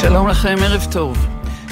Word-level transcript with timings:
שלום 0.00 0.28
לכם, 0.28 0.56
ערב 0.62 0.86
טוב. 0.92 1.26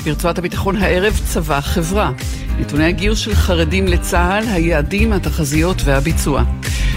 ברצועת 0.05 0.39
הביטחון 0.39 0.77
הערב 0.77 1.21
צבא 1.25 1.61
חברה. 1.61 2.13
נתוני 2.59 2.85
הגיוס 2.85 3.19
של 3.19 3.35
חרדים 3.35 3.87
לצה"ל, 3.87 4.45
היעדים, 4.49 5.13
התחזיות 5.13 5.77
והביצוע. 5.85 6.43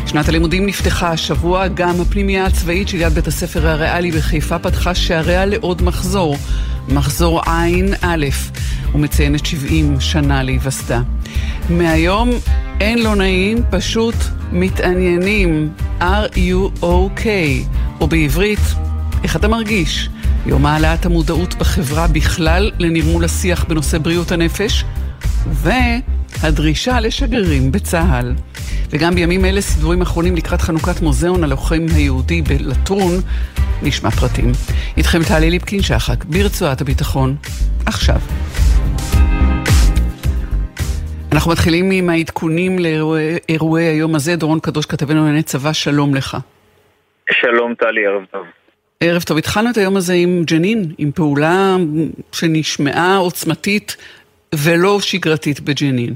שנת 0.06 0.30
הלימודים 0.30 0.66
נפתחה 0.66 1.10
השבוע, 1.10 1.68
גם 1.68 2.02
הפנימייה 2.02 2.46
הצבאית 2.46 2.88
של 2.88 2.98
יד 2.98 3.14
בית 3.14 3.28
הספר 3.28 3.68
הריאלי 3.68 4.12
בחיפה 4.12 4.60
פתחה 4.60 4.96
שעריה 4.96 5.46
לעוד 5.46 5.82
מחזור, 5.82 6.38
מחזור 6.90 7.42
ע"א, 7.42 8.26
ומציינת 8.94 9.46
70 9.46 10.00
שנה 10.00 10.44
להיווסדה. 10.44 11.02
מהיום 11.70 12.30
אין 12.82 13.04
לא 13.04 13.16
נעים, 13.16 13.58
פשוט 13.70 14.16
מתעניינים, 14.52 15.70
okay, 16.02 17.66
או 18.02 18.08
בעברית, 18.08 18.60
איך 19.24 19.36
אתה 19.36 19.48
מרגיש? 19.48 20.10
יום 20.46 20.66
העלאת 20.66 21.06
המודעות 21.06 21.56
בחברה 21.56 22.08
בכלל 22.08 22.72
לנרמול 22.80 23.26
השיח 23.26 23.64
בנושא 23.64 23.98
בריאות 23.98 24.32
הנפש, 24.32 24.84
והדרישה 25.54 27.00
לשגרירים 27.00 27.72
בצה"ל. 27.72 28.36
וגם 28.90 29.16
בימים 29.16 29.46
אלה 29.46 29.62
סידורים 29.62 30.02
אחרונים 30.02 30.36
לקראת 30.36 30.62
חנוכת 30.62 31.02
מוזיאון 31.02 31.44
הלוחם 31.44 31.86
היהודי 31.96 32.42
בלטרון, 32.42 33.22
נשמע 33.84 34.12
פרטים. 34.12 34.52
איתכם 34.98 35.24
טלי 35.24 35.50
ליפקין 35.50 35.82
שחק, 35.82 36.26
ברצועת 36.26 36.82
הביטחון, 36.82 37.36
עכשיו. 37.86 38.20
אנחנו 41.38 41.52
מתחילים 41.52 41.86
עם 41.92 42.10
העדכונים 42.10 42.80
לאירועי 42.80 43.86
היום 43.86 44.16
הזה. 44.16 44.36
דורון 44.36 44.60
קדוש, 44.60 44.86
כתבנו 44.86 45.20
לענייני 45.20 45.44
צבא, 45.44 45.74
שלום 45.74 46.16
לך. 46.16 46.38
שלום 47.32 47.76
טלי, 47.76 48.06
ערב 48.08 48.26
טוב. 48.32 48.46
ערב 49.00 49.22
טוב, 49.22 49.38
התחלנו 49.38 49.70
את 49.72 49.78
היום 49.78 49.98
הזה 49.98 50.14
עם 50.14 50.44
ג'נין, 50.44 50.80
עם 50.98 51.12
פעולה 51.12 51.76
שנשמעה 52.32 53.18
עוצמתית 53.18 53.98
ולא 54.66 55.00
שגרתית 55.02 55.60
בג'נין. 55.60 56.14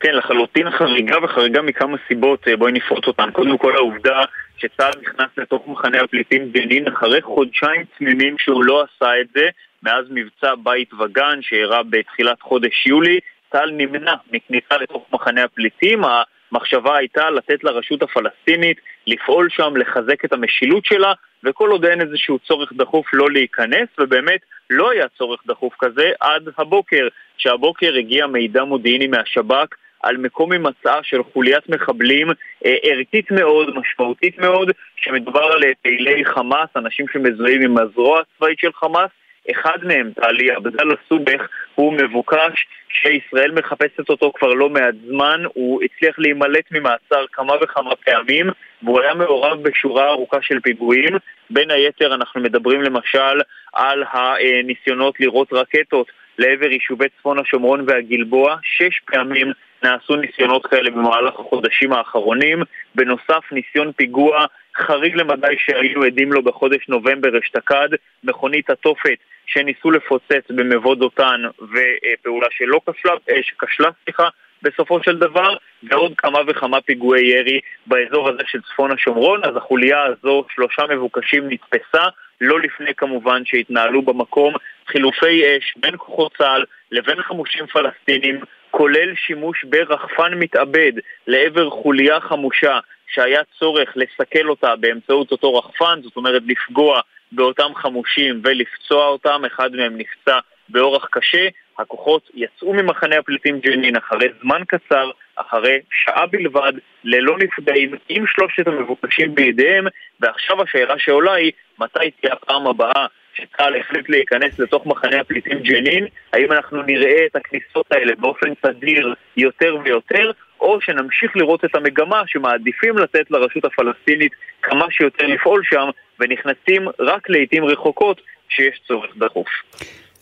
כן, 0.00 0.14
לחלוטין 0.16 0.70
חריגה 0.70 1.16
וחריגה 1.24 1.62
מכמה 1.62 1.96
סיבות, 2.08 2.48
אה, 2.48 2.56
בואי 2.56 2.72
נפרוט 2.72 3.06
אותן. 3.06 3.30
קודם 3.30 3.58
כל 3.58 3.76
העובדה 3.76 4.22
שצה"ל 4.56 4.92
נכנס 5.02 5.28
לתוך 5.36 5.62
מחנה 5.68 6.00
הפליטים 6.00 6.50
ג'נין 6.52 6.88
אחרי 6.88 7.22
חודשיים 7.22 7.82
תמימים 7.98 8.34
שהוא 8.38 8.64
לא 8.64 8.84
עשה 8.84 9.20
את 9.20 9.26
זה, 9.34 9.48
מאז 9.82 10.04
מבצע 10.10 10.54
בית 10.62 10.94
וגן 10.94 11.38
שאירע 11.40 11.82
בתחילת 11.90 12.42
חודש 12.42 12.86
יולי. 12.86 13.18
צה"ל 13.54 13.70
נמנע 13.70 14.14
מכניסה 14.32 14.76
לתוך 14.80 15.06
מחנה 15.12 15.44
הפליטים. 15.44 16.02
המחשבה 16.04 16.96
הייתה 16.96 17.30
לתת 17.30 17.64
לרשות 17.64 18.02
הפלסטינית 18.02 18.80
לפעול 19.06 19.48
שם, 19.50 19.76
לחזק 19.76 20.24
את 20.24 20.32
המשילות 20.32 20.84
שלה, 20.84 21.12
וכל 21.44 21.70
עוד 21.70 21.84
אין 21.84 22.00
איזשהו 22.00 22.38
צורך 22.38 22.72
דחוף 22.72 23.06
לא 23.12 23.30
להיכנס, 23.30 23.88
ובאמת 23.98 24.40
לא 24.70 24.90
היה 24.90 25.06
צורך 25.18 25.40
דחוף 25.46 25.74
כזה 25.78 26.10
עד 26.20 26.48
הבוקר, 26.58 27.08
שהבוקר 27.38 27.94
הגיע 27.98 28.26
מידע 28.26 28.64
מודיעיני 28.64 29.06
מהשב"כ 29.06 29.74
על 30.02 30.16
מקום 30.16 30.52
הימצאה 30.52 31.02
של 31.02 31.22
חוליית 31.32 31.68
מחבלים 31.68 32.28
אה, 32.66 32.76
ערכית 32.82 33.30
מאוד, 33.30 33.78
משמעותית 33.78 34.38
מאוד, 34.38 34.70
שמדובר 34.96 35.52
על 35.52 35.62
פעילי 35.82 36.24
חמאס, 36.24 36.68
אנשים 36.76 37.06
שמזוהים 37.12 37.62
עם 37.62 37.78
הזרוע 37.78 38.20
הצבאית 38.20 38.58
של 38.58 38.72
חמאס, 38.72 39.10
אחד 39.50 39.78
מהם, 39.82 40.10
טלי, 40.14 40.50
עבדאללה 40.50 40.94
הסובך, 41.04 41.48
הוא 41.74 41.92
מבוקש 41.92 42.66
שישראל 42.88 43.50
מחפשת 43.50 44.10
אותו 44.10 44.32
כבר 44.34 44.54
לא 44.54 44.68
מעט 44.68 44.94
זמן, 45.08 45.42
הוא 45.54 45.80
הצליח 45.82 46.18
להימלט 46.18 46.64
ממעצר 46.72 47.24
כמה 47.32 47.52
וכמה 47.62 47.96
פעמים, 47.96 48.46
והוא 48.82 49.00
היה 49.00 49.14
מעורב 49.14 49.62
בשורה 49.62 50.08
ארוכה 50.08 50.38
של 50.42 50.60
פיגועים. 50.60 51.16
בין 51.50 51.70
היתר 51.70 52.14
אנחנו 52.14 52.40
מדברים 52.40 52.82
למשל 52.82 53.40
על 53.72 54.04
הניסיונות 54.12 55.20
לירות 55.20 55.52
רקטות 55.52 56.06
לעבר 56.38 56.72
יישובי 56.72 57.06
צפון 57.18 57.38
השומרון 57.38 57.84
והגלבוע. 57.86 58.56
שש 58.62 59.00
פעמים 59.04 59.52
נעשו 59.82 60.16
ניסיונות 60.16 60.66
כאלה 60.66 60.90
במהלך 60.90 61.34
החודשים 61.34 61.92
האחרונים. 61.92 62.62
בנוסף, 62.94 63.52
ניסיון 63.52 63.92
פיגוע 63.92 64.46
חריג 64.76 65.16
למדי 65.16 65.54
שהיינו 65.58 66.02
עדים 66.02 66.32
לו 66.32 66.42
בחודש 66.42 66.88
נובמבר 66.88 67.38
אשתקד, 67.38 67.88
מכונית 68.24 68.70
התופת 68.70 69.18
שניסו 69.46 69.90
לפוצץ 69.90 70.50
במבוא 70.50 70.94
דותן 70.94 71.42
ופעולה 71.58 72.46
שלא 72.50 72.80
כשלה, 72.90 73.12
אה, 73.30 73.42
שכשלה, 73.42 73.88
סליחה, 74.04 74.28
בסופו 74.62 75.02
של 75.02 75.18
דבר, 75.18 75.56
ועוד 75.82 76.12
כמה 76.18 76.38
וכמה 76.46 76.80
פיגועי 76.80 77.26
ירי 77.26 77.60
באזור 77.86 78.28
הזה 78.28 78.42
של 78.46 78.60
צפון 78.62 78.92
השומרון, 78.92 79.40
אז 79.44 79.56
החוליה 79.56 80.02
הזו, 80.02 80.44
שלושה 80.54 80.82
מבוקשים 80.90 81.48
נתפסה, 81.48 82.04
לא 82.40 82.60
לפני 82.60 82.94
כמובן 82.94 83.42
שהתנהלו 83.44 84.02
במקום. 84.02 84.54
חילופי 84.88 85.42
אש 85.58 85.74
בין 85.76 85.96
כוחות 85.96 86.36
צה"ל 86.38 86.64
לבין 86.92 87.22
חמושים 87.22 87.66
פלסטינים, 87.66 88.40
כולל 88.70 89.14
שימוש 89.14 89.64
ברחפן 89.64 90.34
מתאבד 90.34 90.92
לעבר 91.26 91.70
חוליה 91.70 92.20
חמושה 92.20 92.78
שהיה 93.08 93.40
צורך 93.58 93.92
לסכל 93.96 94.48
אותה 94.48 94.76
באמצעות 94.76 95.32
אותו 95.32 95.54
רחפן, 95.54 96.00
זאת 96.02 96.16
אומרת 96.16 96.42
לפגוע 96.46 97.00
באותם 97.34 97.74
חמושים 97.74 98.40
ולפצוע 98.44 99.06
אותם, 99.06 99.42
אחד 99.46 99.72
מהם 99.72 99.98
נפצע 99.98 100.38
באורח 100.68 101.08
קשה. 101.10 101.48
הכוחות 101.78 102.30
יצאו 102.34 102.72
ממחנה 102.74 103.18
הפליטים 103.18 103.60
ג'נין 103.60 103.96
אחרי 103.96 104.28
זמן 104.42 104.62
קצר, 104.66 105.10
אחרי 105.36 105.78
שעה 105.90 106.26
בלבד, 106.26 106.72
ללא 107.04 107.36
נפגעים, 107.38 107.94
עם 108.08 108.24
שלושת 108.26 108.66
המבוקשים 108.66 109.34
בידיהם, 109.34 109.86
ועכשיו 110.20 110.62
השאלה 110.62 110.94
שעולה 110.98 111.32
היא, 111.32 111.52
מתי 111.78 112.10
תהיה 112.20 112.32
הפעם 112.32 112.66
הבאה 112.66 113.06
שצה"ל 113.34 113.76
החליט 113.76 114.08
להיכנס 114.08 114.58
לתוך 114.58 114.86
מחנה 114.86 115.20
הפליטים 115.20 115.58
ג'נין, 115.58 116.06
האם 116.32 116.52
אנחנו 116.52 116.82
נראה 116.82 117.26
את 117.26 117.36
הכניסות 117.36 117.92
האלה 117.92 118.12
באופן 118.18 118.54
תדיר 118.54 119.14
יותר 119.36 119.76
ויותר, 119.84 120.30
או 120.60 120.80
שנמשיך 120.80 121.36
לראות 121.36 121.64
את 121.64 121.74
המגמה 121.74 122.22
שמעדיפים 122.26 122.98
לתת 122.98 123.30
לרשות 123.30 123.64
הפלסטינית 123.64 124.32
כמה 124.62 124.86
שיותר 124.90 125.26
לפעול 125.26 125.62
שם, 125.64 125.88
ונכנסים 126.20 126.88
רק 127.00 127.30
לעיתים 127.30 127.64
רחוקות 127.64 128.20
כשיש 128.48 128.80
צורך 128.88 129.10
דחוף. 129.16 129.48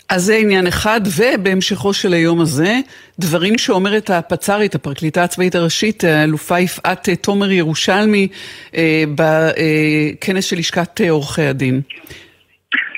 אז 0.09 0.23
זה 0.23 0.37
עניין 0.37 0.67
אחד, 0.67 1.01
ובהמשכו 1.19 1.95
של 1.95 2.13
היום 2.13 2.41
הזה, 2.41 2.73
דברים 3.19 3.59
שאומרת 3.59 4.11
הפצ"רית, 4.11 4.75
הפרקליטה 4.75 5.25
הצבאית 5.25 5.55
הראשית, 5.55 6.05
האלופה 6.05 6.59
יפעת 6.59 7.09
תומר 7.23 7.51
ירושלמי, 7.51 8.29
אה, 8.75 9.05
בכנס 9.15 10.45
של 10.45 10.57
לשכת 10.57 11.01
עורכי 11.11 11.43
הדין. 11.43 11.81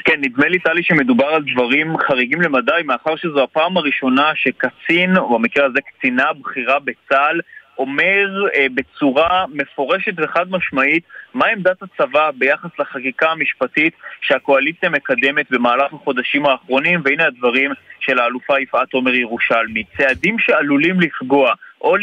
כן, 0.04 0.20
נדמה 0.20 0.48
לי, 0.48 0.58
טלי, 0.58 0.82
שמדובר 0.82 1.26
על 1.26 1.42
דברים 1.52 1.98
חריגים 1.98 2.40
למדי, 2.40 2.82
מאחר 2.84 3.16
שזו 3.16 3.42
הפעם 3.42 3.76
הראשונה 3.76 4.32
שקצין, 4.34 5.16
או 5.16 5.38
במקרה 5.38 5.66
הזה 5.66 5.78
קצינה 5.80 6.24
בכירה 6.32 6.78
בצה"ל, 6.78 7.40
אומר 7.78 8.26
אה, 8.54 8.66
בצורה 8.74 9.44
מפורשת 9.52 10.12
וחד 10.16 10.50
משמעית 10.50 11.04
מה 11.34 11.46
עמדת 11.46 11.82
הצבא 11.82 12.30
ביחס 12.30 12.70
לחקיקה 12.78 13.30
המשפטית 13.30 13.94
שהקואליציה 14.20 14.90
מקדמת 14.90 15.50
במהלך 15.50 15.92
החודשים 15.92 16.46
האחרונים, 16.46 17.00
והנה 17.04 17.26
הדברים 17.26 17.70
של 18.00 18.18
האלופה 18.18 18.60
יפעת 18.60 18.92
עומר 18.92 19.14
ירושלמי. 19.14 19.84
צעדים 19.96 20.38
שעלולים 20.38 21.00
לפגוע 21.00 21.52
או 21.80 21.96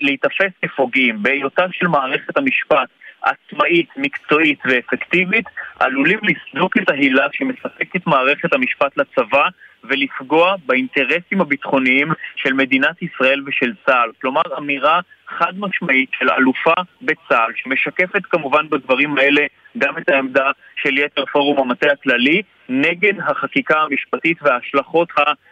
להיתפס 0.00 0.52
כפוגעים 0.62 1.22
בהיותה 1.22 1.66
של 1.72 1.88
מערכת 1.88 2.36
המשפט 2.36 2.88
עצמאית, 3.22 3.88
מקצועית 3.96 4.58
ואפקטיבית, 4.64 5.44
עלולים 5.80 6.18
לסדוק 6.22 6.76
את 6.76 6.90
ההילה 6.90 7.26
שמספקת 7.32 8.06
מערכת 8.06 8.52
המשפט 8.52 8.96
לצבא 8.96 9.48
ולפגוע 9.84 10.54
באינטרסים 10.66 11.40
הביטחוניים 11.40 12.08
של 12.36 12.52
מדינת 12.52 13.02
ישראל 13.02 13.42
ושל 13.46 13.72
צה"ל. 13.86 14.10
כלומר, 14.20 14.42
אמירה 14.58 15.00
חד 15.28 15.52
משמעית 15.58 16.10
של 16.18 16.30
אלופה 16.30 16.72
בצה"ל, 17.02 17.52
שמשקפת 17.56 18.26
כמובן 18.30 18.68
בדברים 18.68 19.18
האלה 19.18 19.42
גם 19.78 19.98
את 19.98 20.08
העמדה 20.08 20.50
של 20.82 20.98
יתר 20.98 21.24
פורום 21.32 21.58
המטה 21.58 21.92
הכללי, 21.92 22.42
נגד 22.68 23.12
החקיקה 23.20 23.80
המשפטית 23.80 24.38
וההשלכות 24.42 25.08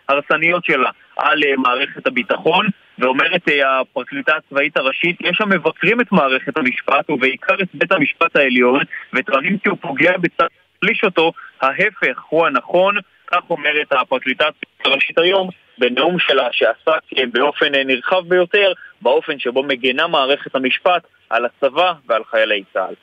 ההרסניות 0.08 0.64
שלה 0.64 0.90
על 1.16 1.42
אה, 1.44 1.56
מערכת 1.56 2.06
הביטחון, 2.06 2.66
ואומרת 2.98 3.48
אה, 3.48 3.80
הפרקליטה 3.80 4.32
הצבאית 4.36 4.76
הראשית, 4.76 5.16
יש 5.20 5.40
המבקרים 5.40 6.00
את 6.00 6.12
מערכת 6.12 6.56
המשפט 6.56 7.10
ובעיקר 7.10 7.54
את 7.62 7.68
בית 7.74 7.92
המשפט 7.92 8.36
העליון, 8.36 8.80
וטוענים 9.12 9.58
כי 9.58 9.68
הוא 9.68 9.78
פוגע 9.80 10.16
בצד 10.16 10.46
להחליש 10.82 11.04
אותו, 11.04 11.32
ההפך 11.60 12.22
הוא 12.28 12.46
הנכון, 12.46 12.94
כך 13.26 13.50
אומרת 13.50 13.92
הפרקליטה 13.92 14.44
הראשית 14.84 15.18
היום 15.18 15.48
בנאום 15.78 16.18
שלה 16.18 16.48
שעסק 16.52 17.18
אה, 17.18 17.24
באופן 17.32 17.74
נרחב 17.86 18.28
ביותר 18.28 18.72
באופן 19.02 19.38
שבו 19.38 19.62
מגנה 19.62 20.06
מערכת 20.06 20.54
המשפט 20.54 21.02
על 21.30 21.44
הצבא 21.44 21.92
ועל 22.08 22.22
חיילי 22.30 22.62
צה"ל. 22.72 22.94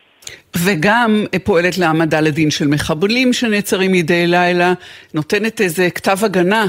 וגם 0.65 1.25
פועלת 1.43 1.77
להעמדה 1.77 2.21
לדין 2.21 2.51
של 2.51 2.67
מחבלים 2.67 3.33
שנעצרים 3.33 3.91
מדי 3.91 4.27
לילה, 4.27 4.73
נותנת 5.13 5.61
איזה 5.61 5.89
כתב 5.95 6.17
הגנה 6.25 6.65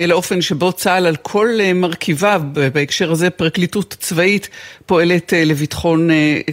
אל 0.00 0.10
האופן 0.10 0.40
שבו 0.40 0.72
צה"ל 0.72 1.06
על 1.06 1.16
כל 1.16 1.48
מרכיביו, 1.74 2.42
בהקשר 2.72 3.10
הזה 3.10 3.30
פרקליטות 3.30 3.94
צבאית, 3.98 4.48
פועלת 4.86 5.32
לביטחון 5.36 6.08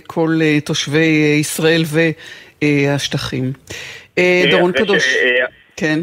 כל 0.08 0.40
תושבי 0.66 1.38
ישראל 1.40 1.84
והשטחים. 2.62 3.54
דורון 4.52 4.72
קדוש, 4.72 5.16
כן. 5.76 6.00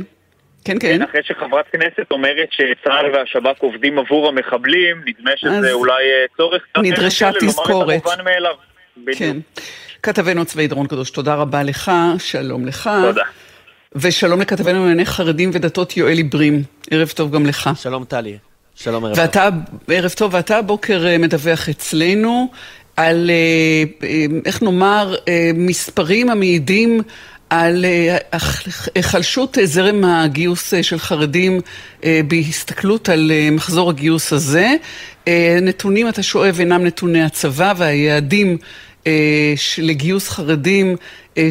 כן, 0.64 0.76
כן. 0.80 1.02
אחרי 1.02 1.20
שחברת 1.24 1.64
כנסת 1.72 2.10
אומרת 2.10 2.48
שצה"ל 2.50 3.06
והשב"כ 3.14 3.60
עובדים 3.60 3.98
עבור 3.98 4.28
המחבלים, 4.28 5.02
נדמה 5.06 5.30
שזה 5.36 5.72
אולי 5.72 6.04
אה, 6.04 6.24
צורך 6.36 6.62
נדרשה 6.78 7.30
תזכורת. 7.40 8.02
כן. 9.18 9.36
כתבנו 10.02 10.42
הצבאי 10.42 10.66
דרון 10.66 10.86
קדוש, 10.86 11.10
תודה 11.10 11.34
רבה 11.34 11.62
לך, 11.62 11.92
שלום 12.18 12.66
לך. 12.66 12.90
תודה. 13.02 13.22
ושלום 13.94 14.40
לכתבנו 14.40 14.80
לענייני 14.80 15.06
חרדים 15.06 15.50
ודתות 15.52 15.96
יואלי 15.96 16.22
ברים. 16.22 16.62
ערב 16.90 17.08
טוב 17.08 17.30
גם 17.30 17.46
לך. 17.46 17.70
שלום 17.74 18.04
טלי. 18.04 18.38
שלום 18.74 19.04
ערב 19.04 19.18
ואתה, 19.18 19.48
טוב. 19.50 19.78
ערב 19.88 20.10
טוב, 20.10 20.34
ואתה 20.34 20.56
הבוקר 20.56 21.06
אה, 21.06 21.18
מדווח 21.18 21.68
אצלנו 21.68 22.48
על, 22.96 23.30
אה, 23.30 24.08
איך 24.46 24.62
נאמר, 24.62 25.14
מספרים 25.54 26.30
המעידים 26.30 27.02
על 27.50 27.84
אה, 27.84 28.16
היחלשות 28.94 29.58
זרם 29.64 30.04
הגיוס 30.04 30.74
אה, 30.74 30.82
של 30.82 30.98
חרדים 30.98 31.60
אה, 32.04 32.20
בהסתכלות 32.28 33.08
על 33.08 33.32
מחזור 33.52 33.90
הגיוס 33.90 34.32
הזה. 34.32 34.74
נתונים, 35.62 36.08
אתה 36.08 36.22
שואב, 36.22 36.56
אינם 36.60 36.84
נתוני 36.84 37.22
הצבא 37.22 37.72
והיעדים 37.76 38.58
לגיוס 39.78 40.28
חרדים 40.28 40.96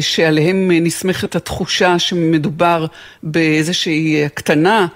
שעליהם 0.00 0.70
נסמכת 0.70 1.36
התחושה 1.36 1.98
שמדובר 1.98 2.86
באיזושהי 3.22 4.24
הקטנה, 4.24 4.86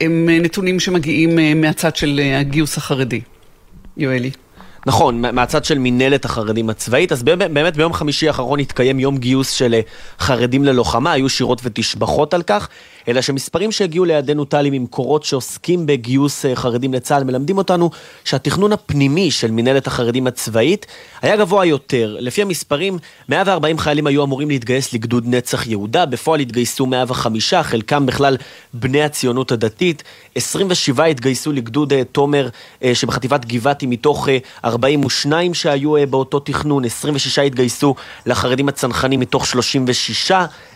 הם 0.00 0.28
נתונים 0.30 0.80
שמגיעים 0.80 1.60
מהצד 1.60 1.96
של 1.96 2.20
הגיוס 2.38 2.76
החרדי. 2.76 3.20
יואלי. 3.96 4.30
נכון, 4.86 5.20
מהצד 5.20 5.64
של 5.64 5.78
מינהלת 5.78 6.24
החרדים 6.24 6.70
הצבאית, 6.70 7.12
אז 7.12 7.22
באמת 7.22 7.76
ביום 7.76 7.92
חמישי 7.92 8.28
האחרון 8.28 8.60
התקיים 8.60 9.00
יום 9.00 9.18
גיוס 9.18 9.50
של 9.50 9.80
חרדים 10.18 10.64
ללוחמה, 10.64 11.12
היו 11.12 11.28
שירות 11.28 11.60
ותשבחות 11.64 12.34
על 12.34 12.42
כך. 12.42 12.68
אלא 13.08 13.20
שמספרים 13.20 13.72
שהגיעו 13.72 14.04
לידינו 14.04 14.44
טלי 14.44 14.70
ממקורות 14.70 15.24
שעוסקים 15.24 15.86
בגיוס 15.86 16.46
אה, 16.46 16.56
חרדים 16.56 16.94
לצה"ל 16.94 17.24
מלמדים 17.24 17.58
אותנו 17.58 17.90
שהתכנון 18.24 18.72
הפנימי 18.72 19.30
של 19.30 19.50
מנהלת 19.50 19.86
החרדים 19.86 20.26
הצבאית 20.26 20.86
היה 21.22 21.36
גבוה 21.36 21.64
יותר. 21.64 22.16
לפי 22.20 22.42
המספרים, 22.42 22.98
140 23.28 23.78
חיילים 23.78 24.06
היו 24.06 24.24
אמורים 24.24 24.48
להתגייס 24.48 24.92
לגדוד 24.92 25.24
נצח 25.26 25.66
יהודה, 25.66 26.06
בפועל 26.06 26.40
התגייסו 26.40 26.86
105, 26.86 27.54
חלקם 27.54 28.06
בכלל 28.06 28.36
בני 28.74 29.02
הציונות 29.02 29.52
הדתית, 29.52 30.02
27 30.34 31.04
התגייסו 31.04 31.52
לגדוד 31.52 31.92
אה, 31.92 32.04
תומר 32.12 32.48
אה, 32.84 32.94
שבחטיבת 32.94 33.44
גבעתי 33.44 33.86
מתוך 33.86 34.28
42 34.64 35.54
שהיו 35.54 35.94
באותו 36.10 36.40
תכנון, 36.40 36.84
26 36.84 37.38
התגייסו 37.38 37.94
לחרדים 38.26 38.68
הצנחנים 38.68 39.20
מתוך 39.20 39.46
36 39.46 40.32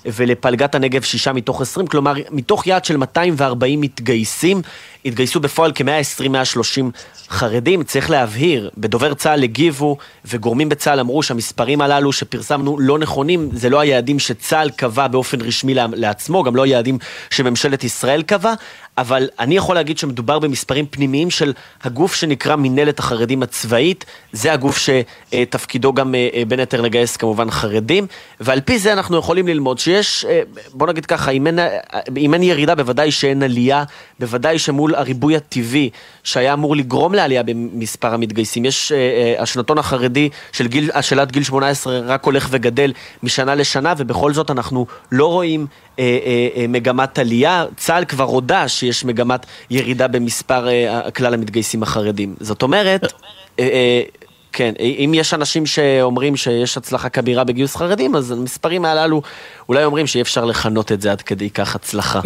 ולפלגת 0.06 0.74
הנגב 0.74 1.02
6 1.02 1.28
מתוך 1.28 1.60
20, 1.60 1.86
כלומר 1.86 2.17
מתוך 2.30 2.66
יעד 2.66 2.84
של 2.84 2.96
240 2.96 3.80
מתגייסים, 3.80 4.62
התגייסו 5.08 5.40
בפועל 5.40 5.72
כ-120-130 5.74 6.82
חרדים. 7.28 7.82
צריך 7.82 8.10
להבהיר, 8.10 8.70
בדובר 8.76 9.14
צה"ל 9.14 9.42
הגיבו 9.42 9.96
וגורמים 10.24 10.68
בצה"ל 10.68 11.00
אמרו 11.00 11.22
שהמספרים 11.22 11.80
הללו 11.80 12.12
שפרסמנו 12.12 12.78
לא 12.78 12.98
נכונים, 12.98 13.48
זה 13.52 13.70
לא 13.70 13.80
היעדים 13.80 14.18
שצה"ל 14.18 14.70
קבע 14.70 15.06
באופן 15.06 15.40
רשמי 15.40 15.74
לעצמו, 15.74 16.42
גם 16.42 16.56
לא 16.56 16.62
היעדים 16.62 16.98
שממשלת 17.30 17.84
ישראל 17.84 18.22
קבעה, 18.22 18.54
אבל 18.98 19.28
אני 19.38 19.56
יכול 19.56 19.74
להגיד 19.74 19.98
שמדובר 19.98 20.38
במספרים 20.38 20.86
פנימיים 20.86 21.30
של 21.30 21.52
הגוף 21.82 22.14
שנקרא 22.14 22.56
מינהלת 22.56 22.98
החרדים 22.98 23.42
הצבאית, 23.42 24.04
זה 24.32 24.52
הגוף 24.52 24.78
שתפקידו 24.78 25.92
גם 25.92 26.14
אה, 26.14 26.28
אה, 26.34 26.42
בין 26.48 26.60
היתר 26.60 26.80
לגייס 26.80 27.16
כמובן 27.16 27.50
חרדים, 27.50 28.06
ועל 28.40 28.60
פי 28.60 28.78
זה 28.78 28.92
אנחנו 28.92 29.16
יכולים 29.16 29.48
ללמוד 29.48 29.78
שיש, 29.78 30.24
אה, 30.24 30.42
בוא 30.72 30.86
נגיד 30.86 31.06
ככה, 31.06 31.30
אם 31.30 31.46
אין, 31.46 31.58
אם 32.16 32.34
אין 32.34 32.42
ירידה 32.42 32.74
בוודאי 32.74 33.10
שאין 33.10 33.42
עלייה, 33.42 33.84
בוודאי 34.20 34.58
שמול 34.58 34.94
הריבוי 34.98 35.36
הטבעי 35.36 35.90
שהיה 36.24 36.52
אמור 36.52 36.76
לגרום 36.76 37.14
לעלייה 37.14 37.42
במספר 37.42 38.14
המתגייסים, 38.14 38.64
יש 38.64 38.92
השנתון 39.38 39.78
החרדי 39.78 40.28
של 40.52 40.66
גיל, 40.66 40.90
השאלת 40.94 41.32
גיל 41.32 41.42
18 41.42 42.00
רק 42.06 42.24
הולך 42.24 42.48
וגדל 42.50 42.92
משנה 43.22 43.54
לשנה, 43.54 43.94
ובכל 43.98 44.32
זאת 44.32 44.50
אנחנו 44.50 44.86
לא 45.12 45.26
רואים 45.26 45.66
אה, 45.98 46.04
אה, 46.04 46.48
אה, 46.56 46.66
מגמת 46.68 47.18
עלייה. 47.18 47.64
צה"ל 47.76 48.04
כבר 48.04 48.24
הודה 48.24 48.68
שיש 48.68 49.04
מגמת 49.04 49.46
ירידה 49.70 50.08
במספר 50.08 50.68
כלל 51.16 51.34
המתגייסים 51.34 51.82
החרדים. 51.82 52.34
זאת 52.40 52.62
אומרת, 52.62 53.12
כן, 54.52 54.72
אם 54.78 55.12
יש 55.14 55.34
אנשים 55.34 55.66
שאומרים 55.66 56.36
שיש 56.36 56.76
הצלחה 56.76 57.08
כבירה 57.08 57.44
בגיוס 57.44 57.76
חרדים, 57.76 58.16
אז 58.16 58.30
המספרים 58.30 58.84
הללו 58.84 59.22
אולי 59.68 59.84
אומרים 59.84 60.06
שאי 60.06 60.20
אפשר 60.20 60.44
לכנות 60.44 60.92
את 60.92 61.00
זה 61.00 61.12
עד 61.12 61.22
כדי 61.22 61.50
כך 61.50 61.74
הצלחה. 61.74 62.20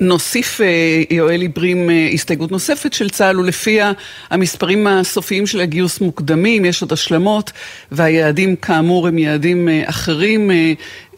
נוסיף, 0.00 0.60
אה, 0.60 0.66
יואל 1.10 1.40
עיברים, 1.40 1.90
אה, 1.90 2.08
הסתייגות 2.12 2.52
נוספת 2.52 2.92
של 2.92 3.10
צה"ל, 3.10 3.40
ולפיה 3.40 3.92
המספרים 4.30 4.86
הסופיים 4.86 5.46
של 5.46 5.60
הגיוס 5.60 6.00
מוקדמים, 6.00 6.64
יש 6.64 6.82
עוד 6.82 6.92
השלמות, 6.92 7.52
והיעדים 7.92 8.56
כאמור 8.56 9.08
הם 9.08 9.18
יעדים 9.18 9.68
אה, 9.68 9.82
אחרים. 9.86 10.50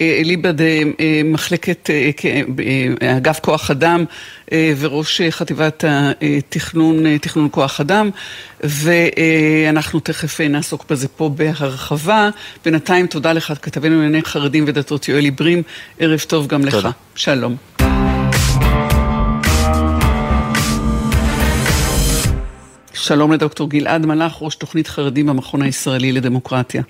אליבא 0.01 0.51
מחלקת, 1.25 1.91
אגף 3.17 3.41
כוח 3.41 3.71
אדם 3.71 4.05
וראש 4.53 5.21
חטיבת 5.31 5.85
התכנון, 6.39 7.19
תכנון 7.19 7.49
כוח 7.51 7.81
אדם, 7.81 8.11
ואנחנו 8.61 10.01
תכף 10.01 10.41
נעסוק 10.41 10.85
בזה 10.91 11.09
פה 11.09 11.29
בהרחבה. 11.29 12.31
בינתיים 12.65 13.07
תודה 13.07 13.33
לך, 13.33 13.53
כתבנו 13.63 13.95
לענייני 13.95 14.23
חרדים 14.23 14.65
ודתות 14.67 15.09
יואל 15.09 15.25
עיברים, 15.25 15.63
ערב 15.99 16.21
טוב 16.21 16.47
גם 16.47 16.63
תודה. 16.63 16.79
לך. 16.79 16.89
שלום. 17.15 17.86
שלום 22.97 23.33
לדוקטור 23.33 23.71
גלעד 23.71 24.07
מלאך, 24.07 24.39
ראש 24.41 24.57
תוכנית 24.57 24.87
חרדים 24.87 25.27
במכון 25.27 25.63
הישראלי 25.63 26.13
לדמוקרטיה. 26.13 26.83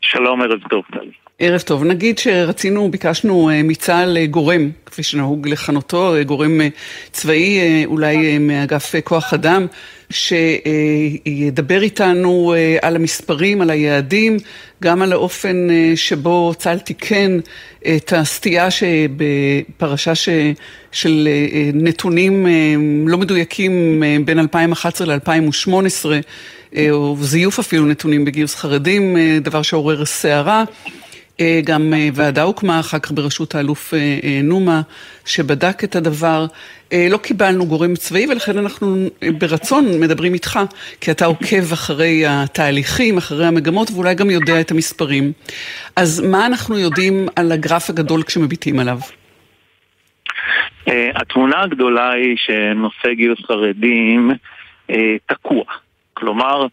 שלום, 0.00 0.42
ערב 0.42 0.60
טוב, 0.70 0.82
טלי. 0.92 1.10
ערב 1.44 1.60
טוב. 1.60 1.84
נגיד 1.84 2.18
שרצינו, 2.18 2.90
ביקשנו 2.90 3.50
אה, 3.50 3.62
מצה"ל 3.62 4.16
אה, 4.16 4.26
גורם, 4.26 4.70
כפי 4.86 5.02
שנהוג 5.02 5.48
לכנותו, 5.48 6.14
אה, 6.14 6.22
גורם 6.22 6.60
צבאי, 7.12 7.84
אולי 7.84 8.38
מאגף 8.38 8.94
כוח 9.04 9.34
אדם, 9.34 9.66
שידבר 10.10 11.82
איתנו 11.82 12.54
על 12.82 12.96
המספרים, 12.96 13.60
על 13.60 13.70
היעדים, 13.70 14.36
גם 14.82 15.02
על 15.02 15.12
האופן 15.12 15.68
שבו 15.96 16.52
צה"ל 16.58 16.78
תיקן 16.78 17.38
את 17.96 18.12
הסטייה 18.16 18.70
שבפרשה 18.70 20.14
ש... 20.14 20.28
של 20.92 21.28
נתונים 21.74 22.46
לא 23.06 23.18
מדויקים 23.18 24.02
בין 24.24 24.38
2011 24.38 25.06
ל-2018, 25.06 26.06
או 26.90 27.16
זיוף 27.20 27.58
אפילו 27.58 27.86
נתונים 27.86 28.24
בגיוס 28.24 28.54
חרדים, 28.54 29.16
דבר 29.42 29.62
שעורר 29.62 30.04
סערה. 30.04 30.64
אה, 31.40 31.60
גם 31.64 31.94
אה, 31.94 32.08
ועדה 32.14 32.42
הוקמה 32.42 32.80
אחר 32.80 32.98
כך 32.98 33.12
בראשות 33.12 33.54
האלוף 33.54 33.94
אה, 33.94 34.40
נומה, 34.42 34.80
שבדק 35.26 35.84
את 35.84 35.96
הדבר. 35.96 36.46
לא 37.10 37.16
קיבלנו 37.16 37.66
גורם 37.66 37.94
צבאי 37.94 38.26
ולכן 38.30 38.58
אנחנו 38.58 39.06
ברצון 39.38 40.00
מדברים 40.00 40.34
איתך, 40.34 40.60
כי 41.00 41.10
אתה 41.10 41.26
עוקב 41.26 41.72
אחרי 41.72 42.22
התהליכים, 42.26 43.18
אחרי 43.18 43.46
המגמות 43.46 43.90
ואולי 43.90 44.14
גם 44.14 44.30
יודע 44.30 44.60
את 44.60 44.70
המספרים. 44.70 45.32
אז 45.96 46.20
מה 46.20 46.46
אנחנו 46.46 46.78
יודעים 46.78 47.26
על 47.36 47.52
הגרף 47.52 47.90
הגדול 47.90 48.22
כשמביטים 48.22 48.78
עליו? 48.78 48.98
התמונה 51.14 51.62
הגדולה 51.62 52.10
היא 52.10 52.36
שנושא 52.36 53.14
גיוס 53.14 53.38
חרדים 53.46 54.30
תקוע. 55.26 55.64
כלומר, 56.14 56.66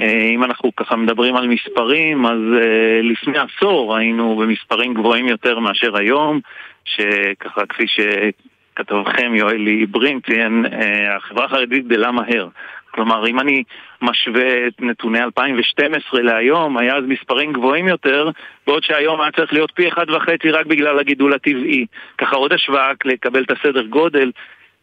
אם 0.00 0.44
אנחנו 0.44 0.76
ככה 0.76 0.96
מדברים 0.96 1.36
על 1.36 1.48
מספרים, 1.48 2.26
אז 2.26 2.38
uh, 2.38 3.02
לפני 3.02 3.38
עשור 3.38 3.96
היינו 3.96 4.36
במספרים 4.36 4.94
גבוהים 4.94 5.28
יותר 5.28 5.58
מאשר 5.58 5.96
היום, 5.96 6.40
שככה 6.84 7.66
כפי 7.66 7.84
שכתבכם 7.86 9.34
יואלי 9.34 9.86
ברין 9.86 10.20
ציין, 10.20 10.66
uh, 10.66 11.16
החברה 11.16 11.44
החרדית 11.44 11.86
גדלה 11.86 12.10
מהר. 12.12 12.48
כלומר, 12.90 13.26
אם 13.26 13.40
אני 13.40 13.62
משווה 14.02 14.66
את 14.66 14.80
נתוני 14.80 15.22
2012 15.22 16.22
להיום, 16.22 16.78
היה 16.78 16.96
אז 16.96 17.04
מספרים 17.08 17.52
גבוהים 17.52 17.88
יותר, 17.88 18.30
בעוד 18.66 18.82
שהיום 18.82 19.20
היה 19.20 19.32
צריך 19.32 19.52
להיות 19.52 19.70
פי 19.74 19.88
אחד 19.88 20.10
וחצי 20.10 20.50
רק 20.50 20.66
בגלל 20.66 20.98
הגידול 20.98 21.34
הטבעי. 21.34 21.86
ככה 22.18 22.36
עוד 22.36 22.52
השוואה 22.52 22.90
לקבל 23.04 23.42
את 23.42 23.50
הסדר 23.50 23.82
גודל. 23.82 24.30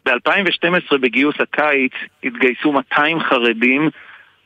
ב-2012 0.05 0.97
בגיוס 0.97 1.35
הקיץ 1.39 1.91
התגייסו 2.23 2.71
200 2.71 3.19
חרדים 3.19 3.89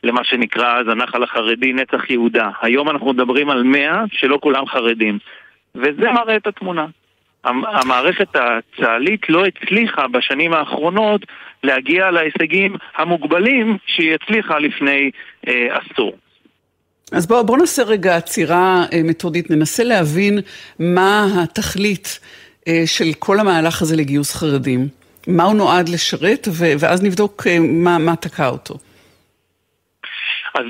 למה 0.04 0.24
שנקרא 0.24 0.80
אז 0.80 0.88
הנחל 0.88 1.22
החרדי 1.22 1.72
נצח 1.72 2.10
יהודה. 2.10 2.50
היום 2.62 2.90
אנחנו 2.90 3.12
מדברים 3.12 3.50
על 3.50 3.62
100 3.62 4.04
שלא 4.12 4.38
כולם 4.42 4.66
חרדים. 4.66 5.18
וזה 5.74 6.12
מראה 6.12 6.36
את 6.36 6.46
התמונה. 6.46 6.86
המערכת 7.44 8.28
הצה"לית 8.36 9.28
לא 9.28 9.44
הצליחה 9.46 10.08
בשנים 10.08 10.52
האחרונות 10.52 11.26
להגיע 11.62 12.10
להישגים 12.10 12.76
המוגבלים 12.96 13.76
שהיא 13.86 14.14
הצליחה 14.14 14.58
לפני 14.58 15.10
אה, 15.48 15.76
עשור. 15.76 16.12
אז 17.12 17.26
בואו 17.26 17.46
בוא 17.46 17.56
נעשה 17.58 17.82
רגע 17.82 18.16
עצירה 18.16 18.84
אה, 18.92 19.00
מתודית, 19.04 19.50
ננסה 19.50 19.84
להבין 19.84 20.38
מה 20.78 21.26
התכלית 21.42 22.20
אה, 22.68 22.82
של 22.86 23.12
כל 23.18 23.40
המהלך 23.40 23.82
הזה 23.82 23.96
לגיוס 23.96 24.34
חרדים. 24.34 24.88
מה 25.26 25.44
הוא 25.44 25.54
נועד 25.54 25.88
לשרת, 25.88 26.48
ו- 26.52 26.72
ואז 26.78 27.02
נבדוק 27.02 27.46
אה, 27.46 27.58
מה, 27.60 27.98
מה 27.98 28.16
תקע 28.16 28.48
אותו. 28.48 28.78
אז 30.56 30.66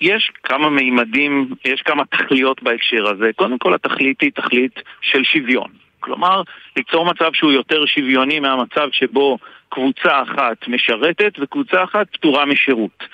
יש 0.00 0.30
כמה 0.42 0.70
מימדים, 0.70 1.54
יש 1.64 1.82
כמה 1.82 2.04
תכליות 2.04 2.62
בהקשר 2.62 3.08
הזה. 3.08 3.30
קודם 3.36 3.58
כל 3.58 3.74
התכלית 3.74 4.20
היא 4.20 4.30
תכלית 4.34 4.80
של 5.00 5.24
שוויון. 5.24 5.68
כלומר, 6.00 6.42
ליצור 6.76 7.06
מצב 7.06 7.30
שהוא 7.32 7.52
יותר 7.52 7.86
שוויוני 7.86 8.40
מהמצב 8.40 8.88
שבו 8.92 9.38
קבוצה 9.68 10.22
אחת 10.22 10.68
משרתת 10.68 11.32
וקבוצה 11.40 11.84
אחת 11.84 12.06
פטורה 12.12 12.46
משירות. 12.46 13.04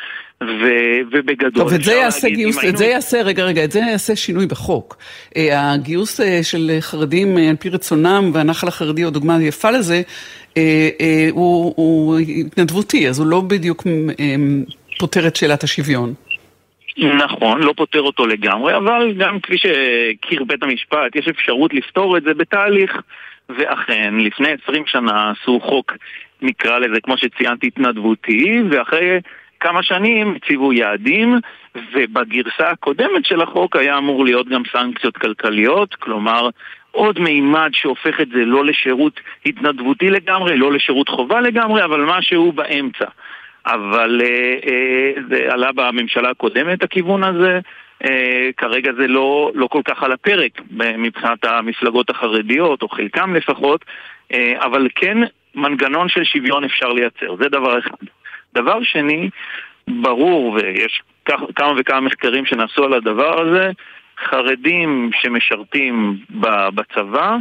ו- 0.42 1.00
ובגדול... 1.12 1.64
טוב, 1.64 1.72
את 1.72 1.84
זה 1.84 1.94
יעשה 1.94 2.28
גיוס, 2.28 2.64
את 2.68 2.76
זה 2.76 2.86
יעשה, 2.86 3.22
רגע, 3.22 3.44
רגע, 3.44 3.64
את 3.64 3.72
זה 3.72 3.78
יעשה 3.78 4.16
שינוי 4.16 4.46
בחוק. 4.46 4.96
אה, 5.36 5.72
הגיוס 5.72 6.20
אה, 6.20 6.40
של 6.42 6.70
חרדים 6.80 7.38
אה, 7.38 7.50
על 7.50 7.56
פי 7.56 7.68
רצונם, 7.68 8.30
והנחל 8.34 8.68
החרדי 8.68 9.02
הוא 9.02 9.12
דוגמה 9.12 9.42
יפה 9.42 9.70
לזה, 9.70 10.02
הוא, 11.30 11.74
הוא 11.76 12.18
התנדבותי, 12.18 13.08
אז 13.08 13.18
הוא 13.18 13.26
לא 13.26 13.40
בדיוק 13.40 13.86
פותר 14.98 15.26
את 15.26 15.36
שאלת 15.36 15.62
השוויון. 15.64 16.14
נכון, 16.98 17.62
לא 17.62 17.72
פותר 17.76 18.00
אותו 18.00 18.26
לגמרי, 18.26 18.76
אבל 18.76 19.12
גם 19.18 19.40
כפי 19.40 19.58
שהכיר 19.58 20.44
בית 20.44 20.62
המשפט, 20.62 21.16
יש 21.16 21.28
אפשרות 21.28 21.74
לפתור 21.74 22.16
את 22.16 22.22
זה 22.22 22.34
בתהליך, 22.34 22.92
ואכן, 23.48 24.14
לפני 24.18 24.48
20 24.64 24.82
שנה 24.86 25.30
עשו 25.30 25.60
חוק, 25.60 25.92
נקרא 26.42 26.78
לזה, 26.78 27.00
כמו 27.00 27.18
שציינתי, 27.18 27.66
התנדבותי, 27.66 28.62
ואחרי 28.70 29.20
כמה 29.60 29.82
שנים 29.82 30.34
הציבו 30.36 30.72
יעדים, 30.72 31.40
ובגרסה 31.92 32.70
הקודמת 32.70 33.24
של 33.24 33.40
החוק 33.40 33.76
היה 33.76 33.98
אמור 33.98 34.24
להיות 34.24 34.48
גם 34.48 34.62
סנקציות 34.72 35.16
כלכליות, 35.16 35.94
כלומר 35.94 36.48
עוד 36.90 37.18
מימד 37.20 37.70
שהופך 37.72 38.20
את 38.20 38.28
זה 38.28 38.44
לא 38.44 38.64
לשירות 38.64 39.20
התנדבותי 39.46 40.10
לגמרי, 40.10 40.56
לא 40.56 40.72
לשירות 40.72 41.08
חובה 41.08 41.40
לגמרי, 41.40 41.84
אבל 41.84 42.04
משהו 42.04 42.52
באמצע. 42.52 43.04
אבל 43.66 44.20
אה, 44.24 44.54
אה, 44.70 45.12
זה 45.30 45.52
עלה 45.52 45.72
בממשלה 45.72 46.30
הקודמת 46.30 46.82
הכיוון 46.82 47.24
הזה, 47.24 47.60
אה, 48.04 48.50
כרגע 48.56 48.92
זה 48.98 49.06
לא, 49.06 49.50
לא 49.54 49.66
כל 49.66 49.82
כך 49.84 50.02
על 50.02 50.12
הפרק 50.12 50.60
מבחינת 50.98 51.44
המפלגות 51.44 52.10
החרדיות, 52.10 52.82
או 52.82 52.88
חלקם 52.88 53.34
לפחות, 53.34 53.84
אה, 54.32 54.64
אבל 54.64 54.88
כן 54.94 55.18
מנגנון 55.54 56.08
של 56.08 56.24
שוויון 56.24 56.64
אפשר 56.64 56.88
לייצר, 56.88 57.36
זה 57.36 57.48
דבר 57.48 57.78
אחד. 57.78 58.06
דבר 58.54 58.82
שני, 58.82 59.30
ברור, 59.88 60.52
ויש 60.52 61.02
כמה 61.54 61.72
וכמה 61.76 62.00
מחקרים 62.00 62.46
שנעשו 62.46 62.84
על 62.84 62.92
הדבר 62.94 63.40
הזה, 63.42 63.70
חרדים 64.24 65.10
שמשרתים 65.22 66.18
בצבא 66.74 67.36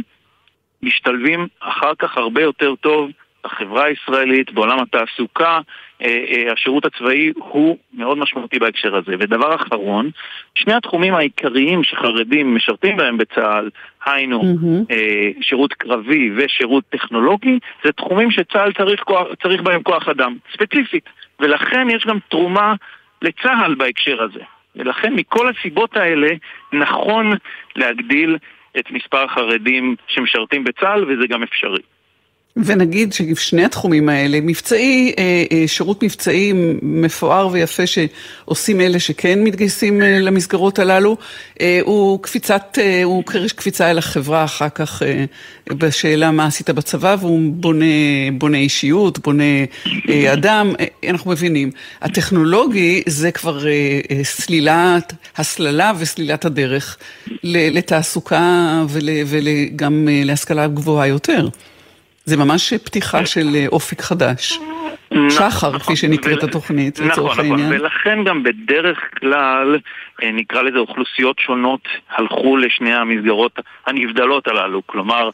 משתלבים 0.82 1.46
אחר 1.60 1.92
כך 1.98 2.16
הרבה 2.16 2.42
יותר 2.42 2.74
טוב 2.74 3.10
בחברה 3.44 3.84
הישראלית, 3.84 4.52
בעולם 4.52 4.78
התעסוקה, 4.80 5.60
השירות 6.52 6.84
הצבאי 6.84 7.32
הוא 7.36 7.76
מאוד 7.94 8.18
משמעותי 8.18 8.58
בהקשר 8.58 8.96
הזה. 8.96 9.12
ודבר 9.18 9.54
אחרון, 9.54 10.10
שני 10.54 10.74
התחומים 10.74 11.14
העיקריים 11.14 11.84
שחרדים 11.84 12.54
משרתים 12.54 12.96
בהם 12.96 13.18
בצה"ל, 13.18 13.70
היינו 14.06 14.40
mm-hmm. 14.42 14.94
שירות 15.40 15.72
קרבי 15.72 16.30
ושירות 16.36 16.84
טכנולוגי, 16.90 17.58
זה 17.84 17.92
תחומים 17.92 18.30
שצה"ל 18.30 18.72
צריך, 18.72 19.04
צריך 19.42 19.62
בהם 19.62 19.82
כוח 19.82 20.08
אדם, 20.08 20.36
ספציפית. 20.52 21.04
ולכן 21.40 21.90
יש 21.90 22.06
גם 22.06 22.18
תרומה 22.28 22.74
לצה"ל 23.22 23.74
בהקשר 23.74 24.22
הזה. 24.22 24.40
ולכן 24.76 25.14
מכל 25.14 25.48
הסיבות 25.48 25.96
האלה 25.96 26.28
נכון 26.72 27.32
להגדיל 27.76 28.36
את 28.78 28.90
מספר 28.90 29.24
החרדים 29.24 29.96
שמשרתים 30.08 30.64
בצה"ל, 30.64 31.04
וזה 31.04 31.26
גם 31.26 31.42
אפשרי. 31.42 31.82
ונגיד 32.64 33.12
ששני 33.12 33.64
התחומים 33.64 34.08
האלה, 34.08 34.38
מבצעי, 34.42 35.12
אה, 35.18 35.44
אה, 35.52 35.64
שירות 35.68 36.02
מבצעי 36.02 36.52
מפואר 36.82 37.48
ויפה 37.52 37.82
שעושים 37.86 38.80
אלה 38.80 39.00
שכן 39.00 39.44
מתגייסים 39.44 40.02
אה, 40.02 40.18
למסגרות 40.20 40.78
הללו, 40.78 41.16
הוא 41.82 42.22
קפיצת, 42.22 42.78
הוא 43.04 43.24
קפיצה 43.56 43.90
אל 43.90 43.98
החברה 43.98 44.44
אחר 44.44 44.68
כך 44.68 45.02
בשאלה 45.68 46.30
מה 46.30 46.46
עשית 46.46 46.70
בצבא, 46.70 47.16
והוא 47.20 47.40
בונה, 47.52 47.84
בונה 48.32 48.58
אישיות, 48.58 49.18
בונה 49.18 49.44
אדם, 50.32 50.72
אנחנו 51.08 51.30
מבינים. 51.30 51.70
הטכנולוגי 52.02 53.02
זה 53.06 53.32
כבר 53.32 53.64
סלילת, 54.22 55.12
הסללה 55.36 55.92
וסלילת 55.98 56.44
הדרך 56.44 56.96
לתעסוקה 57.44 58.84
וגם 59.26 60.08
להשכלה 60.24 60.66
גבוהה 60.66 61.06
יותר. 61.06 61.48
זה 62.28 62.36
ממש 62.36 62.72
פתיחה 62.72 63.26
של 63.26 63.46
אה, 63.54 63.66
אופק 63.68 64.00
חדש. 64.00 64.58
נכון, 65.10 65.30
שחר, 65.30 65.78
כפי 65.78 65.96
שנקראת 65.96 66.42
התוכנית, 66.42 66.98
לצורך 66.98 67.16
נכון, 67.16 67.24
נכון. 67.24 67.38
העניין. 67.38 67.72
נכון, 67.72 67.80
ולכן 67.80 68.24
גם 68.24 68.42
בדרך 68.42 68.98
כלל, 69.20 69.78
אה, 70.22 70.30
נקרא 70.32 70.62
לזה 70.62 70.78
אוכלוסיות 70.78 71.38
שונות, 71.38 71.88
הלכו 72.10 72.56
לשני 72.56 72.94
המסגרות 72.94 73.60
הנבדלות 73.86 74.48
הללו. 74.48 74.82
כלומר, 74.86 75.30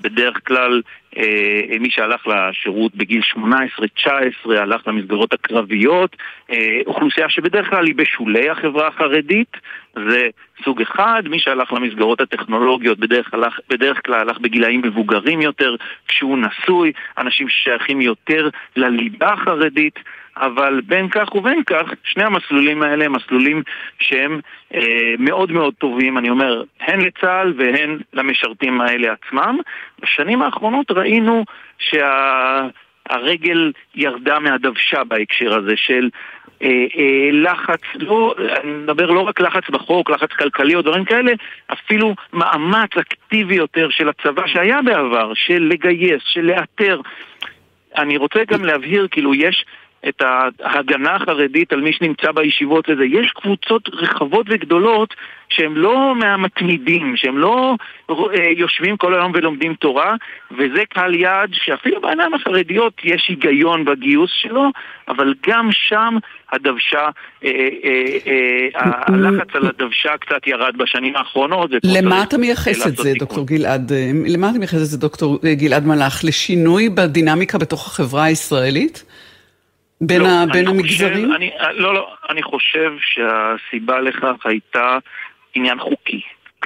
בדרך 0.00 0.36
כלל 0.46 0.82
אה, 1.16 1.78
מי 1.80 1.90
שהלך 1.90 2.26
לשירות 2.26 2.94
בגיל 2.94 3.20
18-19 3.36 4.06
הלך 4.46 4.88
למסגרות 4.88 5.32
הקרביות, 5.32 6.16
אה, 6.50 6.80
אוכלוסייה 6.86 7.28
שבדרך 7.28 7.70
כלל 7.70 7.86
היא 7.86 7.94
בשולי 7.94 8.50
החברה 8.50 8.88
החרדית, 8.88 9.56
זה 9.94 10.28
סוג 10.64 10.82
אחד, 10.82 11.22
מי 11.28 11.38
שהלך 11.38 11.72
למסגרות 11.72 12.20
הטכנולוגיות 12.20 12.98
בדרך, 12.98 13.34
הלך, 13.34 13.60
בדרך 13.68 14.00
כלל 14.06 14.20
הלך 14.20 14.38
בגילאים 14.38 14.82
מבוגרים 14.84 15.40
יותר, 15.40 15.76
כשהוא 16.08 16.38
נשוי, 16.38 16.92
אנשים 17.18 17.48
ששייכים 17.48 18.00
יותר 18.00 18.48
לליבה 18.76 19.32
החרדית, 19.32 19.98
אבל 20.36 20.80
בין 20.86 21.08
כך 21.08 21.34
ובין 21.34 21.62
כך, 21.66 21.82
שני 22.04 22.24
המסלולים 22.24 22.82
האלה 22.82 23.04
הם 23.04 23.12
מסלולים 23.12 23.62
שהם 23.98 24.40
אה, 24.74 25.14
מאוד 25.18 25.52
מאוד 25.52 25.74
טובים, 25.74 26.18
אני 26.18 26.30
אומר, 26.30 26.62
הן 26.80 27.00
לצה"ל 27.00 27.54
והן 27.58 27.98
למשרתים 28.12 28.80
האלה 28.80 29.12
עצמם. 29.12 29.58
בשנים 30.02 30.42
האחרונות 30.42 30.90
ראינו 30.90 31.44
שהרגל 31.78 32.70
שה... 33.10 33.16
ירדה 33.94 34.38
מהדוושה 34.38 35.04
בהקשר 35.04 35.54
הזה 35.54 35.72
של 35.76 36.08
אה, 36.62 36.68
אה, 36.68 37.30
לחץ, 37.32 37.80
לא, 37.94 38.34
אני 38.62 38.72
מדבר 38.72 39.10
לא 39.10 39.20
רק 39.20 39.40
לחץ 39.40 39.70
בחוק, 39.70 40.10
לחץ 40.10 40.30
כלכלי 40.32 40.74
או 40.74 40.82
דברים 40.82 41.04
כאלה, 41.04 41.32
אפילו 41.72 42.14
מאמץ 42.32 42.90
אקטיבי 43.00 43.54
יותר 43.54 43.88
של 43.90 44.08
הצבא 44.08 44.46
שהיה 44.46 44.82
בעבר, 44.82 45.32
של 45.34 45.68
לגייס, 45.70 46.22
של 46.24 46.40
לאתר. 46.40 47.00
אני 47.96 48.16
רוצה 48.16 48.44
גם 48.48 48.64
להבהיר, 48.64 49.08
כאילו, 49.10 49.34
יש 49.34 49.64
את 50.08 50.22
ההגנה 50.60 51.14
החרדית 51.14 51.72
על 51.72 51.80
מי 51.80 51.92
שנמצא 51.92 52.32
בישיבות 52.32 52.88
וזה. 52.88 53.04
יש 53.04 53.32
קבוצות 53.34 53.88
רחבות 53.92 54.46
וגדולות 54.48 55.14
שהם 55.50 55.76
לא 55.76 56.14
מהמתמידים, 56.14 57.16
שהם 57.16 57.38
לא 57.38 57.74
אה, 58.10 58.14
יושבים 58.56 58.96
כל 58.96 59.14
היום 59.14 59.32
ולומדים 59.34 59.74
תורה, 59.74 60.14
וזה 60.50 60.82
קהל 60.88 61.14
יעד 61.14 61.50
שאפילו 61.52 62.00
בעיניים 62.00 62.34
החרדיות 62.34 62.92
יש 63.04 63.26
היגיון 63.28 63.84
בגיוס 63.84 64.30
שלו, 64.42 64.70
אבל 65.08 65.34
גם 65.46 65.68
שם 65.72 66.16
הדוושה, 66.52 67.08
אה, 67.44 67.50
אה, 68.26 68.68
הלחץ 68.74 69.48
על 69.54 69.66
הדוושה 69.66 70.16
קצת 70.20 70.46
ירד 70.46 70.76
בשנים 70.76 71.16
האחרונות. 71.16 71.70
למה 71.84 72.22
אתה 72.22 72.38
מייחס 72.38 72.86
את 72.86 72.96
זה, 72.96 73.12
דוקטור 73.18 73.46
גלעד? 73.46 73.92
למה 74.26 74.50
אתה 74.50 74.58
מייחס 74.58 74.82
את 74.82 74.86
זה, 74.86 74.98
דוקטור 74.98 75.38
גלעד 75.44 75.86
מלאך? 75.86 76.20
לשינוי 76.24 76.88
בדינמיקה 76.88 77.58
בתוך 77.58 77.86
החברה 77.86 78.24
הישראלית? 78.24 79.04
בין, 80.00 80.22
לא, 80.22 80.28
ה, 80.28 80.46
בין 80.52 80.68
המגזרים? 80.68 81.26
חושב, 81.26 81.34
אני, 81.34 81.50
לא, 81.74 81.94
לא, 81.94 82.14
אני 82.30 82.42
חושב 82.42 82.92
שהסיבה 83.00 84.00
לכך 84.00 84.46
הייתה 84.46 84.98
עניין 85.54 85.78
חוקי. 85.78 86.20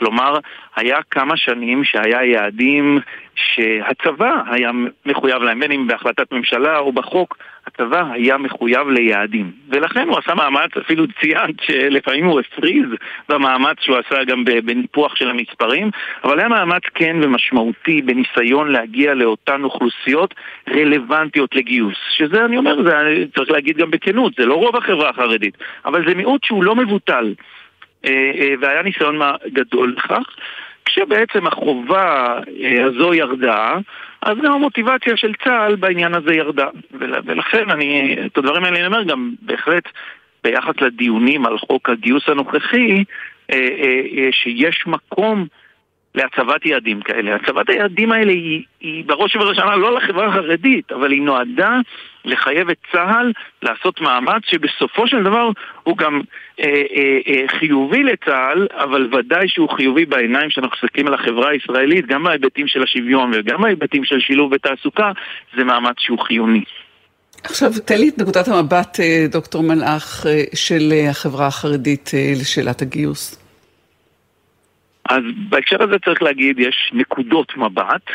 כלומר, 0.04 0.38
היה 0.76 0.98
כמה 1.10 1.36
שנים 1.36 1.84
שהיה 1.84 2.24
יעדים 2.24 2.98
שהצבא 3.34 4.32
היה 4.50 4.70
מחויב 5.06 5.42
להם, 5.42 5.60
בין 5.60 5.72
אם 5.72 5.86
בהחלטת 5.86 6.32
ממשלה 6.32 6.78
או 6.78 6.92
בחוק, 6.92 7.38
הצבא 7.66 8.12
היה 8.12 8.38
מחויב 8.38 8.88
ליעדים. 8.88 9.50
ולכן 9.68 10.08
הוא 10.08 10.18
עשה 10.18 10.34
מאמץ, 10.34 10.76
אפילו 10.76 11.04
ציינת 11.20 11.54
שלפעמים 11.60 12.24
הוא 12.24 12.40
הפריז 12.40 12.86
במאמץ 13.28 13.76
שהוא 13.80 13.96
עשה 13.96 14.24
גם 14.24 14.44
בניפוח 14.44 15.16
של 15.16 15.30
המספרים, 15.30 15.90
אבל 16.24 16.38
היה 16.38 16.48
מאמץ 16.48 16.82
כן 16.94 17.16
ומשמעותי 17.22 18.02
בניסיון 18.02 18.72
להגיע 18.72 19.14
לאותן 19.14 19.64
אוכלוסיות 19.64 20.34
רלוונטיות 20.68 21.54
לגיוס. 21.54 21.96
שזה, 22.16 22.44
אני 22.44 22.56
אומר, 22.56 22.82
זה 22.82 23.24
צריך 23.36 23.50
להגיד 23.50 23.76
גם 23.76 23.90
בכנות, 23.90 24.32
זה 24.38 24.46
לא 24.46 24.54
רוב 24.54 24.76
החברה 24.76 25.10
החרדית, 25.10 25.58
אבל 25.84 26.08
זה 26.08 26.14
מיעוט 26.14 26.44
שהוא 26.44 26.64
לא 26.64 26.76
מבוטל. 26.76 27.34
אה, 28.06 28.30
אה, 28.40 28.54
והיה 28.60 28.82
ניסיון 28.82 29.20
גדול 29.52 29.94
לכך. 29.96 30.36
כשבעצם 30.84 31.46
החובה 31.46 32.38
הזו 32.84 33.14
ירדה, 33.14 33.74
אז 34.22 34.36
גם 34.42 34.52
המוטיבציה 34.52 35.16
של 35.16 35.32
צה"ל 35.44 35.76
בעניין 35.76 36.14
הזה 36.14 36.34
ירדה. 36.34 36.68
ולכן 37.00 37.70
אני, 37.70 38.16
את 38.26 38.38
הדברים 38.38 38.64
האלה 38.64 38.76
אני 38.76 38.86
אומר 38.86 39.02
גם 39.02 39.34
בהחלט 39.42 39.84
ביחס 40.44 40.80
לדיונים 40.80 41.46
על 41.46 41.58
חוק 41.58 41.90
הגיוס 41.90 42.28
הנוכחי, 42.28 43.04
שיש 44.30 44.86
מקום 44.86 45.46
להצבת 46.14 46.66
יעדים 46.66 47.00
כאלה. 47.00 47.34
הצבת 47.34 47.68
היעדים 47.68 48.12
האלה 48.12 48.32
היא, 48.32 48.62
היא 48.80 49.04
בראש 49.06 49.36
ובראשונה 49.36 49.76
לא 49.76 49.94
לחברה 49.94 50.26
החרדית, 50.26 50.92
אבל 50.92 51.12
היא 51.12 51.22
נועדה 51.22 51.78
לחייב 52.24 52.70
את 52.70 52.76
צה"ל 52.92 53.32
לעשות 53.62 54.00
מאמץ 54.00 54.42
שבסופו 54.46 55.06
של 55.06 55.22
דבר 55.22 55.50
הוא 55.82 55.96
גם 55.96 56.20
אה, 56.60 56.64
אה, 56.66 57.18
אה, 57.28 57.58
חיובי 57.58 58.02
לצה"ל, 58.02 58.66
אבל 58.72 59.08
ודאי 59.14 59.48
שהוא 59.48 59.68
חיובי 59.68 60.04
בעיניים 60.06 60.50
שאנחנו 60.50 60.76
מסתכלים 60.76 61.06
על 61.06 61.14
החברה 61.14 61.50
הישראלית, 61.50 62.06
גם 62.06 62.24
בהיבטים 62.24 62.68
של 62.68 62.82
השוויון 62.82 63.30
וגם 63.34 63.62
בהיבטים 63.62 64.04
של 64.04 64.20
שילוב 64.20 64.54
בתעסוקה, 64.54 65.12
זה 65.56 65.64
מאמץ 65.64 65.96
שהוא 65.98 66.18
חיוני. 66.18 66.64
עכשיו, 67.44 67.72
תן 67.84 67.98
לי 67.98 68.08
את 68.08 68.18
נקודת 68.18 68.48
המבט, 68.48 69.00
אה, 69.00 69.26
דוקטור 69.30 69.62
מלאך, 69.62 70.26
אה, 70.26 70.42
של 70.54 70.92
אה, 70.92 71.10
החברה 71.10 71.46
החרדית 71.46 72.10
לשאלת 72.40 72.82
הגיוס. 72.82 73.43
אז 75.10 75.22
בהקשר 75.48 75.82
הזה 75.82 75.98
צריך 75.98 76.22
להגיד, 76.22 76.58
יש 76.58 76.90
נקודות 76.92 77.56
מבט. 77.56 78.10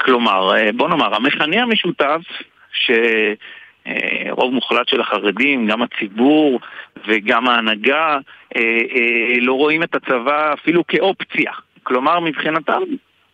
כלומר, 0.00 0.56
אה, 0.56 0.72
בוא 0.72 0.88
נאמר, 0.88 1.14
המכנה 1.14 1.62
המשותף 1.62 2.20
שרוב 2.72 4.54
מוחלט 4.54 4.88
של 4.88 5.00
החרדים, 5.00 5.66
גם 5.66 5.82
הציבור 5.82 6.60
וגם 7.06 7.48
ההנהגה, 7.48 8.18
אה, 8.56 8.60
אה, 8.94 9.40
לא 9.40 9.52
רואים 9.52 9.82
את 9.82 9.94
הצבא 9.94 10.52
אפילו 10.52 10.86
כאופציה. 10.86 11.52
כלומר, 11.82 12.20
מבחינתם, 12.20 12.82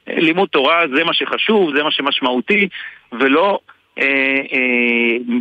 לימוד 0.06 0.48
תורה 0.48 0.80
זה 0.94 1.04
מה 1.04 1.14
שחשוב, 1.14 1.76
זה 1.76 1.82
מה 1.82 1.90
שמשמעותי, 1.90 2.68
ולא 3.12 3.58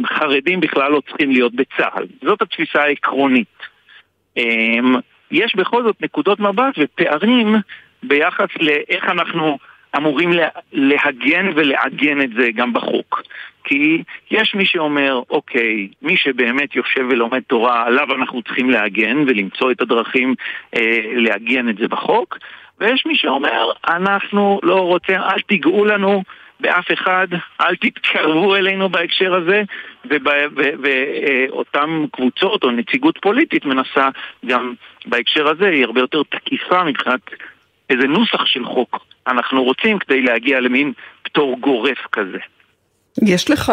חרדים 0.05 0.59
בכלל 0.59 0.91
לא 0.91 1.01
צריכים 1.07 1.31
להיות 1.31 1.53
בצה"ל. 1.55 2.05
זאת 2.21 2.41
התפיסה 2.41 2.81
העקרונית. 2.81 3.47
יש 5.31 5.55
בכל 5.55 5.83
זאת 5.83 5.95
נקודות 6.01 6.39
מבט 6.39 6.73
ופערים 6.77 7.55
ביחס 8.03 8.49
לאיך 8.59 9.05
אנחנו 9.09 9.57
אמורים 9.97 10.31
להגן 10.73 11.51
ולעגן 11.55 12.21
את 12.21 12.29
זה 12.39 12.49
גם 12.55 12.73
בחוק. 12.73 13.21
כי 13.63 14.03
יש 14.31 14.55
מי 14.55 14.65
שאומר, 14.65 15.21
אוקיי, 15.29 15.87
מי 16.01 16.17
שבאמת 16.17 16.75
יושב 16.75 17.05
ולומד 17.09 17.41
תורה, 17.47 17.85
עליו 17.85 18.15
אנחנו 18.15 18.41
צריכים 18.41 18.69
להגן 18.69 19.17
ולמצוא 19.17 19.71
את 19.71 19.81
הדרכים 19.81 20.35
אה, 20.75 21.01
לעגן 21.15 21.69
את 21.69 21.77
זה 21.77 21.87
בחוק, 21.87 22.37
ויש 22.79 23.05
מי 23.05 23.15
שאומר, 23.15 23.71
אנחנו 23.87 24.59
לא 24.63 24.79
רוצים, 24.79 25.15
אל 25.15 25.41
תיגעו 25.47 25.85
לנו 25.85 26.23
באף 26.59 26.85
אחד, 26.93 27.27
אל 27.61 27.75
תתקרבו 27.75 28.55
אלינו 28.55 28.89
בהקשר 28.89 29.33
הזה, 29.33 29.63
ואותן 30.83 32.05
קבוצות 32.11 32.63
או 32.63 32.71
נציגות 32.71 33.19
פוליטית 33.21 33.65
מנסה 33.65 34.09
גם 34.45 34.73
בהקשר 35.05 35.47
הזה, 35.47 35.69
היא 35.69 35.85
הרבה 35.85 36.01
יותר 36.01 36.21
תקיפה 36.23 36.83
מבחינת 36.83 37.19
איזה 37.89 38.07
נוסח 38.07 38.45
של 38.45 38.65
חוק 38.65 39.07
אנחנו 39.27 39.63
רוצים 39.63 39.99
כדי 39.99 40.21
להגיע 40.21 40.59
למין 40.59 40.93
פטור 41.23 41.57
גורף 41.59 41.97
כזה. 42.11 42.37
יש 43.25 43.51
לך 43.51 43.71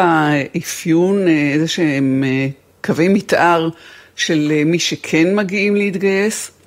אפיון, 0.57 1.29
איזה 1.29 1.69
שהם 1.69 2.23
אה, 2.27 2.47
קווי 2.85 3.09
מתאר 3.09 3.69
של 4.17 4.49
אה, 4.51 4.63
מי 4.67 4.79
שכן 4.79 5.35
מגיעים 5.35 5.77
להתגייס? 5.77 6.64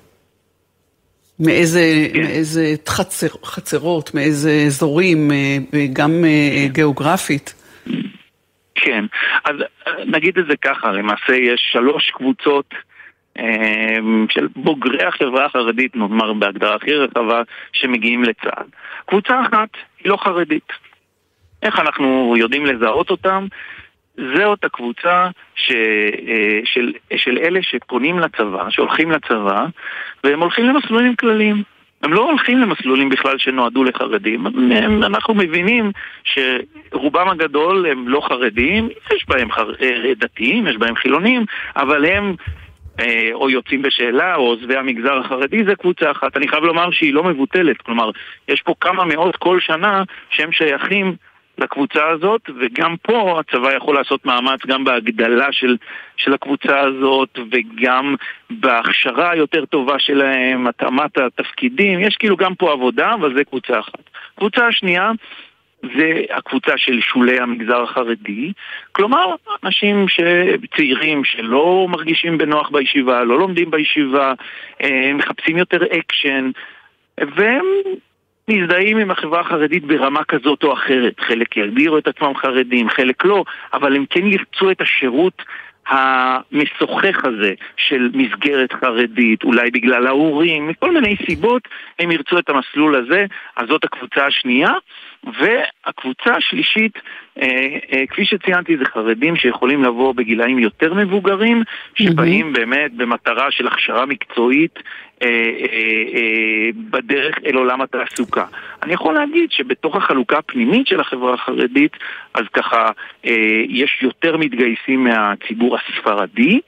מאיזה, 1.40 2.08
כן. 2.14 2.20
מאיזה 2.20 2.74
חצר, 2.88 3.26
חצרות, 3.44 4.14
מאיזה 4.14 4.62
אזורים, 4.66 5.30
אה, 5.30 5.86
גם 5.92 6.24
גיאוגרפית? 6.66 7.54
כן, 8.74 9.04
אז 9.44 9.56
נגיד 10.06 10.38
את 10.38 10.46
זה 10.46 10.56
ככה, 10.56 10.92
למעשה 10.92 11.34
יש 11.36 11.68
שלוש 11.72 12.10
קבוצות 12.10 12.74
של 14.28 14.48
בוגרי 14.56 15.04
החברה 15.04 15.46
החרדית, 15.46 15.96
נאמר 15.96 16.32
בהגדרה 16.32 16.74
הכי 16.74 16.94
רחבה, 16.94 17.42
שמגיעים 17.72 18.24
לצה"ל. 18.24 18.66
קבוצה 19.06 19.40
אחת 19.42 19.68
היא 20.00 20.10
לא 20.10 20.16
חרדית. 20.16 20.72
איך 21.62 21.78
אנחנו 21.78 22.34
יודעים 22.36 22.66
לזהות 22.66 23.10
אותם? 23.10 23.46
זה 24.36 24.44
אותה 24.44 24.68
קבוצה 24.68 25.28
ש, 25.54 25.72
אה, 26.28 26.60
של, 26.64 26.92
של 27.16 27.38
אלה 27.38 27.62
שפונים 27.62 28.18
לצבא, 28.18 28.70
שהולכים 28.70 29.10
לצבא, 29.10 29.66
והם 30.24 30.40
הולכים 30.40 30.64
למסלולים 30.64 31.16
כלליים. 31.16 31.62
הם 32.02 32.12
לא 32.12 32.30
הולכים 32.30 32.58
למסלולים 32.58 33.08
בכלל 33.08 33.38
שנועדו 33.38 33.84
לחרדים. 33.84 34.46
הם, 34.46 35.02
אנחנו 35.02 35.34
מבינים 35.34 35.92
שרובם 36.24 37.28
הגדול 37.28 37.86
הם 37.86 38.08
לא 38.08 38.20
חרדים, 38.20 38.88
יש 39.16 39.26
בהם 39.28 39.52
חר... 39.52 39.72
אה, 39.80 40.12
דתיים, 40.16 40.66
יש 40.66 40.76
בהם 40.76 40.96
חילונים, 40.96 41.44
אבל 41.76 42.04
הם 42.04 42.34
אה, 43.00 43.30
או 43.32 43.50
יוצאים 43.50 43.82
בשאלה, 43.82 44.34
או 44.34 44.40
עוזבי 44.40 44.76
המגזר 44.76 45.18
החרדי, 45.18 45.64
זה 45.64 45.74
קבוצה 45.74 46.10
אחת. 46.10 46.36
אני 46.36 46.48
חייב 46.48 46.64
לומר 46.64 46.90
שהיא 46.90 47.14
לא 47.14 47.24
מבוטלת, 47.24 47.82
כלומר, 47.82 48.10
יש 48.48 48.62
פה 48.62 48.74
כמה 48.80 49.04
מאות 49.04 49.36
כל 49.36 49.60
שנה 49.60 50.02
שהם 50.30 50.52
שייכים 50.52 51.16
לקבוצה 51.58 52.08
הזאת, 52.08 52.50
וגם 52.60 52.96
פה 53.02 53.40
הצבא 53.40 53.72
יכול 53.76 53.94
לעשות 53.94 54.26
מאמץ 54.26 54.60
גם 54.66 54.84
בהגדלה 54.84 55.52
של, 55.52 55.76
של 56.16 56.34
הקבוצה 56.34 56.80
הזאת, 56.80 57.38
וגם 57.50 58.14
בהכשרה 58.50 59.30
היותר 59.30 59.64
טובה 59.64 59.98
שלהם, 59.98 60.66
התאמת 60.66 61.18
התפקידים, 61.18 62.00
יש 62.00 62.16
כאילו 62.16 62.36
גם 62.36 62.54
פה 62.54 62.72
עבודה, 62.72 63.14
אבל 63.14 63.34
זה 63.36 63.44
קבוצה 63.44 63.78
אחת. 63.78 64.10
קבוצה 64.36 64.72
שנייה 64.72 65.10
זה 65.82 66.22
הקבוצה 66.30 66.72
של 66.76 67.00
שולי 67.00 67.40
המגזר 67.40 67.82
החרדי, 67.82 68.52
כלומר, 68.92 69.34
אנשים 69.64 70.06
צעירים 70.76 71.24
שלא 71.24 71.86
מרגישים 71.88 72.38
בנוח 72.38 72.70
בישיבה, 72.70 73.24
לא 73.24 73.38
לומדים 73.38 73.70
בישיבה, 73.70 74.32
אה, 74.82 75.12
מחפשים 75.14 75.56
יותר 75.56 75.78
אקשן, 75.98 76.50
והם 77.18 77.64
מזדהים 78.48 78.98
עם 78.98 79.10
החברה 79.10 79.40
החרדית 79.40 79.84
ברמה 79.84 80.24
כזאת 80.24 80.62
או 80.64 80.72
אחרת. 80.72 81.20
חלק 81.20 81.56
יגדירו 81.56 81.98
את 81.98 82.08
עצמם 82.08 82.32
חרדים, 82.36 82.88
חלק 82.88 83.24
לא, 83.24 83.44
אבל 83.72 83.96
הם 83.96 84.04
כן 84.10 84.26
ירצו 84.26 84.70
את 84.70 84.80
השירות 84.80 85.42
המשוחח 85.88 87.24
הזה 87.24 87.54
של 87.76 88.10
מסגרת 88.14 88.72
חרדית, 88.72 89.44
אולי 89.44 89.70
בגלל 89.70 90.06
ההורים, 90.06 90.68
מכל 90.68 90.92
מיני 90.92 91.16
סיבות 91.26 91.68
הם 91.98 92.10
ירצו 92.10 92.38
את 92.38 92.48
המסלול 92.48 92.96
הזה, 92.96 93.26
אז 93.56 93.68
זאת 93.68 93.84
הקבוצה 93.84 94.26
השנייה. 94.26 94.70
והקבוצה 95.28 96.36
השלישית, 96.36 96.98
אה, 97.42 97.46
אה, 97.92 98.06
כפי 98.06 98.24
שציינתי, 98.24 98.76
זה 98.76 98.84
חרדים 98.84 99.36
שיכולים 99.36 99.84
לבוא 99.84 100.14
בגילאים 100.14 100.58
יותר 100.58 100.94
מבוגרים, 100.94 101.62
שבאים 101.94 102.52
באמת 102.52 102.92
במטרה 102.92 103.50
של 103.50 103.66
הכשרה 103.66 104.06
מקצועית 104.06 104.78
אה, 105.22 105.28
בדרך 106.90 107.38
אל 107.46 107.56
עולם 107.56 107.80
התעסוקה. 107.80 108.44
אני 108.82 108.92
יכול 108.92 109.14
להגיד 109.14 109.50
שבתוך 109.52 109.96
החלוקה 109.96 110.38
הפנימית 110.38 110.86
של 110.86 111.00
החברה 111.00 111.34
החרדית, 111.34 111.92
אז 112.34 112.44
ככה, 112.52 112.90
יש 113.68 113.98
יותר 114.02 114.36
מתגייסים 114.36 115.04
מהציבור 115.04 115.76
הספרדי. 115.76 116.60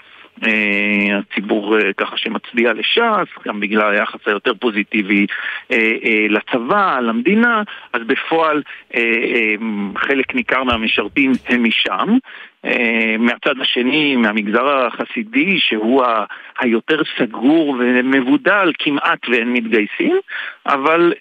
אה, 0.46 1.18
הציבור 1.18 1.78
אה, 1.78 1.92
ככה 1.92 2.16
שמצביע 2.16 2.72
לש"ס, 2.72 3.46
גם 3.46 3.60
בגלל 3.60 3.92
היחס 3.92 4.20
היותר 4.26 4.54
פוזיטיבי 4.54 5.26
אה, 5.72 6.26
לצבא, 6.28 7.00
למדינה, 7.00 7.62
אז 7.92 8.02
בפועל 8.06 8.62
חלק 9.96 10.34
ניכר 10.34 10.64
מהמשרתים 10.64 11.32
הם 11.48 11.64
משם. 11.64 12.18
מהצד 13.18 13.60
השני, 13.60 14.16
מהמגזר 14.16 14.86
החסידי, 14.86 15.60
שהוא 15.60 16.04
היותר 16.58 17.00
סגור 17.18 17.76
ומבודל, 17.78 18.72
כמעט 18.78 19.28
ואין 19.28 19.52
מתגייסים, 19.52 20.16
אבל 20.66 21.12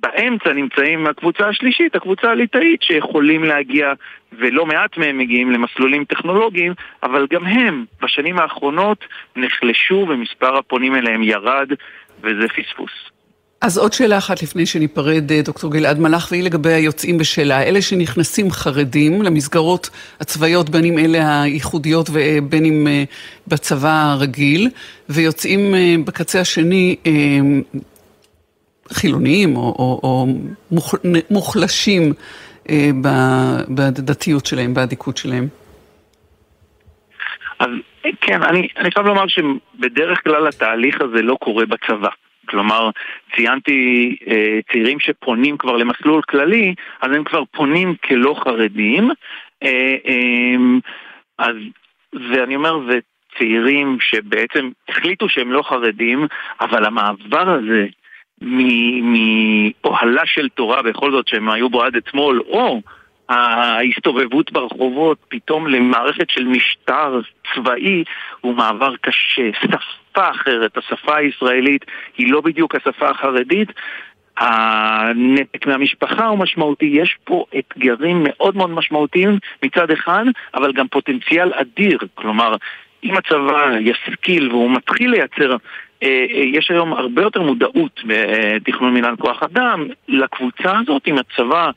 באמצע 0.00 0.52
נמצאים 0.52 1.06
הקבוצה 1.06 1.48
השלישית, 1.48 1.96
הקבוצה 1.96 2.30
הליטאית, 2.30 2.82
שיכולים 2.82 3.44
להגיע, 3.44 3.92
ולא 4.32 4.66
מעט 4.66 4.96
מהם 4.96 5.18
מגיעים 5.18 5.50
למסלולים 5.50 6.04
טכנולוגיים, 6.04 6.72
אבל 7.02 7.26
גם 7.30 7.46
הם 7.46 7.84
בשנים 8.02 8.38
האחרונות 8.38 9.04
נחלשו 9.36 10.06
ומספר 10.08 10.56
הפונים 10.56 10.94
אליהם 10.94 11.22
ירד, 11.22 11.68
וזה 12.22 12.48
פספוס. 12.48 12.90
אז 13.60 13.78
עוד 13.78 13.92
שאלה 13.92 14.18
אחת 14.18 14.42
לפני 14.42 14.66
שניפרד, 14.66 15.32
אה, 15.32 15.42
דוקטור 15.42 15.70
גלעד 15.72 15.98
מלאך, 15.98 16.28
והיא 16.30 16.42
לגבי 16.42 16.72
היוצאים 16.72 17.18
בשאלה. 17.18 17.62
אלה 17.62 17.82
שנכנסים 17.82 18.50
חרדים 18.50 19.22
למסגרות 19.22 19.90
הצבאיות, 20.20 20.70
בין 20.70 20.84
אם 20.84 20.98
אלה 20.98 21.42
הייחודיות 21.42 22.10
ובין 22.12 22.64
אם 22.64 22.86
אה, 22.86 23.04
בצבא 23.48 24.12
הרגיל, 24.12 24.70
ויוצאים 25.08 25.74
אה, 25.74 25.94
בקצה 26.04 26.40
השני 26.40 26.96
חילוניים 28.92 29.56
או, 29.56 29.62
או, 29.62 30.00
או 30.02 30.26
מוחלשים 31.30 32.12
אה, 32.70 32.90
בדתיות 33.68 34.46
שלהם, 34.46 34.74
באדיקות 34.74 35.16
שלהם? 35.16 35.48
אז 37.58 37.68
כן, 38.20 38.42
אני, 38.42 38.68
אני 38.76 38.90
חייב 38.90 39.06
לומר 39.06 39.24
שבדרך 39.26 40.24
כלל 40.24 40.46
התהליך 40.46 41.00
הזה 41.00 41.22
לא 41.22 41.36
קורה 41.40 41.66
בצבא. 41.66 42.08
כלומר, 42.46 42.90
ציינתי 43.34 44.16
אה, 44.28 44.58
צעירים 44.72 45.00
שפונים 45.00 45.56
כבר 45.58 45.76
למסלול 45.76 46.22
כללי, 46.22 46.74
אז 47.00 47.10
הם 47.14 47.24
כבר 47.24 47.42
פונים 47.44 47.94
כלא 48.04 48.34
חרדים. 48.44 49.10
אה, 49.62 49.96
אה, 50.06 50.56
אז, 51.38 51.56
ואני 52.12 52.56
אומר, 52.56 52.78
זה 52.88 52.98
צעירים 53.38 53.98
שבעצם 54.00 54.70
החליטו 54.88 55.28
שהם 55.28 55.52
לא 55.52 55.62
חרדים, 55.62 56.26
אבל 56.60 56.84
המעבר 56.84 57.50
הזה 57.50 57.86
מאוהלה 58.40 60.22
של 60.26 60.48
תורה, 60.48 60.82
בכל 60.82 61.10
זאת 61.10 61.28
שהם 61.28 61.50
היו 61.50 61.70
בו 61.70 61.82
עד 61.82 61.96
אתמול, 61.96 62.42
או 62.48 62.80
ההסתובבות 63.28 64.52
ברחובות 64.52 65.18
פתאום 65.28 65.66
למערכת 65.66 66.30
של 66.30 66.44
משטר 66.44 67.20
צבאי 67.54 68.04
הוא 68.40 68.54
מעבר 68.54 68.96
קשה, 68.96 69.50
שפה 69.62 70.30
אחרת, 70.30 70.78
השפה 70.78 71.16
הישראלית 71.16 71.84
היא 72.18 72.32
לא 72.32 72.40
בדיוק 72.40 72.74
השפה 72.74 73.10
החרדית, 73.10 73.68
הנתק 74.36 75.66
מהמשפחה 75.66 76.26
הוא 76.26 76.38
משמעותי, 76.38 76.84
יש 76.92 77.16
פה 77.24 77.44
אתגרים 77.58 78.20
מאוד 78.24 78.56
מאוד 78.56 78.70
משמעותיים 78.70 79.38
מצד 79.62 79.90
אחד, 79.90 80.24
אבל 80.54 80.72
גם 80.72 80.88
פוטנציאל 80.88 81.52
אדיר, 81.54 81.98
כלומר 82.14 82.56
אם 83.04 83.16
הצבא 83.16 83.78
ישכיל 83.80 84.50
והוא 84.50 84.70
מתחיל 84.70 85.10
לייצר, 85.10 85.56
יש 86.54 86.70
היום 86.70 86.92
הרבה 86.92 87.22
יותר 87.22 87.42
מודעות 87.42 88.00
בתכנון 88.06 88.94
מינהל 88.94 89.16
כוח 89.16 89.42
אדם 89.42 89.86
לקבוצה 90.08 90.78
הזאת, 90.80 91.02
אם 91.06 91.16
הצבא 91.18 91.70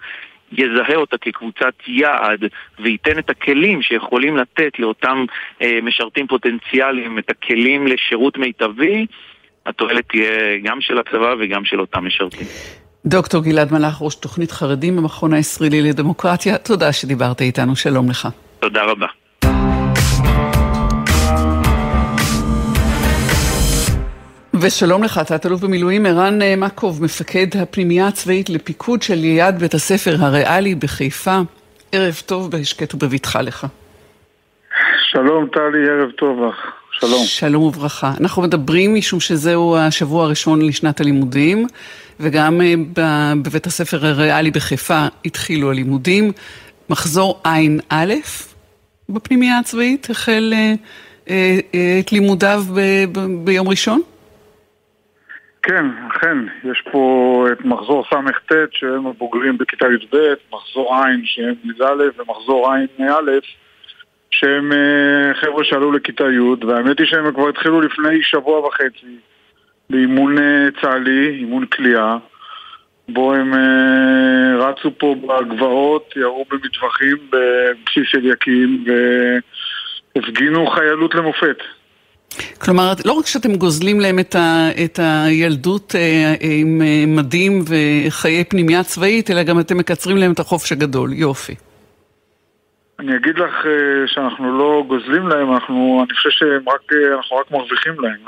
יזהה 0.52 0.96
אותה 0.96 1.18
כקבוצת 1.18 1.74
יעד 1.88 2.44
וייתן 2.80 3.20
את 3.20 3.30
הכלים 3.30 3.82
שיכולים 3.82 4.38
לתת 4.38 4.80
לאותם 4.80 5.26
אה, 5.62 5.80
משרתים 5.84 6.28
פוטנציאליים 6.28 7.20
את 7.20 7.30
הכלים 7.30 7.88
לשירות 7.88 8.38
מיטבי, 8.38 9.06
התועלת 9.66 10.10
תהיה 10.10 10.58
גם 10.64 10.82
של 10.82 10.98
הצבא 10.98 11.36
וגם 11.40 11.66
של 11.66 11.80
אותם 11.80 12.06
משרתים. 12.06 12.48
דוקטור 13.06 13.44
גלעד 13.44 13.74
מלאך, 13.74 14.02
ראש 14.02 14.16
תוכנית 14.16 14.52
חרדים 14.52 14.96
במכון 14.98 15.34
הישראלי 15.34 15.82
לדמוקרטיה, 15.82 16.58
תודה 16.58 16.94
שדיברת 16.94 17.42
איתנו, 17.42 17.76
שלום 17.76 18.10
לך. 18.10 18.28
תודה 18.60 18.84
רבה. 18.84 19.19
ושלום 24.62 25.04
לך, 25.04 25.20
תת-אלוף 25.20 25.62
במילואים 25.62 26.06
ערן 26.06 26.42
אה, 26.42 26.56
מקוב, 26.56 27.04
מפקד 27.04 27.48
הפנימייה 27.62 28.08
הצבאית 28.08 28.50
לפיקוד 28.50 29.02
של 29.02 29.16
ליד 29.16 29.60
בית 29.60 29.74
הספר 29.74 30.16
הריאלי 30.20 30.76
בחיפה. 30.76 31.40
ערב 31.92 32.22
טוב 32.26 32.52
בהשקט 32.52 32.94
ובבטחה 32.94 33.42
לך. 33.42 33.68
שלום 35.12 35.48
טלי, 35.54 35.90
ערב 35.90 36.12
טוב 36.12 36.44
לך. 36.44 36.56
שלום. 36.92 37.24
שלום 37.26 37.64
וברכה. 37.64 38.12
אנחנו 38.22 38.42
מדברים 38.42 38.96
משום 38.96 39.20
שזהו 39.20 39.78
השבוע 39.78 40.24
הראשון 40.24 40.62
לשנת 40.62 41.02
הלימודים, 41.02 41.68
וגם 42.20 42.62
אה, 42.62 42.74
בבית 43.44 43.68
הספר 43.68 44.06
הריאלי 44.06 44.52
בחיפה 44.52 45.06
התחילו 45.26 45.72
הלימודים. 45.72 46.32
מחזור 46.90 47.42
ע"א 47.44 48.14
בפנימייה 49.10 49.60
הצבאית 49.60 50.10
החל 50.10 50.54
אה, 51.30 51.60
את 52.00 52.12
לימודיו 52.12 52.64
ביום 53.44 53.68
ראשון? 53.70 54.02
כן, 55.62 55.86
אכן, 56.12 56.38
יש 56.72 56.84
פה 56.92 57.48
את 57.52 57.66
מחזור 57.66 58.06
ס"ט 58.06 58.54
שהם 58.72 59.08
הבוגרים 59.08 59.58
בכיתה 59.58 59.86
י"ב, 59.86 60.18
מחזור 60.54 60.96
ע' 60.96 61.08
שהם 61.24 61.56
י"א 61.64 62.04
ומחזור 62.18 62.74
ע"א 62.74 63.32
שהם 64.32 64.72
אה, 64.72 65.34
חבר'ה 65.34 65.64
שעלו 65.64 65.92
לכיתה 65.92 66.24
י' 66.24 66.66
והאמת 66.66 67.00
היא 67.00 67.08
שהם 67.08 67.32
כבר 67.32 67.50
התחילו 67.50 67.82
לפני 67.82 68.24
שבוע 68.24 68.60
וחצי 68.60 69.16
באימון 69.90 70.38
אה, 70.38 70.68
צה"לי, 70.82 71.30
אימון 71.30 71.66
כליאה 71.66 72.18
בו 73.10 73.34
הם 73.34 73.54
אה, 73.54 74.68
רצו 74.68 74.92
פה 74.98 75.16
בגבעות, 75.16 76.14
ירו 76.16 76.46
במטווחים 76.52 77.18
בבסיס 77.30 78.16
אליקים 78.16 78.84
והפגינו 80.16 80.68
חיילות 80.68 81.16
למופת. 81.16 81.58
כלומר, 82.62 82.94
לא 83.06 83.14
רק 83.14 83.26
שאתם 83.26 83.56
גוזלים 83.56 84.00
להם 84.00 84.20
את, 84.20 84.36
ה, 84.36 84.70
את 84.86 85.00
הילדות 85.02 85.96
אה, 85.96 86.34
עם 86.40 86.82
אה, 86.82 87.04
מדים 87.08 87.62
וחיי 87.70 88.44
פנימייה 88.44 88.84
צבאית, 88.84 89.32
אלא 89.32 89.44
גם 89.44 89.60
אתם 89.60 89.78
מקצרים 89.78 90.18
להם 90.18 90.32
את 90.32 90.40
החופש 90.40 90.72
הגדול. 90.72 91.14
יופי. 91.14 91.56
אני 93.00 93.16
אגיד 93.16 93.40
לך 93.40 93.66
אה, 93.66 94.08
שאנחנו 94.08 94.58
לא 94.58 94.84
גוזלים 94.88 95.28
להם, 95.28 95.54
אנחנו, 95.54 96.06
אני 96.08 96.16
חושב 96.16 96.30
שאנחנו 96.30 97.36
רק 97.38 97.52
מרוויחים 97.52 97.94
להם. 98.00 98.20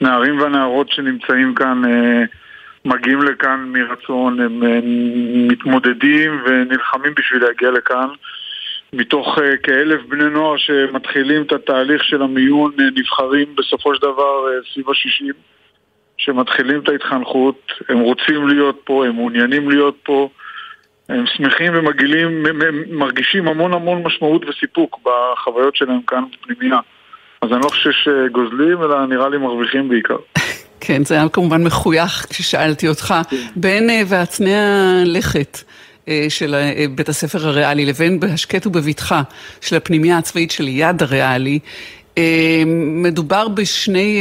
הנערים 0.00 0.40
והנערות 0.40 0.90
שנמצאים 0.90 1.54
כאן 1.54 1.82
מגיעים 2.84 3.22
לכאן 3.22 3.72
מרצון, 3.72 4.40
הם 4.40 4.62
מתמודדים 5.48 6.42
ונלחמים 6.46 7.14
בשביל 7.16 7.42
להגיע 7.42 7.70
לכאן. 7.70 8.08
מתוך 8.94 9.38
uh, 9.38 9.40
כאלף 9.62 10.00
בני 10.08 10.30
נוער 10.30 10.56
שמתחילים 10.56 11.42
את 11.42 11.52
התהליך 11.52 12.04
של 12.04 12.22
המיון, 12.22 12.72
uh, 12.78 12.82
נבחרים 13.00 13.56
בסופו 13.56 13.94
של 13.94 14.00
דבר 14.02 14.44
uh, 14.46 14.72
סביב 14.72 14.90
השישים, 14.90 15.34
שמתחילים 16.16 16.80
את 16.80 16.88
ההתחנכות, 16.88 17.72
הם 17.88 18.00
רוצים 18.00 18.48
להיות 18.48 18.80
פה, 18.84 19.06
הם 19.06 19.14
מעוניינים 19.14 19.70
להיות 19.70 19.96
פה, 20.02 20.28
הם 21.08 21.24
שמחים 21.26 21.72
ומגעילים, 21.74 22.42
מרגישים 22.90 23.48
המון 23.48 23.72
המון 23.72 24.02
משמעות 24.02 24.44
וסיפוק 24.48 24.98
בחוויות 25.04 25.76
שלהם 25.76 26.02
כאן 26.06 26.24
בפנימייה. 26.32 26.78
אז 27.42 27.52
אני 27.52 27.60
לא 27.64 27.68
חושב 27.68 27.90
שגוזלים, 27.90 28.82
אלא 28.82 29.06
נראה 29.06 29.28
לי 29.28 29.38
מרוויחים 29.38 29.88
בעיקר. 29.88 30.16
כן, 30.80 31.04
זה 31.04 31.14
היה 31.14 31.28
כמובן 31.28 31.64
מחוייך 31.64 32.26
כששאלתי 32.30 32.88
אותך. 32.88 33.14
כן. 33.30 33.36
בין 33.56 33.90
ועצני 34.08 34.54
הלכת. 34.54 35.58
אה, 36.08 36.26
של 36.28 36.54
אה, 36.54 36.86
בית 36.94 37.08
הספר 37.08 37.48
הריאלי 37.48 37.86
לבין 37.86 38.20
בהשקט 38.20 38.66
ובבטחה 38.66 39.22
של 39.60 39.76
הפנימייה 39.76 40.18
הצבאית 40.18 40.50
של 40.50 40.68
יד 40.68 41.02
הריאלי, 41.02 41.58
אה, 42.18 42.62
מדובר 42.76 43.48
בשני 43.48 44.20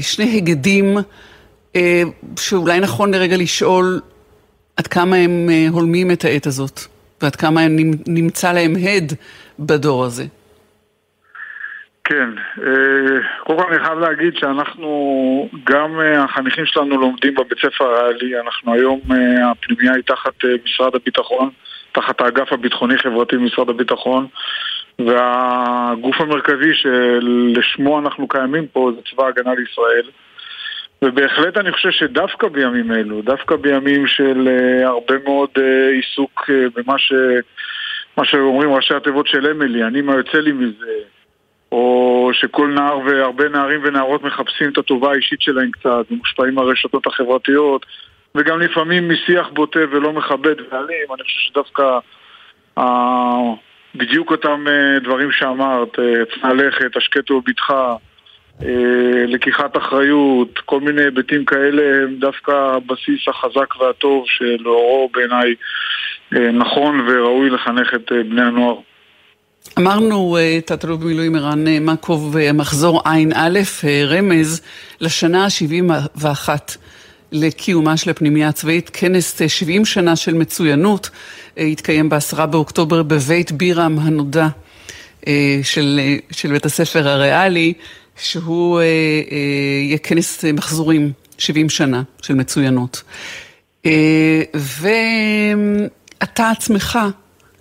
שני 0.00 0.24
היגדים 0.24 0.96
שאולי 2.38 2.80
נכון 2.80 3.14
לרגע 3.14 3.36
לשאול 3.36 4.00
עד 4.76 4.86
כמה 4.86 5.16
הם 5.16 5.50
הולמים 5.70 6.10
את 6.10 6.24
העת 6.24 6.46
הזאת 6.46 6.80
ועד 7.22 7.36
כמה 7.36 7.66
נמצא 8.06 8.52
להם 8.52 8.76
הד 8.76 9.12
בדור 9.58 10.04
הזה. 10.04 10.26
כן, 12.08 12.30
אה, 12.62 13.20
קודם 13.44 13.58
כל 13.58 13.72
אני 13.72 13.84
חייב 13.84 13.98
להגיד 13.98 14.36
שאנחנו, 14.36 15.48
גם 15.64 16.00
אה, 16.00 16.24
החניכים 16.24 16.66
שלנו 16.66 17.00
לומדים 17.00 17.34
בבית 17.34 17.58
ספר 17.58 17.84
הריאלי, 17.84 18.40
אנחנו 18.40 18.74
היום, 18.74 19.00
אה, 19.10 19.50
הפנימייה 19.50 19.92
היא 19.94 20.02
תחת 20.06 20.32
משרד 20.64 20.94
הביטחון, 20.94 21.50
תחת 21.92 22.20
האגף 22.20 22.52
הביטחוני-חברתי 22.52 23.36
במשרד 23.36 23.68
הביטחון, 23.68 24.26
והגוף 24.98 26.20
המרכזי 26.20 26.74
שלשמו 26.74 27.98
אנחנו 27.98 28.28
קיימים 28.28 28.66
פה 28.66 28.90
זה 28.96 29.00
צבא 29.10 29.24
ההגנה 29.24 29.54
לישראל. 29.54 30.10
ובהחלט 31.02 31.56
אני 31.56 31.72
חושב 31.72 31.90
שדווקא 31.90 32.48
בימים 32.48 32.92
אלו, 32.92 33.22
דווקא 33.22 33.56
בימים 33.56 34.06
של 34.06 34.48
הרבה 34.84 35.14
מאוד 35.24 35.50
עיסוק 35.92 36.50
במה 36.74 36.98
ש... 36.98 37.12
מה 38.16 38.24
שאומרים 38.24 38.72
ראשי 38.72 38.94
התיבות 38.94 39.26
של 39.26 39.46
אמילי, 39.46 39.84
אני 39.84 40.00
מה 40.00 40.14
יוצא 40.14 40.38
לי 40.38 40.52
מזה, 40.52 40.92
או 41.72 42.30
שכל 42.32 42.68
נער 42.68 42.98
והרבה 42.98 43.48
נערים 43.48 43.80
ונערות 43.84 44.22
מחפשים 44.22 44.70
את 44.72 44.78
הטובה 44.78 45.12
האישית 45.12 45.40
שלהם 45.40 45.70
קצת, 45.70 46.04
ומושפעים 46.10 46.54
מהרשתות 46.54 47.06
החברתיות, 47.06 47.86
וגם 48.34 48.60
לפעמים 48.60 49.08
משיח 49.08 49.48
בוטה 49.52 49.80
ולא 49.90 50.12
מכבד 50.12 50.54
ואלים, 50.60 51.12
אני 51.14 51.22
חושב 51.22 51.50
שדווקא 51.50 51.98
אה, 52.78 53.54
בדיוק 53.94 54.30
אותם 54.30 54.64
אה, 54.68 54.98
דברים 54.98 55.32
שאמרת, 55.32 55.98
אה, 55.98 56.24
צנע 56.24 56.54
לכת, 56.54 56.96
השקט 56.96 57.30
ובטחה, 57.30 57.94
אה, 58.62 59.24
לקיחת 59.26 59.76
אחריות, 59.76 60.58
כל 60.58 60.80
מיני 60.80 61.02
היבטים 61.02 61.44
כאלה 61.44 62.02
הם 62.02 62.16
דווקא 62.18 62.52
הבסיס 62.52 63.28
החזק 63.28 63.80
והטוב 63.80 64.24
שלאורו 64.26 65.10
בעיניי 65.14 65.54
אה, 66.34 66.52
נכון 66.52 67.00
וראוי 67.08 67.50
לחנך 67.50 67.94
את 67.94 68.12
אה, 68.12 68.22
בני 68.22 68.42
הנוער. 68.42 68.76
אמרנו, 69.78 70.36
אה, 70.36 70.58
תת-אלוף 70.64 71.00
במילואים 71.00 71.34
ערן 71.34 71.68
אה, 71.68 71.80
מקוב, 71.80 72.36
אה, 72.36 72.52
מחזור 72.52 73.02
ע"א, 73.04 73.58
רמז 74.06 74.60
לשנה 75.00 75.44
ה-71 75.44 76.48
לקיומה 77.32 77.96
של 77.96 78.10
הפנימייה 78.10 78.48
הצבאית, 78.48 78.90
כנס 78.92 79.40
70 79.48 79.84
שנה 79.84 80.16
של 80.16 80.34
מצוינות, 80.34 81.10
התקיים 81.56 82.08
ב-10 82.08 82.46
באוקטובר 82.46 83.02
בבית 83.02 83.52
בירם 83.52 83.98
הנודע 83.98 84.48
של, 85.62 86.00
של 86.30 86.52
בית 86.52 86.66
הספר 86.66 87.08
הריאלי, 87.08 87.72
שהוא 88.16 88.80
יהיה 88.80 89.98
כנס 89.98 90.44
מחזורים, 90.44 91.12
70 91.38 91.70
שנה 91.70 92.02
של 92.22 92.34
מצוינות. 92.34 93.02
ואתה 94.54 96.50
עצמך 96.50 96.98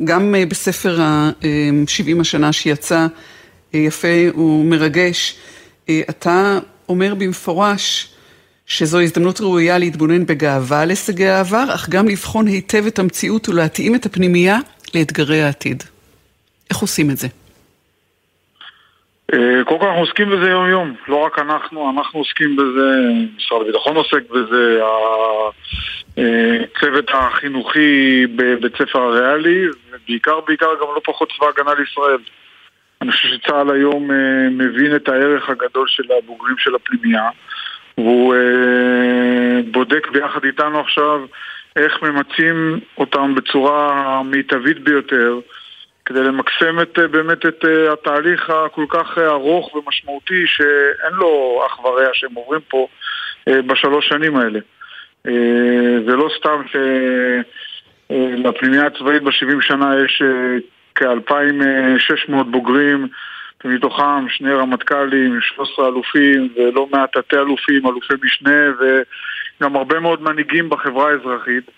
גם 0.03 0.35
בספר 0.49 1.01
ה-70 1.01 2.21
השנה 2.21 2.53
שיצא, 2.53 3.07
יפה 3.73 4.37
ומרגש, 4.37 5.35
אתה 5.89 6.59
אומר 6.89 7.15
במפורש 7.15 8.09
שזו 8.67 8.99
הזדמנות 8.99 9.41
ראויה 9.41 9.77
להתבונן 9.77 10.25
בגאווה 10.25 10.81
על 10.81 10.89
הישגי 10.89 11.27
העבר, 11.27 11.75
אך 11.75 11.89
גם 11.89 12.07
לבחון 12.07 12.47
היטב 12.47 12.85
את 12.85 12.99
המציאות 12.99 13.49
ולהתאים 13.49 13.95
את 13.95 14.05
הפנימייה 14.05 14.59
לאתגרי 14.93 15.43
העתיד. 15.43 15.83
איך 16.69 16.77
עושים 16.77 17.11
את 17.11 17.17
זה? 17.17 17.27
אה, 19.33 19.63
קודם 19.63 19.79
כל 19.79 19.85
אנחנו 19.85 20.01
עוסקים 20.01 20.29
בזה 20.29 20.49
יום 20.49 20.69
יום, 20.69 20.95
לא 21.07 21.15
רק 21.15 21.39
אנחנו, 21.39 21.91
אנחנו 21.95 22.19
עוסקים 22.19 22.55
בזה, 22.55 22.91
משרד 23.37 23.61
הביטחון 23.61 23.95
עוסק 23.95 24.29
בזה, 24.29 24.81
הצוות 26.11 27.09
אה, 27.09 27.27
החינוכי 27.27 28.27
בבית 28.35 28.75
ספר 28.75 28.99
הריאלי, 28.99 29.67
ובעיקר 29.91 30.39
בעיקר 30.47 30.69
גם 30.81 30.87
לא 30.95 31.01
פחות 31.03 31.31
צבא 31.37 31.47
הגנה 31.47 31.73
לישראל. 31.79 32.17
אני 33.01 33.11
חושב 33.11 33.27
שצה"ל 33.27 33.71
היום 33.71 34.11
אה, 34.11 34.49
מבין 34.49 34.95
את 34.95 35.09
הערך 35.09 35.49
הגדול 35.49 35.87
של 35.87 36.03
הבוגרים 36.17 36.57
של 36.57 36.75
הפנימייה, 36.75 37.29
והוא 37.97 38.35
בודק 39.71 40.07
ביחד 40.07 40.43
איתנו 40.43 40.79
עכשיו 40.79 41.21
איך 41.75 42.01
ממצים 42.01 42.79
אותם 42.97 43.35
בצורה 43.35 44.21
מיטבית 44.23 44.79
ביותר. 44.79 45.39
כדי 46.05 46.23
למקסם 46.23 46.79
את, 46.81 46.99
אה, 46.99 47.07
באמת 47.07 47.45
את 47.45 47.65
אה, 47.65 47.93
התהליך 47.93 48.49
הכל 48.49 48.85
כך 48.89 49.17
אה, 49.17 49.27
ארוך 49.27 49.75
ומשמעותי 49.75 50.43
שאין 50.45 51.13
לו 51.13 51.61
אח 51.67 51.85
ורע 51.85 52.09
שהם 52.13 52.33
עוברים 52.33 52.61
פה 52.67 52.87
בשלוש 53.47 54.07
שנים 54.07 54.37
האלה. 54.37 54.59
זה 56.07 56.15
לא 56.15 56.29
סתם 56.37 56.61
שלפנימיה 58.09 58.85
הצבאית 58.85 59.23
ב-70 59.23 59.61
שנה 59.61 59.95
יש 60.05 60.21
כ-2,600 60.95 62.43
בוגרים 62.51 63.07
ומתוכם 63.65 64.29
שני 64.29 64.53
רמטכ"לים, 64.53 65.41
13 65.41 65.87
אלופים 65.87 66.53
ולא 66.55 66.87
מעט 66.91 67.17
תתי 67.17 67.35
אלופים, 67.35 67.87
אלופי 67.87 68.13
משנה 68.23 68.71
וגם 68.79 69.75
הרבה 69.75 69.99
מאוד 69.99 70.21
מנהיגים 70.21 70.69
בחברה 70.69 71.09
האזרחית 71.09 71.71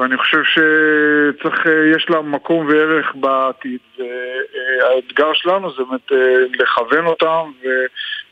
ואני 0.00 0.16
חושב 0.16 0.42
שצריך, 0.44 1.66
אה, 1.66 1.72
יש 1.96 2.06
לה 2.10 2.22
מקום 2.22 2.66
וערך 2.66 3.12
בעתיד. 3.14 3.78
והאתגר 3.98 5.32
שלנו 5.32 5.70
זה 5.70 5.82
באמת 5.90 6.12
אה, 6.12 6.62
לכוון 6.62 7.06
אותם 7.06 7.50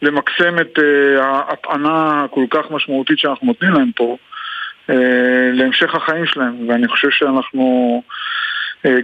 ולמקסם 0.03 0.59
את 0.61 0.79
אה, 0.79 1.25
ההטענה 1.25 2.25
הכל 2.25 2.45
כך 2.51 2.71
משמעותית 2.71 3.19
שאנחנו 3.19 3.47
נותנים 3.47 3.73
להם 3.73 3.91
פה 3.97 4.17
להמשך 5.53 5.95
החיים 5.95 6.27
שלהם. 6.27 6.69
ואני 6.69 6.89
חושב 6.89 7.11
שאנחנו 7.11 8.03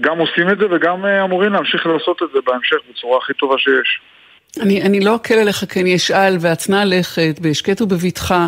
גם 0.01 0.19
עושים 0.19 0.51
את 0.51 0.59
זה 0.59 0.67
וגם 0.71 1.07
אמורים 1.07 1.53
להמשיך 1.53 1.87
לעשות 1.87 2.23
את 2.23 2.29
זה 2.35 2.39
בהמשך 2.47 2.77
בצורה 2.91 3.19
הכי 3.19 3.33
טובה 3.35 3.59
שיש. 3.59 4.01
אני, 4.63 4.83
אני 4.83 5.01
לא 5.01 5.17
אקל 5.17 5.35
עליך 5.35 5.57
כי 5.57 5.81
אני 5.81 5.97
אשאל 5.97 6.37
ואצנע 6.41 6.85
לכת 6.85 7.39
בהשקט 7.41 7.83
ובבטחה. 7.83 8.47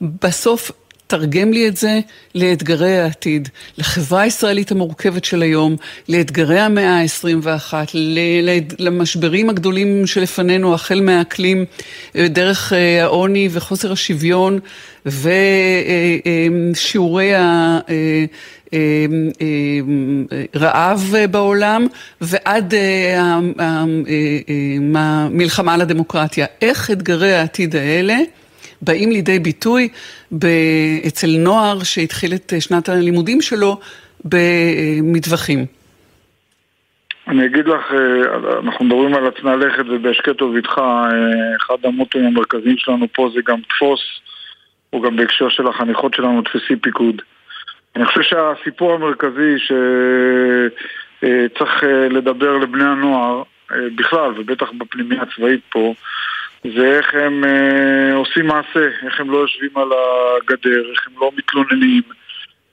בסוף 0.00 0.70
תרגם 1.14 1.52
לי 1.52 1.68
את 1.68 1.76
זה 1.76 2.00
לאתגרי 2.34 2.98
העתיד, 2.98 3.48
לחברה 3.78 4.20
הישראלית 4.20 4.70
המורכבת 4.70 5.24
של 5.24 5.42
היום, 5.42 5.76
לאתגרי 6.08 6.60
המאה 6.60 7.00
ה-21, 7.00 7.74
למשברים 8.78 9.50
הגדולים 9.50 10.06
שלפנינו, 10.06 10.74
החל 10.74 11.00
מהאקלים, 11.00 11.64
אה, 12.16 12.28
דרך 12.28 12.72
אה, 12.72 13.02
העוני 13.02 13.48
וחוסר 13.52 13.92
השוויון 13.92 14.58
ושיעורי 16.74 17.32
הרעב 20.54 21.14
בעולם, 21.30 21.86
ועד 22.20 22.74
המלחמה 24.94 25.74
על 25.74 25.80
הדמוקרטיה. 25.80 26.46
איך 26.62 26.90
אתגרי 26.90 27.34
העתיד 27.34 27.76
האלה 27.76 28.16
באים 28.84 29.10
לידי 29.10 29.38
ביטוי 29.38 29.88
אצל 31.06 31.30
נוער 31.38 31.82
שהתחיל 31.82 32.34
את 32.34 32.52
שנת 32.60 32.88
הלימודים 32.88 33.40
שלו 33.40 33.80
במטווחים. 34.24 35.66
אני 37.28 37.46
אגיד 37.46 37.68
לך, 37.68 37.92
אה, 37.92 38.58
אנחנו 38.64 38.84
מדברים 38.84 39.14
על 39.14 39.26
עצמי 39.26 39.50
הלכת 39.50 39.84
ובהשקט 39.88 40.42
ובטחה, 40.42 41.08
אה, 41.12 41.56
אחד 41.56 41.74
המוטואים 41.84 42.26
המרכזיים 42.26 42.78
שלנו 42.78 43.06
פה 43.12 43.30
זה 43.34 43.40
גם 43.46 43.60
תפוס, 43.68 44.00
הוא 44.90 45.02
גם 45.02 45.16
בהקשר 45.16 45.48
של 45.48 45.66
החניכות 45.66 46.14
שלנו, 46.14 46.42
תפסי 46.42 46.76
פיקוד. 46.76 47.22
אני 47.96 48.06
חושב 48.06 48.22
שהסיפור 48.22 48.92
המרכזי 48.92 49.54
שצריך 51.22 51.84
אה, 51.84 52.08
לדבר 52.08 52.58
לבני 52.58 52.84
הנוער, 52.84 53.42
בכלל, 53.96 54.32
ובטח 54.36 54.70
בפנימיה 54.78 55.22
הצבאית 55.22 55.60
פה, 55.68 55.94
זה 56.64 56.96
איך 56.98 57.14
הם 57.14 57.44
אה, 57.44 58.14
עושים 58.14 58.46
מעשה, 58.46 58.88
איך 59.06 59.20
הם 59.20 59.30
לא 59.30 59.38
יושבים 59.38 59.70
על 59.74 59.88
הגדר, 59.92 60.90
איך 60.90 61.06
הם 61.06 61.12
לא 61.20 61.30
מתלוננים, 61.36 62.02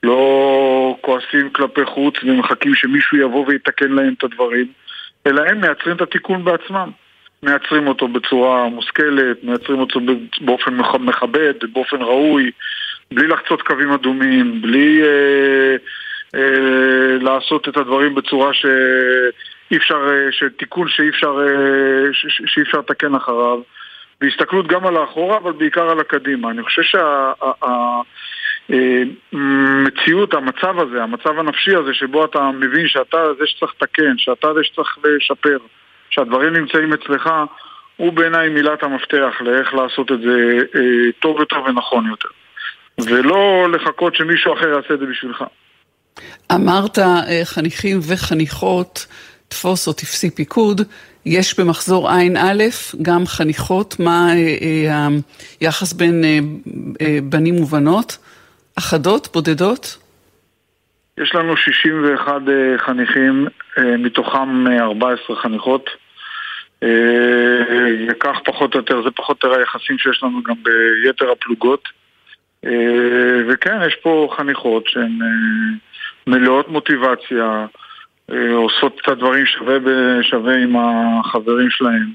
לא 0.02 0.96
כועסים 1.00 1.50
כלפי 1.50 1.84
חוץ 1.84 2.14
ומחכים 2.22 2.74
שמישהו 2.74 3.18
יבוא 3.18 3.44
ויתקן 3.48 3.92
להם 3.92 4.14
את 4.18 4.24
הדברים, 4.24 4.66
אלא 5.26 5.42
הם 5.42 5.60
מייצרים 5.60 5.96
את 5.96 6.00
התיקון 6.00 6.44
בעצמם. 6.44 6.90
מייצרים 7.42 7.86
אותו 7.86 8.08
בצורה 8.08 8.68
מושכלת, 8.68 9.44
מייצרים 9.44 9.80
אותו 9.80 10.00
באופן 10.40 10.74
מכבד, 11.06 11.54
באופן 11.72 12.02
ראוי, 12.02 12.50
בלי 13.12 13.26
לחצות 13.26 13.62
קווים 13.62 13.92
אדומים, 13.92 14.62
בלי 14.62 15.02
אה, 15.02 15.76
אה, 16.34 17.18
לעשות 17.20 17.68
את 17.68 17.76
הדברים 17.76 18.14
בצורה 18.14 18.54
שאי 18.54 19.76
אפשר, 19.76 20.08
אה, 20.08 20.32
שתיקון 20.32 20.88
שאי 20.88 21.08
אפשר, 21.08 21.38
אה, 21.40 22.12
שאי 22.46 22.62
אפשר 22.62 22.78
לתקן 22.78 23.14
אחריו. 23.14 23.58
והסתכלות 24.22 24.66
גם 24.66 24.86
על 24.86 24.96
האחורה, 24.96 25.36
אבל 25.36 25.52
בעיקר 25.52 25.90
על 25.90 26.00
הקדימה. 26.00 26.50
אני 26.50 26.62
חושב 26.62 26.82
שהמציאות, 29.32 30.34
המצב 30.34 30.78
הזה, 30.78 31.02
המצב 31.02 31.38
הנפשי 31.38 31.74
הזה, 31.74 31.94
שבו 31.94 32.24
אתה 32.24 32.50
מבין 32.54 32.88
שאתה 32.88 33.18
זה 33.38 33.46
שצריך 33.46 33.72
לתקן, 33.76 34.18
שאתה 34.18 34.54
זה 34.54 34.60
שצריך 34.62 34.98
לשפר, 35.04 35.58
שהדברים 36.10 36.52
נמצאים 36.52 36.92
אצלך, 36.92 37.30
הוא 37.96 38.12
בעיניי 38.12 38.48
מילת 38.48 38.82
המפתח 38.82 39.34
לאיך 39.40 39.74
לעשות 39.74 40.12
את 40.12 40.20
זה 40.20 40.58
אה, 40.74 41.12
טוב 41.20 41.40
יותר 41.40 41.62
ונכון 41.62 42.06
יותר. 42.06 42.28
ולא 42.98 43.68
לחכות 43.72 44.14
שמישהו 44.14 44.54
אחר 44.54 44.68
יעשה 44.68 44.94
את 44.94 44.98
זה 44.98 45.06
בשבילך. 45.06 45.44
אמרת 46.52 46.98
אה, 46.98 47.44
חניכים 47.44 47.98
וחניכות, 48.08 49.06
תפוס 49.48 49.88
או 49.88 49.92
תפסי 49.92 50.30
פיקוד. 50.30 50.80
יש 51.26 51.60
במחזור 51.60 52.08
ע"א 52.08 52.62
גם 53.02 53.26
חניכות, 53.26 54.00
מה 54.00 54.28
אה, 54.28 54.34
אה, 54.88 55.08
היחס 55.60 55.92
בין 55.92 56.24
אה, 57.00 57.18
בנים 57.22 57.54
ובנות? 57.62 58.18
אחדות, 58.78 59.28
בודדות? 59.34 59.98
יש 61.18 61.34
לנו 61.34 61.56
61 61.56 62.32
חניכים, 62.76 63.46
מתוכם 63.78 64.66
14 64.80 65.36
חניכות. 65.36 65.90
וכך 68.08 68.36
פחות 68.44 68.74
או 68.74 68.78
יותר, 68.80 69.02
זה 69.02 69.10
פחות 69.10 69.44
או 69.44 69.48
יותר 69.48 69.60
היחסים 69.60 69.98
שיש 69.98 70.22
לנו 70.22 70.42
גם 70.42 70.54
ביתר 70.62 71.30
הפלוגות. 71.30 71.88
וכן, 73.48 73.78
יש 73.86 73.96
פה 74.02 74.34
חניכות 74.36 74.88
שהן 74.88 75.18
מלאות 76.26 76.68
מוטיבציה, 76.68 77.44
אה, 77.44 77.66
עושות 78.52 79.00
את 79.02 79.08
הדברים 79.08 79.46
שווה 79.46 79.78
בשווה 79.78 80.56
עם 80.56 80.76
החברים 80.76 81.70
שלהם. 81.70 82.12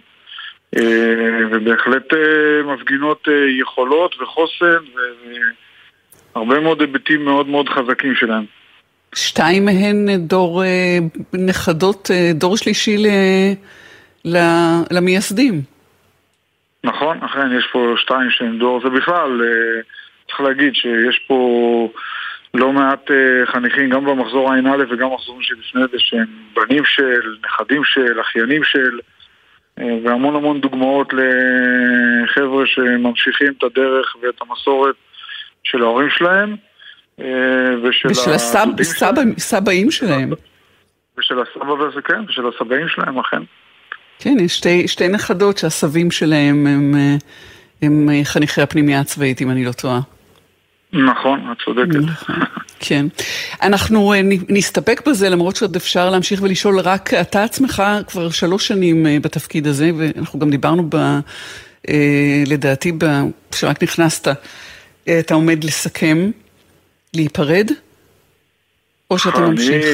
אה, 0.78 1.46
ובהחלט 1.52 2.14
אה, 2.14 2.74
מפגינות 2.74 3.28
יכולות 3.60 4.16
וחוסן 4.22 4.78
והרבה 6.36 6.60
מאוד 6.60 6.82
היבטים 6.82 7.26
מאוד 7.26 7.48
מאוד 7.48 7.70
חזקים 7.70 8.16
שלהם. 8.16 8.46
שתיים 9.16 9.66
מהן 9.66 10.18
דור 10.18 10.64
נכדות, 11.34 12.12
דור 12.34 12.58
שלישי 12.58 12.98
למייסדים. 14.92 15.62
נכון, 16.84 17.18
אכן, 17.24 17.58
יש 17.58 17.68
פה 17.72 17.94
שתיים 17.98 18.30
שהן 18.30 18.60
דור, 18.60 18.82
זה 18.84 18.90
בכלל, 18.90 19.42
צריך 20.28 20.42
להגיד 20.42 20.74
שיש 20.76 21.20
פה 21.28 21.90
לא 22.58 22.74
מעט 22.74 23.12
uh, 23.12 23.52
חניכים, 23.52 23.90
גם 23.90 24.06
במחזור 24.06 24.54
ע"א 24.54 24.84
וגם 24.90 25.10
במחזורים 25.10 25.42
שלפני 25.42 25.82
זה, 25.92 25.98
שהם 25.98 26.26
בנים 26.54 26.86
של, 26.86 27.36
נכדים 27.46 27.82
של, 27.84 28.22
אחיינים 28.22 28.64
של, 28.64 29.00
uh, 29.80 29.84
והמון 30.04 30.36
המון 30.36 30.62
דוגמאות 30.62 31.14
לחבר'ה 31.14 32.66
שממשיכים 32.66 33.54
את 33.58 33.64
הדרך 33.64 34.16
ואת 34.22 34.42
המסורת 34.42 34.96
של 35.64 35.82
ההורים 35.82 36.10
שלהם. 36.10 36.56
Uh, 37.20 37.24
ושל, 37.84 38.08
ושל 38.08 38.32
הסבאים 38.32 39.88
הסב, 39.88 39.92
שלהם. 39.92 40.32
ושל 41.20 41.36
הסבא 41.42 41.72
וזה 41.72 42.02
כן, 42.02 42.22
ושל 42.28 42.42
הסבאים 42.48 42.88
שלהם, 42.88 43.20
אכן. 43.20 43.42
כן, 44.20 44.36
יש 44.40 44.58
שתי, 44.58 44.88
שתי 44.88 45.08
נכדות 45.08 45.58
שהסבים 45.58 46.12
שלהם 46.12 46.68
הם, 46.68 46.94
הם 47.82 48.10
חניכי 48.24 48.62
הפנימייה 48.62 49.00
הצבאית, 49.00 49.42
אם 49.42 49.52
אני 49.52 49.66
לא 49.66 49.72
טועה. 49.72 50.00
נכון, 50.94 51.52
את 51.52 51.58
צודקת. 51.66 51.96
נכון. 51.96 52.36
כן. 52.80 53.06
אנחנו 53.62 54.14
אה, 54.14 54.22
נסתפק 54.50 55.08
בזה, 55.08 55.30
למרות 55.30 55.56
שעוד 55.56 55.76
אפשר 55.76 56.10
להמשיך 56.10 56.42
ולשאול, 56.44 56.80
רק 56.80 57.14
אתה 57.14 57.44
עצמך 57.44 57.84
כבר 58.08 58.30
שלוש 58.30 58.68
שנים 58.68 59.06
אה, 59.06 59.18
בתפקיד 59.22 59.68
הזה, 59.68 59.92
ואנחנו 59.98 60.40
גם 60.40 60.50
דיברנו 60.50 60.90
ב... 60.90 60.96
אה, 61.90 62.44
לדעתי, 62.48 62.92
כשרק 63.52 63.84
נכנסת, 63.84 64.28
אתה 65.20 65.34
עומד 65.34 65.64
לסכם, 65.64 66.32
להיפרד, 67.16 67.72
או 69.12 69.20
שאתה 69.20 69.40
ממשיך? 69.40 69.86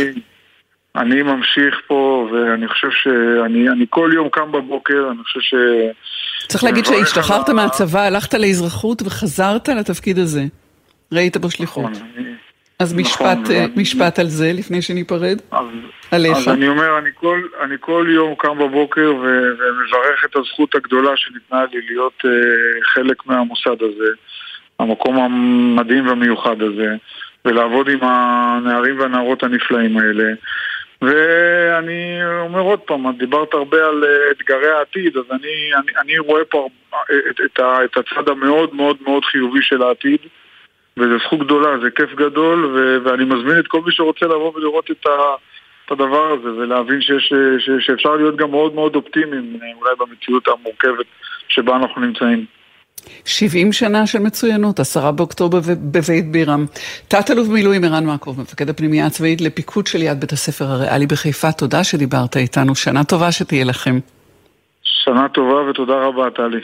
אני 0.95 1.21
ממשיך 1.21 1.75
פה, 1.87 2.29
ואני 2.31 2.67
חושב 2.67 2.87
שאני 2.91 3.69
אני 3.69 3.85
כל 3.89 4.11
יום 4.13 4.29
קם 4.29 4.51
בבוקר, 4.51 5.07
אני 5.11 5.23
חושב 5.23 5.39
ש... 5.39 5.53
צריך 6.47 6.63
להגיד 6.63 6.85
שהשתחררת 6.85 7.49
מהצבא, 7.49 8.01
הלכת 8.01 8.33
לאזרחות 8.33 9.01
וחזרת 9.01 9.69
לתפקיד 9.69 10.19
הזה. 10.19 10.43
ראית 11.11 11.37
בו 11.37 11.51
שליחות. 11.51 11.91
נכון, 11.91 12.35
אז 12.79 12.93
נכון, 12.93 13.01
משפט, 13.01 13.37
נכון, 13.37 13.81
משפט 13.81 14.19
על 14.19 14.27
זה 14.27 14.51
לפני 14.53 14.81
שניפרד, 14.81 15.41
אז, 15.51 15.65
עליך. 16.11 16.37
אז 16.37 16.47
אני 16.47 16.67
אומר, 16.67 16.97
אני 16.97 17.09
כל, 17.15 17.41
אני 17.61 17.75
כל 17.79 18.05
יום 18.09 18.35
קם 18.35 18.57
בבוקר 18.59 19.13
ומברך 19.15 20.25
את 20.25 20.35
הזכות 20.35 20.75
הגדולה 20.75 21.11
שניתנה 21.15 21.65
לי 21.71 21.81
להיות 21.87 22.21
uh, 22.25 22.29
חלק 22.83 23.25
מהמוסד 23.25 23.81
הזה, 23.81 24.09
המקום 24.79 25.19
המדהים 25.19 26.07
והמיוחד 26.07 26.61
הזה, 26.61 26.95
ולעבוד 27.45 27.89
עם 27.89 27.99
הנערים 28.01 28.99
והנערות 28.99 29.43
הנפלאים 29.43 29.97
האלה. 29.97 30.33
ואני 31.01 32.25
אומר 32.39 32.59
עוד 32.59 32.79
פעם, 32.79 33.09
את 33.09 33.17
דיברת 33.17 33.53
הרבה 33.53 33.77
על 33.77 34.03
אה, 34.03 34.31
אתגרי 34.31 34.71
העתיד, 34.77 35.17
אז 35.17 35.23
אני, 35.31 35.71
אני, 35.73 35.91
אני 36.01 36.19
רואה 36.19 36.45
פה 36.45 36.69
את, 37.29 37.39
את, 37.45 37.59
את 37.59 37.97
הצד 37.97 38.29
המאוד 38.29 38.75
מאוד 38.75 38.97
מאוד 39.05 39.25
חיובי 39.25 39.61
של 39.61 39.81
העתיד. 39.81 40.19
וזו 40.97 41.17
זכות 41.25 41.39
גדולה, 41.39 41.69
זה 41.83 41.89
כיף 41.95 42.09
גדול, 42.15 42.65
ו- 42.65 42.97
ואני 43.03 43.23
מזמין 43.25 43.59
את 43.59 43.67
כל 43.67 43.81
מי 43.85 43.91
שרוצה 43.91 44.25
לבוא 44.25 44.51
ולראות 44.55 44.91
את, 44.91 45.05
ה- 45.05 45.35
את 45.85 45.91
הדבר 45.91 46.31
הזה, 46.33 46.49
ולהבין 46.49 47.01
שיש, 47.01 47.33
ש- 47.59 47.85
שאפשר 47.85 48.15
להיות 48.15 48.35
גם 48.35 48.51
מאוד 48.51 48.75
מאוד 48.75 48.95
אופטימיים, 48.95 49.59
אולי 49.81 49.91
במציאות 49.99 50.47
המורכבת 50.47 51.05
שבה 51.47 51.75
אנחנו 51.75 52.01
נמצאים. 52.01 52.45
70 53.25 53.73
שנה 53.73 54.07
של 54.07 54.19
מצוינות, 54.19 54.79
עשרה 54.79 55.11
באוקטובר 55.11 55.59
בבית 55.91 56.31
בירם. 56.31 56.65
תת-אלוף 57.07 57.47
במילואים 57.47 57.83
ערן 57.83 58.05
מעקוב, 58.05 58.41
מפקד 58.41 58.69
הפנימייה 58.69 59.05
הצבאית 59.05 59.41
לפיקוד 59.41 59.87
של 59.87 60.01
יד 60.01 60.19
בית 60.19 60.31
הספר 60.31 60.65
הריאלי 60.65 61.07
בחיפה, 61.07 61.51
תודה 61.51 61.83
שדיברת 61.83 62.37
איתנו, 62.37 62.75
שנה 62.75 63.03
טובה 63.03 63.31
שתהיה 63.31 63.65
לכם. 63.65 63.99
שנה 64.83 65.29
טובה 65.29 65.69
ותודה 65.69 65.93
רבה, 65.93 66.29
טלי. 66.29 66.59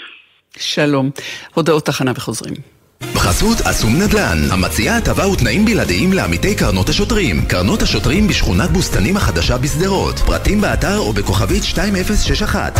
שלום. 0.57 1.09
הודעות 1.53 1.85
תחנה 1.85 2.11
וחוזרים. 2.15 2.78
בחסות 3.03 3.61
אסום 3.61 4.01
נדל"ן, 4.01 4.37
המציעה 4.51 4.97
הטבה 4.97 5.27
ותנאים 5.27 5.65
בלעדיים 5.65 6.13
לעמיתי 6.13 6.55
קרנות 6.55 6.89
השוטרים. 6.89 7.45
קרנות 7.45 7.81
השוטרים 7.81 8.27
בשכונת 8.27 8.71
בוסתנים 8.71 9.17
החדשה 9.17 9.57
בשדרות. 9.57 10.19
פרטים 10.19 10.61
באתר 10.61 10.97
או 10.97 11.13
בכוכבית 11.13 11.63
2061. 11.63 12.79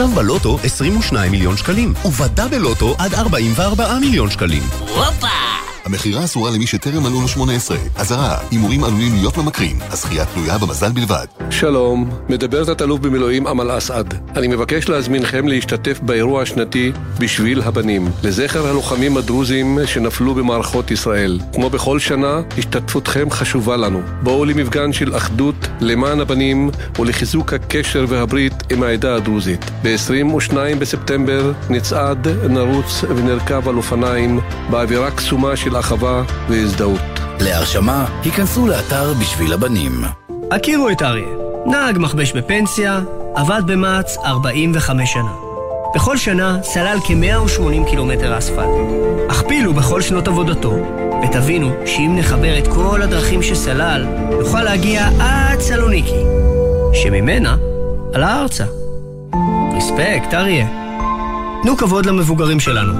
עכשיו 0.00 0.14
בלוטו 0.14 0.58
22 0.64 1.30
מיליון 1.30 1.56
שקלים, 1.56 1.94
ובדאבל 2.04 2.58
לוטו 2.58 2.94
עד 2.98 3.14
44 3.14 3.98
מיליון 4.00 4.30
שקלים. 4.30 4.62
הופה! 4.80 5.39
המכירה 5.90 6.24
אסורה 6.24 6.50
למי 6.50 6.66
שטרם 6.66 7.02
מלאו 7.02 7.20
לו 7.20 7.28
18. 7.28 7.76
אזהרה, 7.96 8.38
הימורים 8.50 8.84
עלולים 8.84 9.14
להיות 9.14 9.36
ממכרים. 9.36 9.78
הזכייה 9.80 10.24
תלויה 10.24 10.58
במזל 10.58 10.92
בלבד. 10.92 11.26
שלום, 11.50 12.10
מדבר 12.28 12.64
תת-אלוף 12.64 13.00
במילואים 13.00 13.46
אמל 13.46 13.78
אסעד. 13.78 14.14
אני 14.36 14.46
מבקש 14.46 14.88
להזמינכם 14.88 15.48
להשתתף 15.48 16.00
באירוע 16.02 16.42
השנתי 16.42 16.92
בשביל 17.18 17.62
הבנים, 17.62 18.08
לזכר 18.22 18.66
הלוחמים 18.66 19.16
הדרוזים 19.16 19.78
שנפלו 19.86 20.34
במערכות 20.34 20.90
ישראל. 20.90 21.38
כמו 21.54 21.70
בכל 21.70 21.98
שנה, 21.98 22.40
השתתפותכם 22.58 23.30
חשובה 23.30 23.76
לנו. 23.76 24.00
בואו 24.22 24.44
למפגן 24.44 24.92
של 24.92 25.16
אחדות 25.16 25.68
למען 25.80 26.20
הבנים 26.20 26.70
ולחיזוק 26.98 27.52
הקשר 27.52 28.04
והברית 28.08 28.54
עם 28.72 28.82
העדה 28.82 29.14
הדרוזית. 29.14 29.70
ב-22 29.82 30.54
בספטמבר 30.78 31.52
נצעד, 31.70 32.28
נרוץ 32.28 33.04
ונרכב 33.16 33.68
על 33.68 33.76
אופניים 33.76 34.40
באווירה 34.70 35.10
קסומה 35.10 35.56
של 35.56 35.79
אחווה 35.80 36.22
והזדהות. 36.48 37.00
להרשמה, 37.40 38.06
היכנסו 38.24 38.66
לאתר 38.66 39.14
בשביל 39.20 39.52
הבנים. 39.52 40.04
הכירו 40.50 40.88
את 40.90 41.02
אריה, 41.02 41.28
נהג 41.66 41.98
מכבש 41.98 42.32
בפנסיה, 42.32 43.00
עבד 43.34 43.62
במע"צ 43.66 44.16
45 44.24 45.12
שנה. 45.12 45.32
בכל 45.94 46.16
שנה 46.16 46.58
סלל 46.62 46.98
כ-180 47.04 47.90
קילומטר 47.90 48.38
אספלט. 48.38 48.68
הכפילו 49.30 49.74
בכל 49.74 50.02
שנות 50.02 50.28
עבודתו, 50.28 50.74
ותבינו 51.22 51.70
שאם 51.86 52.16
נחבר 52.18 52.58
את 52.58 52.68
כל 52.68 53.02
הדרכים 53.02 53.42
שסלל, 53.42 54.06
נוכל 54.40 54.62
להגיע 54.62 55.08
עד 55.20 55.60
סלוניקי, 55.60 56.24
שממנה 56.92 57.56
עלה 58.14 58.40
ארצה. 58.40 58.64
רספקט, 59.76 60.34
אריה. 60.34 60.66
תנו 61.62 61.76
כבוד 61.76 62.06
למבוגרים 62.06 62.60
שלנו, 62.60 62.92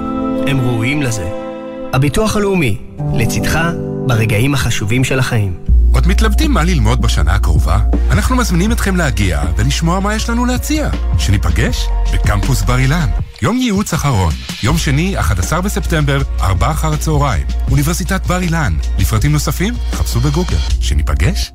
הם 0.47 0.61
ראויים 0.61 1.03
לזה. 1.03 1.50
הביטוח 1.93 2.37
הלאומי, 2.37 2.79
לצדך 3.15 3.59
ברגעים 4.07 4.55
החשובים 4.55 5.05
של 5.05 5.19
החיים. 5.19 5.55
עוד 5.93 6.07
מתלבטים 6.07 6.53
מה 6.53 6.65
ללמוד 6.65 7.03
בשנה 7.03 7.35
הקרובה? 7.35 7.79
אנחנו 8.11 8.37
מזמינים 8.37 8.73
אתכם 8.73 8.97
להגיע 8.97 9.43
ולשמוע 9.57 10.01
מה 10.01 10.15
יש 10.15 10.31
לנו 10.31 10.47
להציע. 10.47 10.91
שניפגש 11.19 11.89
בקמפוס 12.13 12.63
בר 12.63 12.79
אילן. 12.79 13.09
יום 13.43 13.57
ייעוץ 13.57 13.93
אחרון, 13.95 14.33
יום 14.63 14.79
שני, 14.79 15.21
11 15.21 15.61
בספטמבר, 15.61 16.21
4 16.41 16.71
אחר 16.71 16.93
הצהריים. 16.93 17.47
אוניברסיטת 17.71 18.27
בר 18.27 18.41
אילן. 18.41 18.75
לפרטים 18.99 19.33
נוספים, 19.33 19.75
חפשו 19.93 20.21
בגוגל. 20.21 20.57
שניפגש? 20.81 21.53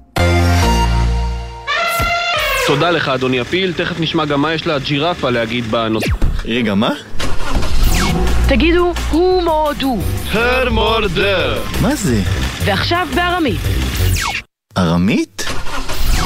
תודה 2.67 2.91
לך, 2.91 3.09
אדוני 3.09 3.39
הפיל. 3.39 3.73
תכף 3.73 3.99
נשמע 3.99 4.25
גם 4.25 4.41
מה 4.41 4.53
יש 4.53 4.67
לג'ירפה 4.67 5.29
להגיד 5.29 5.71
בנושא. 5.71 6.09
רגע, 6.45 6.73
מה? 6.75 6.89
תגידו, 8.47 8.93
הוא 9.11 9.43
מורדו. 9.43 9.97
הר 10.31 10.69
מורדר. 10.69 11.61
מה 11.81 11.95
זה? 11.95 12.21
ועכשיו 12.65 13.07
בארמית. 13.15 13.61
ארמית? 14.77 15.45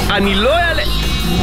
אני 0.10 0.36
לא 0.36 0.54
אעלה... 0.58 0.84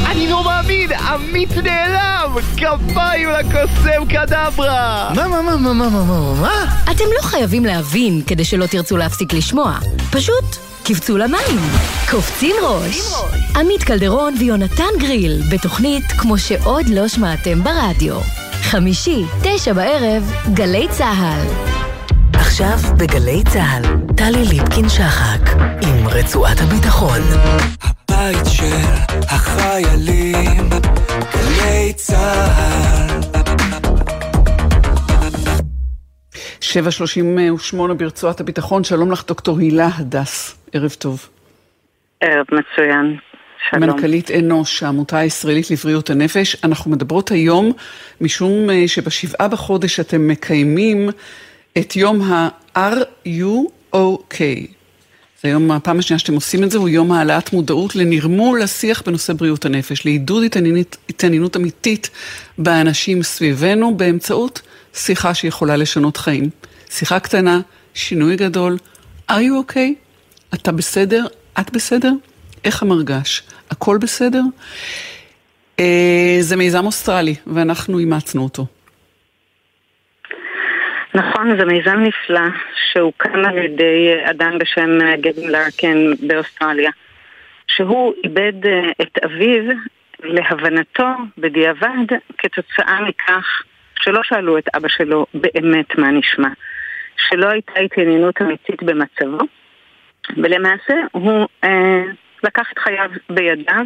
אני 0.07 0.29
לא 0.29 0.45
מאמין! 0.45 0.93
עמית 0.93 1.57
נעלם! 1.57 2.37
כפיים 2.57 3.29
לקוסם 3.29 4.07
קדברה! 4.09 5.11
מה, 5.15 5.29
מה, 5.29 5.43
מה, 5.43 5.57
מה, 5.57 5.73
מה, 5.73 5.89
מה, 5.89 6.05
מה, 6.05 6.35
מה? 6.41 6.65
אתם 6.91 7.05
לא 7.17 7.23
חייבים 7.23 7.65
להבין 7.65 8.23
כדי 8.27 8.45
שלא 8.45 8.67
תרצו 8.67 8.97
להפסיק 8.97 9.33
לשמוע. 9.33 9.79
פשוט 10.11 10.45
קפצו 10.85 11.17
למים. 11.19 11.61
קופצים 12.11 12.57
ראש. 12.63 13.01
עמית 13.57 13.83
קלדרון 13.83 14.35
ויונתן 14.39 14.85
גריל, 15.01 15.43
בתוכנית 15.51 16.05
כמו 16.05 16.39
שעוד 16.39 16.89
לא 16.89 17.09
שמעתם 17.09 17.65
ברדיו. 17.65 18.46
חמישי, 18.63 19.23
תשע 19.43 19.73
בערב, 19.73 20.33
גלי 20.55 20.87
צה"ל. 20.91 21.47
עכשיו 22.33 22.79
בגלי 22.99 23.43
צה"ל, 23.45 23.83
טלי 24.17 24.45
ליפקין-שחק, 24.51 25.51
עם 25.59 26.09
רצועת 26.09 26.57
הביטחון. 26.61 27.21
הבית 27.83 28.47
של 28.47 28.77
החיילים, 29.31 30.69
גלי 31.35 31.93
צה"ל. 31.93 33.21
7.38 36.61 37.95
ברצועת 37.99 38.41
הביטחון, 38.41 38.85
שלום 38.85 39.13
לך 39.13 39.27
דוקטור 39.27 39.59
הילה 39.59 39.89
הדס, 39.99 40.59
ערב 40.73 40.91
טוב. 40.91 41.29
ערב 42.21 42.47
מצוין. 42.53 43.17
שלום. 43.71 43.83
מנכ"לית 43.83 44.31
אנוש, 44.31 44.83
העמותה 44.83 45.19
הישראלית 45.19 45.71
לבריאות 45.71 46.11
הנפש. 46.11 46.57
אנחנו 46.65 46.91
מדברות 46.91 47.31
היום 47.31 47.73
משום 48.21 48.71
אה, 48.71 48.89
שבשבעה 48.89 49.49
בחודש 49.49 50.01
אתם 50.01 50.29
מקיימים 50.29 51.11
את 51.79 51.97
יום 51.97 52.31
okay? 53.95 54.67
זה 55.43 55.49
היום 55.49 55.71
הפעם 55.71 55.99
השנייה 55.99 56.19
שאתם 56.19 56.35
עושים 56.35 56.65
את 56.65 56.71
זה, 56.71 56.79
הוא 56.79 56.89
יום 56.89 57.13
העלאת 57.13 57.53
מודעות 57.53 57.97
לנרמול 57.97 58.63
השיח 58.63 59.03
בנושא 59.07 59.33
בריאות 59.33 59.65
הנפש, 59.65 60.05
לעידוד 60.05 60.45
התעניינות, 60.45 60.97
התעניינות 61.09 61.57
אמיתית 61.57 62.11
באנשים 62.59 63.23
סביבנו 63.23 63.97
באמצעות 63.97 64.63
שיחה 64.95 65.35
שיכולה 65.35 65.77
לשנות 65.77 66.17
חיים. 66.17 66.51
שיחה 66.91 67.21
קטנה, 67.21 67.61
שינוי 67.95 68.37
גדול, 68.37 68.79
are 69.31 69.35
you 69.35 69.71
okay? 69.73 69.93
אתה 70.55 70.73
בסדר? 70.73 71.27
את 71.61 71.73
בסדר? 71.73 72.13
איך 72.65 72.83
המרגש? 72.83 73.43
הכל 73.71 73.99
בסדר? 74.03 74.41
אה, 75.81 76.37
זה 76.41 76.57
מיזם 76.57 76.87
אוסטרלי, 76.87 77.35
ואנחנו 77.47 77.99
אימצנו 77.99 78.43
אותו. 78.43 78.67
נכון, 81.15 81.59
זה 81.59 81.65
מיזם 81.65 81.99
נפלא 81.99 82.49
שהוקם 82.93 83.45
על 83.45 83.59
ידי 83.59 84.15
אדם 84.31 84.59
בשם 84.59 84.99
גדין 85.21 85.51
לארקן 85.51 85.97
באוסטרליה, 86.27 86.91
שהוא 87.67 88.15
איבד 88.25 88.67
אה, 88.67 88.91
את 89.03 89.19
אביו 89.25 89.75
להבנתו 90.23 91.09
בדיעבד 91.39 92.07
כתוצאה 92.39 93.01
מכך 93.01 93.63
שלא 94.01 94.21
שאלו 94.23 94.59
את 94.59 94.69
אבא 94.77 94.89
שלו 94.89 95.27
באמת 95.35 95.99
מה 95.99 96.11
נשמע, 96.11 96.49
שלא 97.17 97.47
הייתה 97.47 97.73
התעניינות 97.81 98.43
אמיתית 98.43 98.83
במצבו, 98.83 99.39
ולמעשה 100.37 100.95
הוא 101.13 101.47
אה, 101.65 102.03
לקח 102.45 102.73
את 102.73 102.79
חייו 102.79 103.11
בידיו, 103.31 103.85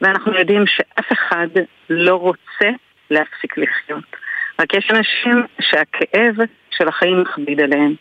ואנחנו 0.00 0.38
יודעים 0.38 0.66
שאף 0.66 1.12
אחד 1.12 1.48
לא 1.90 2.14
רוצה 2.14 2.70
להפסיק 3.10 3.58
לחיות. 3.58 4.16
רק 4.60 4.74
יש 4.74 4.90
אנשים 4.90 5.46
שהכאב 5.60 6.34
של 6.70 6.88
החיים 6.88 7.20
מכביד 7.20 7.60
עליהם. 7.60 7.94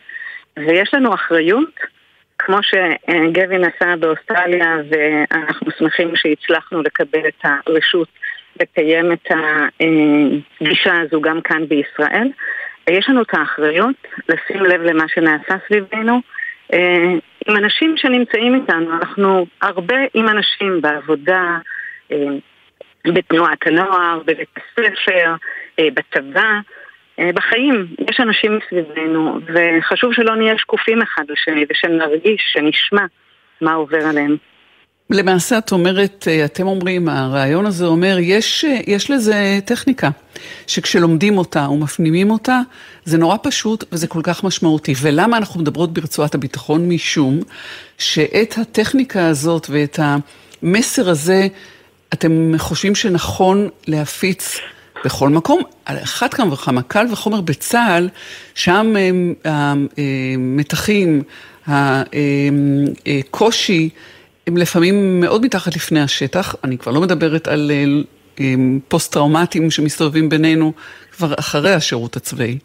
ויש 0.57 0.93
לנו 0.93 1.13
אחריות, 1.13 1.79
כמו 2.39 2.57
שגבין 2.63 3.63
עשה 3.63 3.95
באוסטרליה, 3.95 4.75
ואנחנו 4.89 5.71
שמחים 5.77 6.15
שהצלחנו 6.15 6.81
לקבל 6.81 7.27
את 7.27 7.43
הרשות 7.43 8.07
לקיים 8.59 9.11
את 9.11 9.27
הגישה 10.61 10.99
הזו 11.01 11.21
גם 11.21 11.41
כאן 11.41 11.67
בישראל. 11.67 12.27
יש 12.89 13.09
לנו 13.09 13.21
את 13.21 13.33
האחריות 13.33 13.95
לשים 14.29 14.63
לב 14.63 14.81
למה 14.81 15.03
שנעשה 15.07 15.55
סביבנו. 15.67 16.21
עם 17.47 17.55
אנשים 17.55 17.97
שנמצאים 17.97 18.55
איתנו, 18.55 18.93
אנחנו 18.93 19.45
הרבה 19.61 19.95
עם 20.13 20.29
אנשים 20.29 20.81
בעבודה, 20.81 21.57
בתנועת 23.05 23.67
הנוער, 23.67 24.19
בבית 24.25 24.49
הספר, 24.57 25.35
בצבא. 25.81 26.59
אה, 27.19 27.29
בחיים 27.33 27.87
יש 28.09 28.19
אנשים 28.19 28.57
מסביבנו, 28.57 29.39
וחשוב 29.47 30.13
שלא 30.13 30.35
נהיה 30.35 30.57
שקופים 30.57 31.01
אחד 31.01 31.23
לשני, 31.29 31.65
ושנרגיש, 31.69 32.41
שנשמע 32.53 33.05
מה 33.61 33.73
עובר 33.73 34.05
עליהם. 34.09 34.37
למעשה 35.13 35.57
את 35.57 35.71
אומרת, 35.71 36.27
אה, 36.31 36.45
אתם 36.45 36.67
אומרים, 36.67 37.09
הרעיון 37.09 37.65
הזה 37.65 37.85
אומר, 37.85 38.17
יש, 38.19 38.65
אה, 38.65 38.79
יש 38.87 39.11
לזה 39.11 39.59
טכניקה, 39.65 40.09
שכשלומדים 40.67 41.37
אותה 41.37 41.69
ומפנימים 41.69 42.31
אותה, 42.31 42.59
זה 43.05 43.17
נורא 43.17 43.37
פשוט 43.43 43.83
וזה 43.91 44.07
כל 44.07 44.21
כך 44.23 44.43
משמעותי. 44.43 44.93
ולמה 45.01 45.37
אנחנו 45.37 45.59
מדברות 45.59 45.93
ברצועת 45.93 46.35
הביטחון? 46.35 46.89
משום 46.89 47.39
שאת 47.97 48.57
הטכניקה 48.57 49.27
הזאת 49.27 49.67
ואת 49.69 49.99
המסר 50.01 51.09
הזה, 51.09 51.47
אתם 52.13 52.53
חושבים 52.57 52.95
שנכון 52.95 53.69
להפיץ 53.87 54.57
בכל 55.05 55.29
מקום, 55.29 55.61
על 55.85 55.97
אחת 56.03 56.33
כמה 56.33 56.53
וכמה, 56.53 56.81
קל 56.81 57.05
וחומר 57.11 57.41
בצה"ל, 57.41 58.09
שם 58.55 58.95
המתחים, 59.45 61.23
הקושי, 63.07 63.89
הם 64.47 64.57
לפעמים 64.57 65.19
מאוד 65.19 65.41
מתחת 65.45 65.75
לפני 65.75 66.01
השטח. 66.01 66.55
אני 66.63 66.77
כבר 66.77 66.91
לא 66.91 67.01
מדברת 67.01 67.47
על 67.47 67.71
פוסט-טראומטיים 68.87 69.71
שמסתובבים 69.71 70.29
בינינו 70.29 70.73
כבר 71.11 71.33
אחרי 71.39 71.73
השירות 71.73 72.15
הצבאי. 72.15 72.57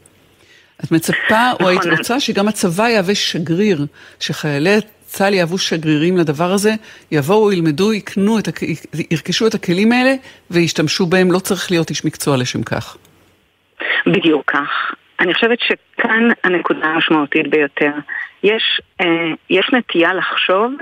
את 0.84 0.92
מצפה, 0.92 1.52
או 1.60 1.68
היית 1.68 1.80
נכון. 1.80 1.92
רוצה 1.92 2.20
שגם 2.20 2.48
הצבא 2.48 2.88
יהווה 2.88 3.14
שגריר, 3.14 3.86
שחיילי 4.20 4.76
צה"ל 5.06 5.34
יהוו 5.34 5.58
שגרירים 5.58 6.16
לדבר 6.16 6.52
הזה, 6.52 6.70
יבואו, 7.12 7.52
ילמדו, 7.52 7.92
יקנו, 7.92 8.38
את, 8.38 8.48
ירכשו 9.10 9.46
את 9.46 9.54
הכלים 9.54 9.92
האלה 9.92 10.14
וישתמשו 10.50 11.06
בהם, 11.06 11.32
לא 11.32 11.38
צריך 11.38 11.70
להיות 11.70 11.90
איש 11.90 12.04
מקצוע 12.04 12.36
לשם 12.36 12.62
כך. 12.62 12.96
בדיוק 14.06 14.50
כך. 14.50 14.94
אני 15.20 15.34
חושבת 15.34 15.58
שכאן 15.60 16.28
הנקודה 16.44 16.86
המשמעותית 16.86 17.50
ביותר. 17.50 17.92
יש, 18.42 18.80
אה, 19.00 19.06
יש 19.50 19.70
נטייה 19.72 20.14
לחשוב 20.14 20.72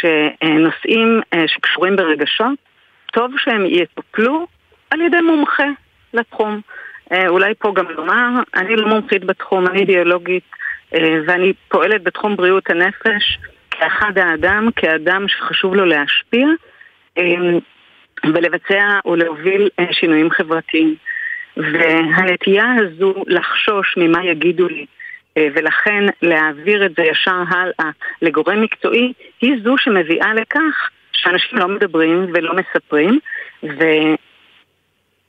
שנושאים 0.00 1.20
אה, 1.34 1.48
שקשורים 1.48 1.96
ברגשות, 1.96 2.58
טוב 3.12 3.30
שהם 3.38 3.66
יטופלו 3.66 4.46
על 4.90 5.00
ידי 5.00 5.20
מומחה 5.20 5.68
לתחום. 6.14 6.60
אה, 7.12 7.28
אולי 7.28 7.54
פה 7.58 7.72
גם 7.74 7.86
לומר, 7.90 8.28
אני 8.54 8.76
לא 8.76 8.88
מומחית 8.88 9.24
בתחום, 9.24 9.66
אני 9.66 9.80
אידיאולוגית 9.80 10.44
אה, 10.94 11.18
ואני 11.26 11.52
פועלת 11.68 12.02
בתחום 12.02 12.36
בריאות 12.36 12.70
הנפש 12.70 13.38
כאחד 13.70 14.18
האדם, 14.18 14.68
כאדם 14.76 15.28
שחשוב 15.28 15.74
לו 15.74 15.84
להשפיע 15.84 16.46
ולבצע 18.24 18.98
אה, 19.80 19.92
שינויים 19.92 20.30
חברתיים. 20.30 20.94
והנטייה 21.56 22.74
הזו 22.78 23.14
לחשוש 23.26 23.94
ממה 23.96 24.24
יגידו 24.24 24.68
לי 24.68 24.86
ולכן 25.38 26.04
להעביר 26.22 26.86
את 26.86 26.90
זה 26.96 27.02
ישר 27.02 27.42
הלאה 27.48 27.90
לגורם 28.22 28.62
מקצועי, 28.62 29.12
היא 29.40 29.56
זו 29.64 29.78
שמביאה 29.78 30.34
לכך 30.34 30.90
שאנשים 31.12 31.58
לא 31.58 31.68
מדברים 31.68 32.26
ולא 32.34 32.52
מספרים, 32.54 33.18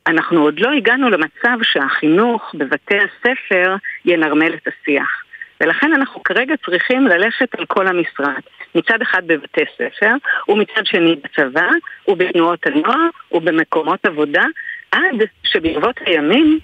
ואנחנו 0.07 0.41
עוד 0.41 0.59
לא 0.59 0.71
הגענו 0.71 1.09
למצב 1.09 1.63
שהחינוך 1.63 2.55
בבתי 2.57 2.97
הספר 2.97 3.75
ינרמל 4.05 4.53
את 4.53 4.67
השיח. 4.67 5.23
ולכן 5.61 5.93
אנחנו 5.93 6.23
כרגע 6.23 6.53
צריכים 6.65 7.07
ללכת 7.07 7.55
על 7.55 7.65
כל 7.65 7.87
המשרד. 7.87 8.41
מצד 8.75 9.01
אחד 9.01 9.27
בבתי 9.27 9.61
ספר, 9.75 10.11
ומצד 10.49 10.85
שני 10.85 11.15
בצבא, 11.15 11.69
ובתנועות 12.07 12.67
הנוער, 12.67 13.07
ובמקומות 13.31 14.05
עבודה, 14.05 14.43
עד 14.91 15.21
שברבות 15.43 15.95
הימים 16.05 16.59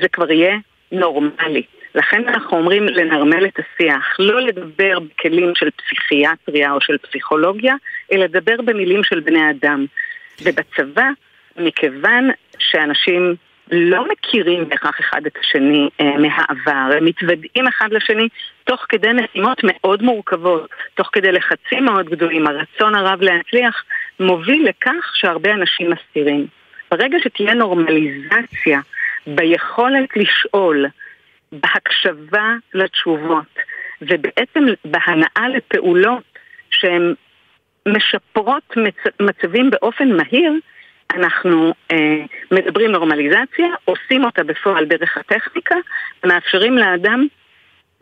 זה 0.00 0.08
כבר 0.08 0.30
יהיה 0.30 0.56
נורמלי. 0.92 1.62
לכן 1.94 2.28
אנחנו 2.28 2.56
אומרים 2.56 2.86
לנרמל 2.86 3.46
את 3.46 3.58
השיח, 3.58 4.16
לא 4.18 4.40
לדבר 4.40 4.98
בכלים 5.00 5.52
של 5.54 5.68
פסיכיאטריה 5.70 6.72
או 6.72 6.80
של 6.80 6.98
פסיכולוגיה, 6.98 7.74
אלא 8.12 8.24
לדבר 8.24 8.56
במילים 8.64 9.04
של 9.04 9.20
בני 9.20 9.50
אדם. 9.50 9.86
ובצבא, 10.42 11.08
מכיוון 11.56 12.30
שאנשים 12.58 13.34
לא 13.72 14.08
מכירים 14.08 14.68
בהכרח 14.68 15.00
אחד 15.00 15.26
את 15.26 15.36
השני 15.40 15.88
אה, 16.00 16.18
מהעבר, 16.18 16.96
הם 16.96 17.04
מתוודעים 17.04 17.66
אחד 17.68 17.88
לשני 17.92 18.28
תוך 18.64 18.86
כדי 18.88 19.08
משימות 19.12 19.58
מאוד 19.64 20.02
מורכבות, 20.02 20.70
תוך 20.94 21.08
כדי 21.12 21.32
לחצים 21.32 21.84
מאוד 21.84 22.06
גדולים, 22.06 22.46
הרצון 22.46 22.94
הרב 22.94 23.22
להצליח 23.22 23.84
מוביל 24.20 24.68
לכך 24.68 25.12
שהרבה 25.14 25.52
אנשים 25.52 25.90
מסתירים. 25.90 26.46
ברגע 26.90 27.18
שתהיה 27.24 27.54
נורמליזציה 27.54 28.80
ביכולת 29.26 30.16
לשאול, 30.16 30.86
בהקשבה 31.52 32.54
לתשובות, 32.74 33.58
ובעצם 34.00 34.64
בהנאה 34.84 35.48
לפעולות 35.56 36.22
שהן 36.70 37.14
משפרות 37.88 38.76
מצ... 38.76 38.94
מצבים 39.20 39.70
באופן 39.70 40.08
מהיר, 40.08 40.52
אנחנו 41.14 41.74
אה, 41.92 42.24
מדברים 42.50 42.90
נורמליזציה, 42.90 43.66
עושים 43.84 44.24
אותה 44.24 44.44
בפועל 44.44 44.84
דרך 44.84 45.16
הטכניקה, 45.16 45.74
ומאפשרים 46.24 46.78
לאדם 46.78 47.26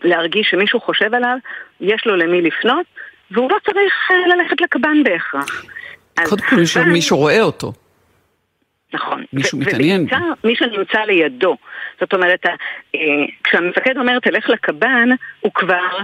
להרגיש 0.04 0.50
שמישהו 0.50 0.80
חושב 0.80 1.14
עליו, 1.14 1.36
יש 1.80 2.06
לו 2.06 2.16
למי 2.16 2.42
לפנות, 2.42 2.86
והוא 3.30 3.50
לא 3.50 3.56
צריך 3.64 3.94
אה, 4.10 4.36
ללכת 4.36 4.60
לקב"ן 4.60 5.02
בהכרח. 5.04 5.64
קודם 6.28 6.42
כל. 6.50 6.56
מישהו 6.92 7.16
רואה 7.16 7.40
אותו. 7.40 7.72
נכון. 8.94 9.24
מישהו 9.32 9.58
מתעניין. 9.58 10.00
ובעיקר 10.00 10.32
מי 10.44 10.56
שנמצא 10.56 11.00
לידו. 11.00 11.56
זאת 12.00 12.14
אומרת, 12.14 12.46
אה, 12.94 13.00
כשהמפקד 13.44 13.98
אומר 13.98 14.18
תלך 14.18 14.48
לקב"ן, 14.48 15.08
הוא 15.40 15.52
כבר 15.54 15.98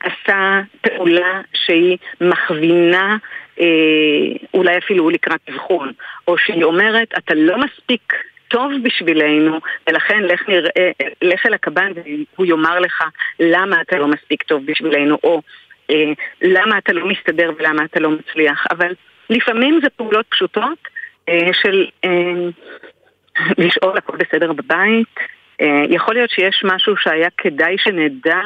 עשה 0.00 0.60
פעולה 0.80 1.40
שהיא 1.54 1.96
מכווינה 2.20 3.16
אה, 3.60 3.66
אולי 4.54 4.78
אפילו 4.78 5.10
לקראת 5.10 5.40
אבחון, 5.50 5.92
או 6.28 6.38
שהיא 6.38 6.64
אומרת, 6.64 7.08
אתה 7.18 7.34
לא 7.34 7.58
מספיק 7.58 8.12
טוב 8.48 8.72
בשבילנו, 8.82 9.60
ולכן 9.88 10.22
לך, 10.22 10.48
נראה, 10.48 10.90
לך 11.22 11.46
אל 11.46 11.54
הקב"ן 11.54 11.92
והוא 12.34 12.46
יאמר 12.46 12.78
לך 12.80 13.04
למה 13.40 13.80
אתה 13.80 13.96
לא 13.96 14.08
מספיק 14.08 14.42
טוב 14.42 14.66
בשבילנו, 14.66 15.18
או 15.24 15.42
אה, 15.90 16.12
למה 16.42 16.78
אתה 16.78 16.92
לא 16.92 17.06
מסתדר 17.06 17.50
ולמה 17.58 17.84
אתה 17.84 18.00
לא 18.00 18.10
מצליח. 18.10 18.66
אבל 18.70 18.94
לפעמים 19.30 19.80
זה 19.82 19.90
פעולות 19.90 20.26
פשוטות 20.28 20.78
אה, 21.28 21.52
של 21.52 21.86
אה, 22.04 22.48
לשאול 23.58 23.98
הכל 23.98 24.16
בסדר 24.16 24.52
בבית. 24.52 25.35
אה, 25.60 25.82
יכול 25.90 26.14
להיות 26.14 26.30
שיש 26.30 26.62
משהו 26.64 26.96
שהיה 26.96 27.28
כדאי 27.38 27.76
שנדע 27.78 28.40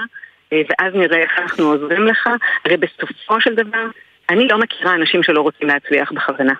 אה, 0.52 0.62
ואז 0.68 0.94
נראה 0.94 1.18
איך 1.18 1.30
אנחנו 1.38 1.64
עוזרים 1.64 2.06
לך. 2.06 2.28
הרי 2.64 2.76
בסופו 2.76 3.40
של 3.40 3.54
דבר, 3.54 3.86
אני 4.30 4.48
לא 4.48 4.58
מכירה 4.58 4.94
אנשים 4.94 5.22
שלא 5.22 5.40
רוצים 5.40 5.68
להצליח 5.68 6.12
בכוונה. 6.12 6.52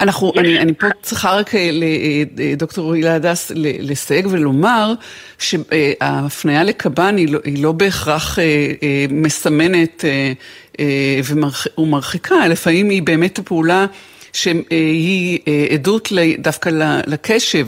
אנחנו, 0.00 0.32
אני, 0.38 0.58
אני 0.58 0.74
פה 0.74 0.86
צריכה 1.02 1.36
רק 1.36 1.50
לדוקטור 2.36 2.92
הילה 2.92 3.14
הדס 3.14 3.52
לסייג 3.56 4.26
ולומר 4.26 4.92
שההפניה 5.38 6.64
לקב"ן 6.64 7.16
היא 7.16 7.32
לא, 7.32 7.38
היא 7.44 7.64
לא 7.64 7.72
בהכרח 7.72 8.38
מסמנת 9.10 10.04
ומרחיקה, 11.78 12.48
לפעמים 12.48 12.90
היא 12.90 13.02
באמת 13.02 13.38
הפעולה 13.38 13.86
שהיא 14.32 15.38
עדות 15.72 16.12
דווקא 16.38 16.70
לקשב 17.06 17.66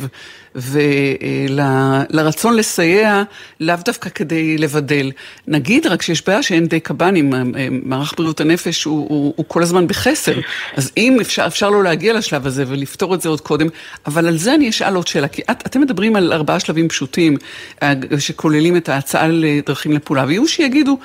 ולרצון 2.11 2.57
לסייע, 2.57 3.23
לאו 3.61 3.77
דווקא 3.85 4.11
כדי 4.11 4.59
לבדל. 4.59 5.13
נגיד 5.47 5.87
רק 5.87 6.03
שיש 6.03 6.27
בעיה 6.27 6.43
שאין 6.43 6.67
די 6.67 6.81
קב"נים, 6.81 7.33
מערך 7.71 8.15
בריאות 8.17 8.41
הנפש 8.41 8.85
הוא, 8.85 9.07
הוא, 9.09 9.35
הוא 9.37 9.47
כל 9.49 9.63
הזמן 9.63 9.87
בחסר, 9.87 10.35
אז 10.77 10.93
אם 10.97 11.19
אפשר, 11.21 11.47
אפשר 11.47 11.71
לא 11.71 11.85
להגיע 11.85 12.13
לשלב 12.13 12.47
הזה 12.47 12.65
ולפתור 12.69 13.15
את 13.15 13.21
זה 13.21 13.29
עוד 13.29 13.41
קודם, 13.41 13.67
אבל 14.07 14.27
על 14.27 14.37
זה 14.37 14.55
אני 14.55 14.69
אשאל 14.69 14.95
עוד 14.95 15.07
שאלה, 15.07 15.29
כי 15.29 15.43
את, 15.51 15.67
אתם 15.67 15.81
מדברים 15.81 16.17
על 16.17 16.33
ארבעה 16.33 16.61
שלבים 16.61 16.89
פשוטים 16.89 17.37
אה, 17.83 17.93
שכוללים 18.19 18.77
את 18.77 18.89
ההצעה 18.89 19.29
לדרכים 19.29 19.93
לפעולה, 19.93 20.25
ויהיו 20.29 20.49
שיגידו, 20.49 20.99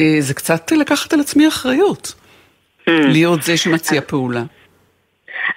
אה, 0.00 0.16
זה 0.20 0.34
קצת 0.34 0.72
לקחת 0.72 1.12
על 1.12 1.20
עצמי 1.20 1.48
אחריות, 1.48 2.14
hmm. 2.80 2.90
להיות 2.90 3.42
זה 3.42 3.56
שמציע 3.56 4.00
פעולה. 4.06 4.44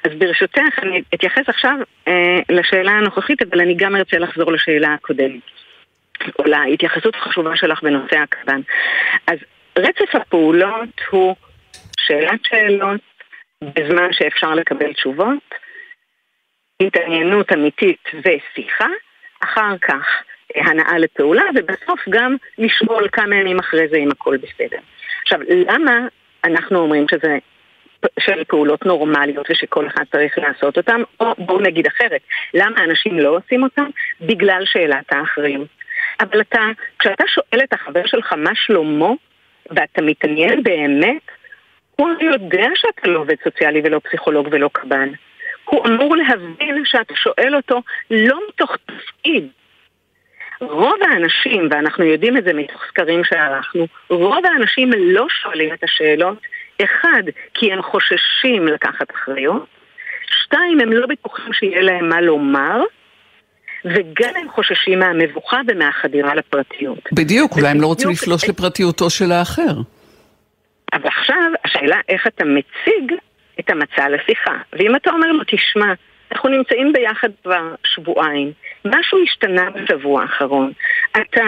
אז 0.03 0.11
ברשותך, 0.17 0.79
אני 0.83 1.01
אתייחס 1.13 1.43
עכשיו 1.47 1.75
אה, 2.07 2.39
לשאלה 2.49 2.91
הנוכחית, 2.91 3.41
אבל 3.41 3.61
אני 3.61 3.75
גם 3.75 3.95
ארצה 3.95 4.17
לחזור 4.17 4.51
לשאלה 4.51 4.93
הקודמת, 4.93 5.41
או 6.39 6.43
להתייחסות 6.43 7.15
החשובה 7.15 7.55
שלך 7.55 7.83
בנושא 7.83 8.17
הקב"ן. 8.17 8.61
אז 9.27 9.37
רצף 9.77 10.15
הפעולות 10.15 11.01
הוא 11.09 11.35
שאלת 11.99 12.45
שאלות 12.45 13.01
בזמן 13.61 14.13
שאפשר 14.13 14.55
לקבל 14.55 14.93
תשובות, 14.93 15.55
התעניינות 16.81 17.51
אמיתית 17.51 18.09
ושיחה, 18.13 18.87
אחר 19.39 19.77
כך 19.81 20.07
הנאה 20.55 20.97
לפעולה, 20.97 21.43
ובסוף 21.55 21.99
גם 22.09 22.35
לשמול 22.57 23.07
כמה 23.11 23.35
ימים 23.35 23.59
אחרי 23.59 23.87
זה 23.87 23.97
אם 23.97 24.11
הכל 24.11 24.37
בסדר. 24.37 24.77
עכשיו, 25.21 25.39
למה 25.49 26.07
אנחנו 26.43 26.79
אומרים 26.79 27.05
שזה 27.11 27.37
של 28.19 28.43
פעולות 28.43 28.85
נורמליות 28.85 29.45
ושכל 29.49 29.87
אחד 29.87 30.03
צריך 30.11 30.37
לעשות 30.37 30.77
אותן, 30.77 31.01
או 31.19 31.33
בואו 31.37 31.59
נגיד 31.59 31.87
אחרת, 31.87 32.21
למה 32.53 32.83
אנשים 32.83 33.19
לא 33.19 33.29
עושים 33.29 33.63
אותן? 33.63 33.89
בגלל 34.21 34.61
שאלת 34.65 35.11
האחריות. 35.11 35.67
אבל 36.19 36.41
אתה, 36.41 36.61
כשאתה 36.99 37.23
שואל 37.27 37.63
את 37.63 37.73
החבר 37.73 38.05
שלך 38.05 38.33
מה 38.33 38.51
שלמה, 38.53 39.09
ואתה 39.71 40.01
מתעניין 40.01 40.63
באמת, 40.63 41.21
הוא 41.95 42.09
יודע 42.21 42.67
שאתה 42.75 43.07
לא 43.07 43.19
עובד 43.19 43.35
סוציאלי 43.43 43.81
ולא 43.83 44.01
פסיכולוג 44.03 44.47
ולא 44.51 44.69
קב"ן. 44.73 45.09
הוא 45.65 45.87
אמור 45.87 46.15
להבין 46.15 46.81
שאתה 46.85 47.13
שואל 47.15 47.55
אותו 47.55 47.81
לא 48.11 48.39
מתוך 48.49 48.75
תפקיד. 48.85 49.47
רוב 50.61 50.95
האנשים, 51.11 51.67
ואנחנו 51.71 52.03
יודעים 52.03 52.37
את 52.37 52.43
זה 52.43 52.53
מתוך 52.53 52.83
סקרים 52.87 53.23
שערכנו, 53.23 53.87
רוב 54.09 54.45
האנשים 54.45 54.91
לא 54.97 55.27
שואלים 55.29 55.73
את 55.73 55.83
השאלות 55.83 56.37
אחד, 56.83 57.23
כי 57.53 57.73
הם 57.73 57.81
חוששים 57.81 58.67
לקחת 58.67 59.11
אחריות, 59.15 59.65
שתיים, 60.43 60.79
הם 60.79 60.93
לא 60.93 61.07
בטוחים 61.07 61.53
שיהיה 61.53 61.81
להם 61.81 62.09
מה 62.09 62.21
לומר, 62.21 62.81
וגם 63.85 64.33
הם 64.35 64.49
חוששים 64.49 64.99
מהמבוכה 64.99 65.61
ומהחדירה 65.67 66.35
לפרטיות. 66.35 66.99
בדיוק, 67.11 67.51
אולי 67.57 67.67
הם 67.67 67.81
לא 67.81 67.87
רוצים 67.87 68.09
לפלוש 68.09 68.49
לפרטיותו 68.49 69.09
של 69.09 69.31
האחר. 69.31 69.73
אבל 70.93 71.07
עכשיו, 71.07 71.51
השאלה 71.65 71.97
איך 72.09 72.27
אתה 72.27 72.43
מציג 72.45 73.13
את 73.59 73.69
המצע 73.69 74.09
לשיחה. 74.09 74.57
ואם 74.73 74.95
אתה 74.95 75.09
אומר 75.09 75.31
לו, 75.31 75.43
תשמע, 75.47 75.93
אנחנו 76.31 76.49
נמצאים 76.49 76.93
ביחד 76.93 77.29
כבר 77.43 77.75
שבועיים, 77.83 78.51
משהו 78.85 79.23
השתנה 79.23 79.69
בשבוע 79.69 80.21
האחרון. 80.21 80.71
אתה 81.11 81.43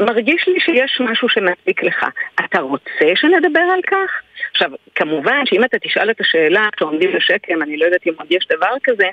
מרגיש 0.00 0.48
לי 0.48 0.60
שיש 0.60 1.00
משהו 1.00 1.28
שמציק 1.28 1.82
לך. 1.82 2.04
אתה 2.44 2.60
רוצה 2.60 3.06
שנדבר 3.14 3.60
על 3.60 3.80
כך? 3.86 4.10
עכשיו, 4.52 4.70
כמובן 4.94 5.46
שאם 5.46 5.64
אתה 5.64 5.78
תשאל 5.78 6.10
את 6.10 6.20
השאלה 6.20 6.68
כשעומדים 6.76 7.16
לשקם, 7.16 7.62
אני 7.62 7.76
לא 7.76 7.84
יודעת 7.84 8.06
אם 8.06 8.12
עוד 8.18 8.26
יש 8.30 8.46
דבר 8.50 8.74
כזה, 8.84 9.08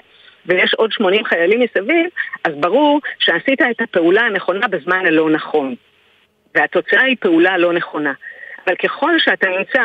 ויש 0.45 0.73
עוד 0.73 0.91
80 0.91 1.25
חיילים 1.25 1.59
מסביב, 1.59 2.05
אז 2.43 2.53
ברור 2.55 3.01
שעשית 3.19 3.61
את 3.61 3.81
הפעולה 3.81 4.21
הנכונה 4.21 4.67
בזמן 4.67 5.05
הלא 5.05 5.29
נכון. 5.29 5.75
והתוצאה 6.55 7.03
היא 7.03 7.15
פעולה 7.19 7.57
לא 7.57 7.73
נכונה. 7.73 8.13
אבל 8.67 8.75
ככל 8.75 9.19
שאתה 9.19 9.47
נמצא 9.49 9.81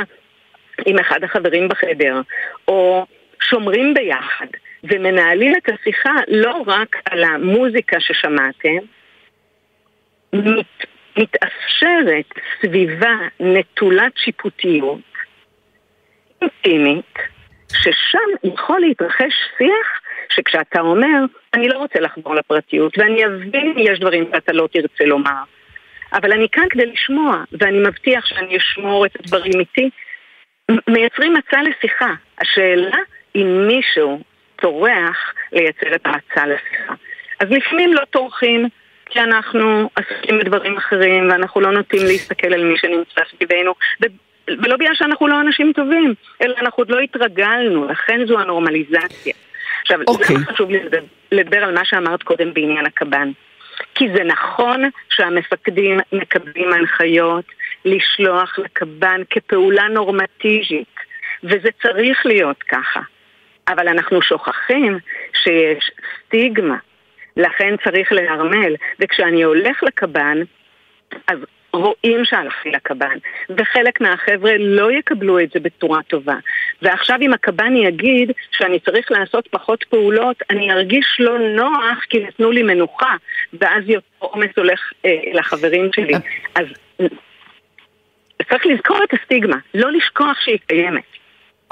עם 0.87 0.99
אחד 0.99 1.25
החברים 1.25 1.69
בחדר, 1.69 2.21
או 2.69 3.07
שומרים 3.43 3.95
ביחד, 3.95 4.47
ומנהלים 4.85 5.57
את 5.57 5.69
השיחה 5.69 6.15
לא 6.29 6.63
רק 6.67 6.97
על 7.05 7.25
המוזיקה 7.25 8.01
ששמעתם, 8.01 8.79
מת, 10.33 10.67
מתאפשרת 11.17 12.35
סביבה 12.61 13.17
נטולת 13.41 14.13
שיפוטיות, 14.17 14.99
אינטימית, 16.43 17.19
ששם 17.73 18.49
יכול 18.55 18.81
להתרחש 18.81 19.35
שיח 19.59 20.01
שכשאתה 20.29 20.81
אומר, 20.81 21.25
אני 21.55 21.69
לא 21.69 21.79
רוצה 21.79 22.01
לחזור 22.01 22.35
לפרטיות, 22.35 22.99
ואני 22.99 23.25
אבין 23.27 23.67
אם 23.67 23.79
יש 23.79 24.01
דברים 24.01 24.25
שאתה 24.35 24.53
לא 24.53 24.69
תרצה 24.73 25.05
לומר, 25.05 25.43
אבל 26.13 26.33
אני 26.33 26.49
כאן 26.49 26.65
כדי 26.71 26.87
לשמוע, 26.87 27.45
ואני 27.53 27.79
מבטיח 27.79 28.27
שאני 28.27 28.57
אשמור 28.57 29.07
את 29.07 29.17
הדברים 29.21 29.61
איתי, 29.61 29.91
מייצרים 30.89 31.35
מצע 31.35 31.63
לשיחה. 31.63 32.15
השאלה 32.41 32.97
אם 33.37 33.67
מישהו 33.67 34.21
טורח 34.57 35.35
לייצר 35.53 35.95
את 35.95 36.07
המצע 36.07 36.47
לשיחה. 36.47 36.95
אז 37.41 37.51
לפעמים 37.51 37.95
לא 37.95 38.05
טורחים, 38.11 38.69
כי 39.07 39.21
אנחנו 39.21 39.91
עסוקים 39.97 40.39
בדברים 40.39 40.77
אחרים, 40.77 41.31
ואנחנו 41.31 41.61
לא 41.61 41.73
נוטים 41.73 42.01
להסתכל 42.07 42.55
על 42.55 42.65
מי 42.65 42.79
שנמצא 42.79 43.21
סביבנו, 43.31 43.75
ולא 44.49 44.77
בגלל 44.77 44.95
שאנחנו 44.95 45.29
לא 45.29 45.41
אנשים 45.41 45.73
טובים, 45.73 46.15
אלא 46.43 46.55
אנחנו 46.61 46.81
עוד 46.81 46.91
לא 46.91 47.01
התרגלנו, 47.01 47.87
לכן 47.89 48.27
זו 48.27 48.41
הנורמליזציה. 48.41 49.35
עכשיו, 49.83 50.01
okay. 50.01 50.05
אוקיי. 50.07 50.37
למה 50.37 50.45
חשוב 50.47 50.71
לי 50.71 50.79
לדבר 51.33 51.65
על 51.65 51.75
מה 51.75 51.85
שאמרת 51.85 52.23
קודם 52.23 52.55
בעניין 52.55 52.87
הקב"ן? 52.87 53.31
כי 53.95 54.09
זה 54.15 54.25
נכון 54.25 54.91
שהמפקדים 55.09 56.01
מקבלים 56.13 56.73
הנחיות 56.73 57.45
לשלוח 57.85 58.59
לקב"ן 58.59 59.21
כפעולה 59.31 59.89
נורמטיבית, 59.89 60.95
וזה 61.45 61.69
צריך 61.83 62.27
להיות 62.27 62.63
ככה. 62.63 63.01
אבל 63.69 63.89
אנחנו 63.89 64.23
שוכחים 64.23 64.99
שיש 65.43 65.91
סטיגמה, 66.27 66.77
לכן 67.37 67.75
צריך 67.85 68.13
לנרמל. 68.13 68.75
וכשאני 69.01 69.43
הולך 69.43 69.83
לקב"ן, 69.83 70.39
אז 71.27 71.39
רואים 71.73 72.25
שהלכתי 72.25 72.71
לקב"ן, 72.71 73.17
וחלק 73.51 74.01
מהחבר'ה 74.01 74.53
לא 74.59 74.93
יקבלו 74.93 75.41
את 75.41 75.51
זה 75.51 75.61
בצורה 75.61 76.03
טובה. 76.03 76.37
ועכשיו 76.83 77.19
אם 77.21 77.33
הקב"ן 77.33 77.77
יגיד 77.77 78.33
שאני 78.51 78.81
צריך 78.81 79.11
לעשות 79.11 79.49
פחות 79.49 79.85
פעולות, 79.85 80.37
אני 80.51 80.73
ארגיש 80.73 81.17
לא 81.19 81.39
נוח 81.39 82.05
כי 82.11 82.19
נתנו 82.19 82.51
לי 82.51 82.63
מנוחה, 82.63 83.17
ואז 83.53 83.83
יותר 83.87 84.07
עומס 84.19 84.51
הולך 84.57 84.93
אה, 85.05 85.21
לחברים 85.33 85.91
שלי. 85.95 86.15
אז 86.55 86.67
צריך 88.51 88.67
לזכור 88.67 88.99
את 89.05 89.15
הסטיגמה, 89.21 89.57
לא 89.75 89.93
לשכוח 89.93 90.41
שהיא 90.41 90.59
קיימת. 90.67 91.22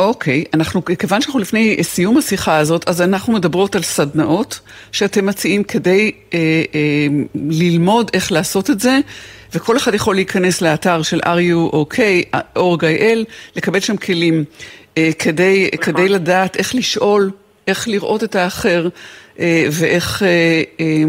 אוקיי, 0.01 0.45
okay, 0.47 0.51
אנחנו, 0.55 0.85
כיוון 0.85 1.21
שאנחנו 1.21 1.41
לפני 1.41 1.77
סיום 1.83 2.19
השיחה 2.19 2.57
הזאת, 2.57 2.89
אז 2.89 3.03
אנחנו 3.03 3.33
מדברות 3.33 3.77
על 3.77 3.83
סדנאות 3.83 4.61
שאתם 4.93 5.27
מציעים 5.27 5.65
כדי 5.65 6.13
אה, 6.35 6.39
אה, 6.75 7.07
ללמוד 7.35 8.11
איך 8.15 8.33
לעשות 8.33 8.71
את 8.71 8.81
זה, 8.81 8.99
וכל 9.55 9.77
אחד 9.77 9.95
יכול 9.95 10.15
להיכנס 10.15 10.63
לאתר 10.63 11.03
של 11.03 11.21
RUOK, 11.21 11.99
org.il, 12.59 13.25
לקבל 13.57 13.81
שם 13.81 13.97
כלים 13.97 14.45
אה, 14.99 15.11
כדי, 15.19 15.71
נכון. 15.75 15.95
כדי 15.95 16.09
לדעת 16.09 16.57
איך 16.57 16.75
לשאול, 16.75 17.31
איך 17.67 17.89
לראות 17.89 18.25
את 18.25 18.37
האחר, 18.37 18.89
אה, 19.41 19.67
ואיך 19.73 20.23
אה, 20.23 20.63
אה, 20.81 21.03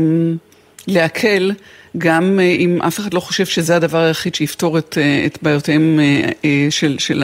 להקל. 0.87 1.51
גם 1.97 2.39
אה, 2.39 2.45
אם 2.45 2.81
אף 2.87 2.99
אחד 2.99 3.13
לא 3.13 3.19
חושב 3.19 3.45
שזה 3.45 3.75
הדבר 3.75 3.97
היחיד 3.97 4.35
שיפתור 4.35 4.77
את, 4.77 4.97
אה, 4.97 5.23
את 5.25 5.37
בעיותיהם 5.41 5.99
אה, 5.99 6.67
של, 6.69 6.99
של, 6.99 7.23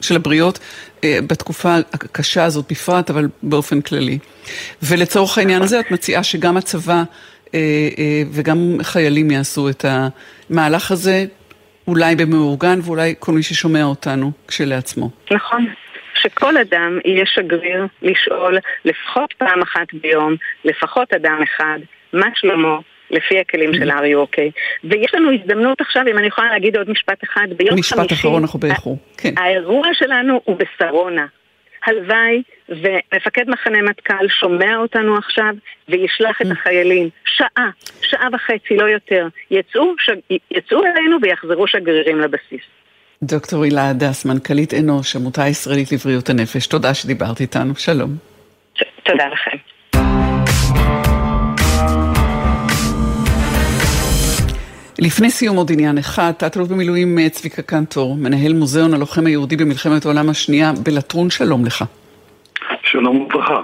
של 0.00 0.16
הבריות 0.16 0.58
בתקופה 1.04 1.74
הקשה 1.92 2.44
הזאת 2.44 2.64
בפרט, 2.72 3.10
אבל 3.10 3.28
באופן 3.42 3.80
כללי. 3.80 4.18
ולצורך 4.82 5.38
העניין 5.38 5.62
הזה 5.62 5.80
את 5.80 5.90
מציעה 5.90 6.22
שגם 6.22 6.56
הצבא 6.56 7.02
וגם 8.32 8.76
חיילים 8.82 9.30
יעשו 9.30 9.68
את 9.68 9.84
המהלך 9.88 10.90
הזה, 10.90 11.24
אולי 11.88 12.16
במאורגן 12.16 12.78
ואולי 12.82 13.14
כל 13.18 13.32
מי 13.32 13.42
ששומע 13.42 13.84
אותנו 13.84 14.32
כשלעצמו. 14.48 15.10
נכון. 15.30 15.66
שכל 16.14 16.56
אדם 16.56 16.98
יהיה 17.04 17.26
שגריר 17.26 17.86
לשאול 18.02 18.58
לפחות 18.84 19.34
פעם 19.38 19.62
אחת 19.62 19.86
ביום, 20.02 20.34
לפחות 20.64 21.12
אדם 21.12 21.38
אחד, 21.42 21.78
מה 22.12 22.26
שלמה, 22.34 22.78
לפי 23.10 23.40
הכלים 23.40 23.74
של 23.74 23.90
RUOK. 23.90 24.38
ויש 24.84 25.14
לנו 25.14 25.32
הזדמנות 25.32 25.80
עכשיו, 25.80 26.02
אם 26.10 26.18
אני 26.18 26.26
יכולה 26.26 26.52
להגיד 26.52 26.76
עוד 26.76 26.90
משפט 26.90 27.24
אחד, 27.24 27.46
ביום 27.56 27.78
משפט 27.78 27.98
חמישי... 27.98 28.14
אחרון, 28.14 28.42
אנחנו 28.42 28.58
באיחור. 28.58 28.98
כן. 29.16 29.34
האירוע 29.36 29.88
שלנו 29.94 30.40
הוא 30.44 30.56
בשרונה. 30.56 31.26
הלוואי 31.86 32.42
ומפקד 32.68 33.44
מחנה 33.48 33.82
מטכ"ל 33.82 34.28
שומע 34.28 34.76
אותנו 34.76 35.16
עכשיו 35.16 35.54
וישלח 35.88 36.42
את 36.42 36.46
החיילים 36.50 37.08
שעה, 37.24 37.70
שעה 38.02 38.28
וחצי, 38.32 38.76
לא 38.76 38.84
יותר. 38.84 39.28
יצאו, 39.50 39.92
ש... 39.98 40.10
יצאו 40.50 40.84
אלינו 40.84 41.16
ויחזרו 41.22 41.66
שגרירים 41.66 42.20
לבסיס. 42.20 42.62
דוקטור 43.22 43.64
הילה 43.64 43.90
הדס, 43.90 44.24
מנכ"לית 44.24 44.74
אנוש, 44.74 45.16
עמותה 45.16 45.42
הישראלית 45.42 45.92
לבריאות 45.92 46.30
הנפש, 46.30 46.66
תודה 46.66 46.94
שדיברת 46.94 47.40
איתנו, 47.40 47.76
שלום. 47.76 48.10
תודה 49.02 49.26
לכם. 49.28 49.75
לפני 54.98 55.30
סיום 55.30 55.56
עוד 55.56 55.72
עניין 55.72 55.98
אחד, 55.98 56.32
תת-אלוף 56.32 56.68
במילואים 56.68 57.18
אה, 57.18 57.28
צביקה 57.28 57.62
קנטור, 57.62 58.16
מנהל 58.16 58.52
מוזיאון 58.52 58.94
הלוחם 58.94 59.26
היהודי 59.26 59.56
במלחמת 59.56 60.04
העולם 60.04 60.28
השנייה 60.28 60.72
בלטרון, 60.82 61.30
שלום 61.30 61.64
לך. 61.64 61.84
שלום 62.82 63.20
וברכה. 63.20 63.60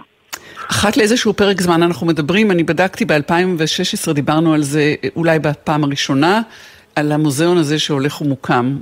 אחת 0.71 0.97
לאיזשהו 0.97 1.35
פרק 1.35 1.61
זמן 1.61 1.83
אנחנו 1.83 2.07
מדברים, 2.07 2.51
אני 2.51 2.63
בדקתי 2.63 3.05
ב-2016, 3.05 4.13
דיברנו 4.13 4.55
על 4.55 4.63
זה 4.63 4.95
אה, 5.05 5.09
אולי 5.17 5.39
בפעם 5.39 5.85
הראשונה, 5.85 6.43
על 6.97 7.13
המוזיאון 7.13 7.57
הזה 7.57 7.79
שהולך 7.79 8.21
ומוקם, 8.21 8.77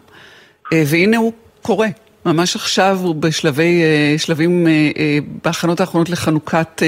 אה, 0.72 0.82
והנה 0.86 1.16
הוא 1.16 1.32
קורה. 1.62 1.88
ממש 2.26 2.56
עכשיו 2.56 2.98
הוא 3.02 3.14
בשלבי, 3.14 3.82
שלבים 4.18 4.66
בהכנות 5.44 5.80
האחרונות 5.80 6.10
לחנוכת, 6.10 6.82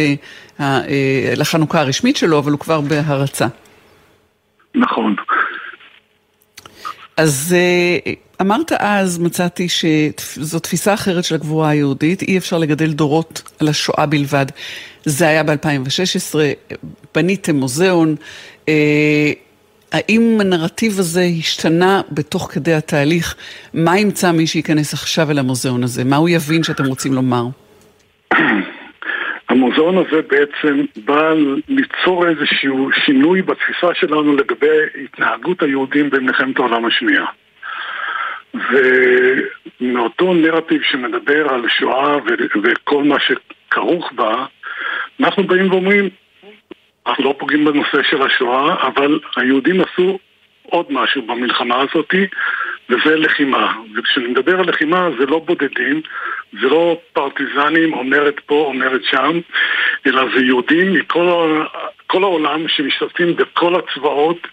לחנוכה 1.37 1.81
הרשמית 1.81 2.17
שלו, 2.17 2.39
אבל 2.39 2.53
הוא 2.53 2.61
כבר 2.61 2.81
בהרצה. 2.81 3.47
נכון. 4.75 5.17
אז 7.17 7.55
אה, 7.57 8.13
אמרת 8.41 8.73
אז, 8.79 9.19
מצאתי 9.19 9.69
שזו 9.69 10.59
תפיסה 10.59 10.95
אחרת 10.95 11.25
של 11.25 11.35
הגבורה 11.35 11.69
היהודית, 11.69 12.23
אי 12.23 12.39
אפשר 12.39 12.59
לגדל 12.59 12.93
דורות 12.93 13.43
על 13.59 13.69
השואה 13.69 14.07
בלבד. 14.07 14.47
זה 15.05 15.29
היה 15.29 15.43
ב-2016, 15.43 16.35
בניתם 17.15 17.57
מוזיאון. 17.57 18.17
אה, 18.69 19.33
האם 19.93 20.39
הנרטיב 20.41 20.99
הזה 20.99 21.29
השתנה 21.39 22.01
בתוך 22.13 22.49
כדי 22.53 22.75
התהליך? 22.75 23.35
מה 23.75 23.99
ימצא 23.99 24.33
מי 24.33 24.47
שייכנס 24.47 24.93
עכשיו 24.93 25.31
אל 25.31 25.39
המוזיאון 25.39 25.85
הזה? 25.85 26.05
מה 26.05 26.17
הוא 26.17 26.29
יבין 26.29 26.63
שאתם 26.63 26.85
רוצים 26.85 27.13
לומר? 27.13 27.47
המוזיאון 29.53 29.98
הזה 29.98 30.22
בעצם 30.22 30.84
בא 31.05 31.32
ליצור 31.68 32.28
איזשהו 32.28 32.90
שינוי 33.05 33.42
בתפיסה 33.42 33.94
שלנו 33.94 34.36
לגבי 34.36 34.78
התנהגות 35.05 35.62
היהודים 35.62 36.11
במלחמת 36.11 36.59
העולם 36.59 36.84
השנייה. 36.84 37.24
ומאותו 38.55 40.34
נרטיב 40.34 40.82
שמדבר 40.82 41.48
על 41.48 41.68
שואה 41.68 42.16
וכל 42.62 43.05
מה 43.05 43.16
שכרוך 43.20 44.12
בה, 44.12 44.46
אנחנו 45.20 45.42
באים 45.42 45.70
ואומרים, 45.70 46.09
אנחנו 47.07 47.24
לא 47.24 47.34
פוגעים 47.38 47.64
בנושא 47.64 48.03
של 48.11 48.22
השואה, 48.22 48.86
אבל 48.86 49.20
היהודים 49.36 49.80
עשו 49.80 50.18
עוד 50.62 50.86
משהו 50.90 51.22
במלחמה 51.22 51.76
הזאתי, 51.80 52.26
וזה 52.93 53.16
לחימה. 53.16 53.72
וכשאני 53.95 54.26
מדבר 54.26 54.61
על 54.61 54.68
לחימה 54.68 55.09
זה 55.18 55.26
לא 55.26 55.38
בודדים, 55.38 56.03
זה 56.61 56.68
לא 56.68 57.01
פרטיזנים 57.12 57.95
אומרת 57.95 58.40
פה, 58.47 58.55
אומרת 58.55 59.01
שם, 59.05 59.40
אלא 60.07 60.22
זה 60.34 60.45
יהודים 60.45 60.93
מכל 60.93 62.22
העולם 62.22 62.68
שמשתתפים 62.68 63.36
בכל 63.36 63.74
הצבאות 63.74 64.47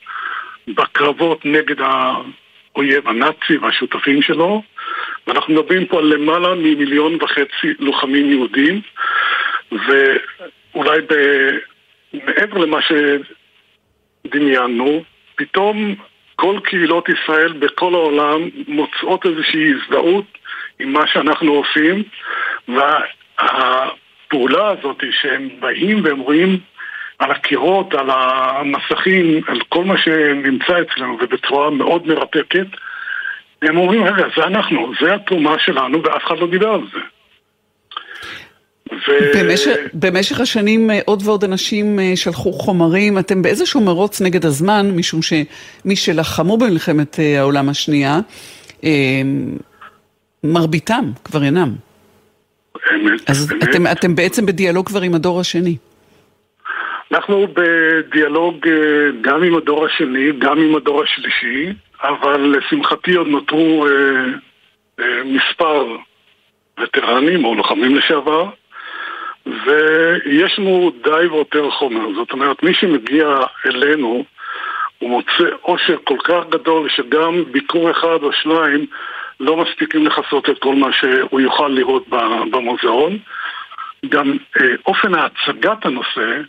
בקרבות 0.67 1.45
נגד 1.45 1.75
האויב 1.79 3.07
הנאצי 3.07 3.57
והשותפים 3.61 4.21
שלו, 4.21 4.61
ואנחנו 5.27 5.53
מדברים 5.53 5.85
פה 5.85 5.99
על 5.99 6.05
למעלה 6.05 6.55
ממיליון 6.55 7.17
וחצי 7.21 7.73
לוחמים 7.79 8.31
יהודים, 8.31 8.81
ואולי 9.71 11.01
ב... 11.01 11.13
מעבר 12.13 12.57
למה 12.57 12.79
שדמיינו, 14.25 15.03
פתאום 15.35 15.95
כל 16.39 16.59
קהילות 16.63 17.09
ישראל 17.09 17.53
בכל 17.53 17.93
העולם 17.93 18.49
מוצאות 18.67 19.25
איזושהי 19.25 19.73
הזדהות 19.73 20.25
עם 20.79 20.93
מה 20.93 21.07
שאנחנו 21.07 21.53
עושים, 21.53 22.03
והפעולה 22.67 24.69
הזאת 24.69 25.03
שהם 25.11 25.49
באים 25.59 26.03
והם 26.03 26.19
רואים 26.19 26.59
על 27.19 27.31
הקירות, 27.31 27.93
על 27.93 28.09
המסכים, 28.09 29.41
על 29.47 29.59
כל 29.69 29.83
מה 29.83 29.97
שנמצא 29.97 30.81
אצלנו 30.81 31.17
ובצורה 31.21 31.69
מאוד 31.69 32.07
מרתקת, 32.07 32.67
הם 33.61 33.77
אומרים, 33.77 34.03
רגע, 34.03 34.25
זה 34.37 34.43
אנחנו, 34.43 34.91
זה 35.01 35.15
התרומה 35.15 35.59
שלנו 35.59 36.03
ואף 36.03 36.25
אחד 36.25 36.39
לא 36.39 36.47
דיבר 36.47 36.69
על 36.69 36.81
זה. 36.93 36.99
ו... 39.07 39.11
במשך, 39.39 39.75
במשך 39.93 40.39
השנים 40.39 40.91
אה, 40.91 40.99
עוד 41.05 41.21
ועוד 41.25 41.43
אנשים 41.43 41.99
אה, 41.99 42.11
שלחו 42.15 42.53
חומרים, 42.53 43.19
אתם 43.19 43.41
באיזשהו 43.41 43.81
מרוץ 43.81 44.21
נגד 44.21 44.45
הזמן, 44.45 44.91
משום 44.95 45.19
שמי 45.21 45.95
שלחמו 45.95 46.57
במלחמת 46.57 47.19
אה, 47.19 47.39
העולם 47.39 47.69
השנייה, 47.69 48.19
מרביתם 50.43 51.05
כבר 51.23 51.43
אינם. 51.43 51.69
אמת, 52.95 53.29
אז 53.29 53.51
אמת. 53.51 53.63
אתם, 53.63 53.87
אתם 53.87 54.15
בעצם 54.15 54.45
בדיאלוג 54.45 54.87
כבר 54.87 55.01
עם 55.01 55.15
הדור 55.15 55.39
השני. 55.39 55.77
אנחנו 57.11 57.47
בדיאלוג 57.53 58.67
גם 59.21 59.43
עם 59.43 59.55
הדור 59.55 59.85
השני, 59.85 60.31
גם 60.39 60.59
עם 60.59 60.75
הדור 60.75 61.03
השלישי, 61.03 61.73
אבל 62.03 62.55
לשמחתי 62.57 63.13
עוד 63.13 63.27
נותרו 63.27 63.87
אה, 63.87 63.91
אה, 64.99 65.23
מספר 65.25 65.95
וטרנים 66.81 67.45
או 67.45 67.55
לוחמים 67.55 67.95
לשעבר, 67.95 68.49
ויש 69.65 70.59
לנו 70.59 70.91
די 71.03 71.27
ויותר 71.27 71.69
חומר. 71.71 72.13
זאת 72.15 72.31
אומרת, 72.31 72.63
מי 72.63 72.73
שמגיע 72.73 73.39
אלינו, 73.65 74.25
הוא 74.99 75.09
מוצא 75.09 75.55
עושר 75.61 75.97
כל 76.03 76.17
כך 76.23 76.43
גדול 76.49 76.89
שגם 76.89 77.43
ביקור 77.51 77.91
אחד 77.91 78.23
או 78.23 78.33
שניים 78.33 78.85
לא 79.39 79.57
מספיקים 79.57 80.07
לכסות 80.07 80.49
את 80.49 80.59
כל 80.59 80.75
מה 80.75 80.93
שהוא 80.93 81.41
יוכל 81.41 81.67
לראות 81.67 82.07
במוזיאון. 82.51 83.17
גם 84.09 84.37
אה, 84.61 84.67
אופן 84.87 85.11
הצגת 85.15 85.85
הנושא, 85.85 86.41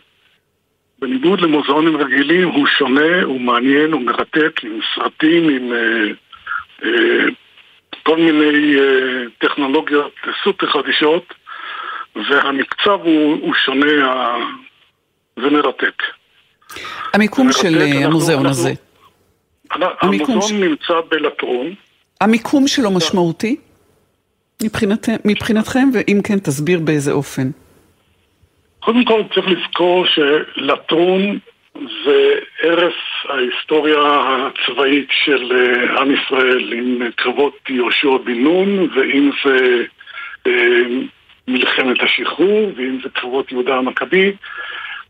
בניגוד 0.99 1.41
למוזיאונים 1.41 1.97
רגילים, 1.97 2.47
הוא 2.47 2.67
שונה, 2.67 3.23
הוא 3.23 3.41
מעניין, 3.41 3.91
הוא 3.91 4.01
מרתק, 4.01 4.63
עם 4.63 4.79
סרטים, 4.95 5.49
עם 5.49 5.73
אה, 5.73 6.07
אה, 6.83 7.25
כל 8.03 8.17
מיני 8.17 8.75
אה, 8.79 9.23
טכנולוגיות 9.37 10.15
סופר 10.43 10.67
חדישות. 10.67 11.33
והמקצב 12.15 12.99
הוא, 13.03 13.37
הוא 13.41 13.53
שונה 13.53 14.37
ומרתק. 15.37 16.03
המיקום 17.13 17.45
ומרתק, 17.45 17.61
של 17.61 17.77
אנחנו, 17.77 18.05
המוזיאון 18.05 18.45
אנחנו, 18.45 18.61
הזה. 18.61 18.73
המוזיאון 20.01 20.41
ש... 20.41 20.51
נמצא 20.51 20.93
בלטרון. 21.09 21.73
המיקום 22.21 22.67
שלו 22.67 22.91
משמעותי 22.91 23.55
מבחינת, 24.63 25.09
מבחינתכם, 25.25 25.89
ואם 25.93 26.19
כן, 26.23 26.39
תסביר 26.39 26.79
באיזה 26.79 27.11
אופן. 27.11 27.49
קודם 28.79 29.05
כל 29.05 29.21
צריך 29.33 29.47
לזכור 29.47 30.05
שלטרון 30.05 31.39
זה 32.05 32.33
ערש 32.61 32.93
ההיסטוריה 33.29 33.99
הצבאית 33.99 35.07
של 35.25 35.51
אה, 35.51 36.01
עם 36.01 36.11
ישראל 36.11 36.73
עם 36.73 37.11
קרבות 37.15 37.57
יהושע 37.69 38.17
בן 38.25 38.43
נון, 38.43 38.89
ואם 38.95 39.31
זה 39.45 39.83
אה, 40.47 40.51
מלחמת 41.47 42.03
השחרור, 42.03 42.71
ואם 42.75 42.99
זה 43.03 43.09
קרבות 43.09 43.51
יהודה 43.51 43.75
המכבי, 43.75 44.31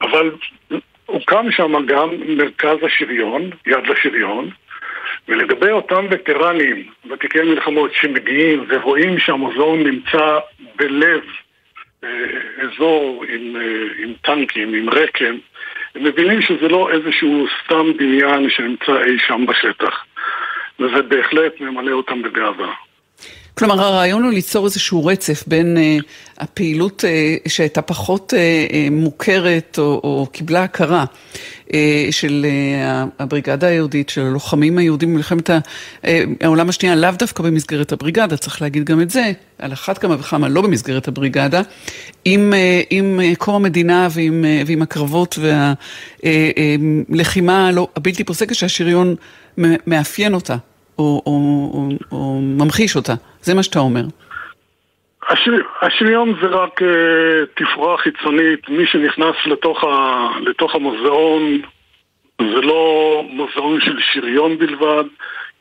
אבל 0.01 0.31
הוקם 1.05 1.51
שם 1.51 1.85
גם 1.85 2.09
מרכז 2.27 2.77
השריון, 2.83 3.49
יד 3.67 3.87
לשריון, 3.87 4.49
ולגבי 5.27 5.71
אותם 5.71 6.05
וטרנים, 6.09 6.89
ותיקי 7.09 7.41
מלחמות 7.41 7.91
שמגיעים 7.93 8.65
ורואים 8.69 9.19
שהמוזיאון 9.19 9.83
נמצא 9.83 10.39
בלב 10.75 11.21
אה, 12.03 12.09
אזור 12.61 13.25
עם, 13.29 13.55
אה, 13.55 14.03
עם 14.03 14.13
טנקים, 14.21 14.73
עם 14.73 14.89
רקם, 14.89 15.35
הם 15.95 16.03
מבינים 16.03 16.41
שזה 16.41 16.67
לא 16.67 16.91
איזשהו 16.91 17.47
סתם 17.63 17.97
בניין 17.97 18.49
שנמצא 18.49 19.03
אי 19.03 19.19
שם 19.19 19.45
בשטח. 19.45 20.05
וזה 20.79 21.01
בהחלט 21.01 21.59
ממלא 21.59 21.91
אותם 21.91 22.21
בגאווה. 22.21 22.73
כלומר, 23.53 23.81
הרעיון 23.81 24.23
הוא 24.23 24.31
ליצור 24.31 24.65
איזשהו 24.65 25.05
רצף 25.05 25.43
בין 25.47 25.77
uh, 25.77 26.03
הפעילות 26.37 27.03
uh, 27.03 27.49
שהייתה 27.49 27.81
פחות 27.81 28.33
uh, 28.33 28.71
uh, 28.71 28.91
מוכרת 28.91 29.75
או, 29.77 30.01
או 30.03 30.27
קיבלה 30.31 30.63
הכרה 30.63 31.05
uh, 31.67 31.71
של 32.11 32.45
uh, 32.45 33.09
הבריגדה 33.19 33.67
היהודית, 33.67 34.09
של 34.09 34.21
הלוחמים 34.21 34.77
היהודים 34.77 35.13
במלחמת 35.13 35.49
uh, 35.49 35.53
העולם 36.41 36.69
השנייה, 36.69 36.95
לאו 36.95 37.11
דווקא 37.11 37.43
במסגרת 37.43 37.91
הבריגדה, 37.91 38.37
צריך 38.37 38.61
להגיד 38.61 38.83
גם 38.83 39.01
את 39.01 39.09
זה, 39.09 39.31
על 39.57 39.73
אחת 39.73 39.97
כמה 39.97 40.15
וכמה 40.19 40.49
לא 40.49 40.61
במסגרת 40.61 41.07
הבריגדה, 41.07 41.61
עם, 42.25 42.53
uh, 42.53 42.87
עם 42.89 43.19
uh, 43.19 43.35
קום 43.35 43.55
המדינה 43.55 44.07
ועם, 44.11 44.45
uh, 44.45 44.67
ועם 44.67 44.81
הקרבות 44.81 45.39
והלחימה 46.23 47.69
uh, 47.69 47.75
לא, 47.75 47.87
הבלתי 47.95 48.23
פוסקת 48.23 48.55
שהשריון 48.55 49.15
מאפיין 49.87 50.33
אותה. 50.33 50.55
או, 51.01 51.21
או, 51.25 51.31
או, 51.73 51.89
או 52.11 52.39
ממחיש 52.41 52.95
אותה. 52.95 53.13
זה 53.41 53.53
מה 53.53 53.63
שאתה 53.63 53.79
אומר. 53.79 54.03
השריון 55.81 56.33
זה 56.41 56.47
רק 56.47 56.81
uh, 56.81 56.85
תפאורה 57.55 57.97
חיצונית, 57.97 58.69
מי 58.69 58.87
שנכנס 58.87 59.35
לתוך, 59.45 59.83
ה, 59.83 60.27
לתוך 60.41 60.75
המוזיאון 60.75 61.61
זה 62.39 62.61
לא 62.61 63.23
מוזיאון 63.29 63.81
של 63.81 63.97
שריון 64.13 64.57
בלבד, 64.57 65.03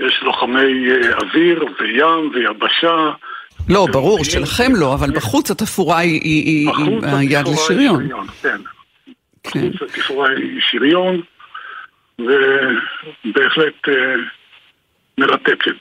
יש 0.01 0.21
לוחמי 0.23 0.91
uh, 0.91 1.25
אוויר 1.25 1.65
וים 1.81 2.31
ויבשה. 2.35 3.11
לא, 3.69 3.87
ברור, 3.93 4.25
שלכם 4.25 4.73
לא, 4.77 4.95
אבל 4.95 5.11
בחוץ 5.11 5.51
התפאורה 5.51 5.99
היא, 5.99 6.21
היא, 6.23 6.71
היא 6.77 6.99
היד 7.03 7.49
לשריון. 7.49 8.03
שריון, 8.03 8.27
כן. 8.43 8.61
כן. 9.43 9.71
בחוץ 9.71 9.91
התפאורה 9.91 10.29
היא 10.29 10.61
שריון, 10.61 11.21
ובהחלט... 12.19 13.89
Uh, 13.89 13.91
מרתקת. 15.21 15.81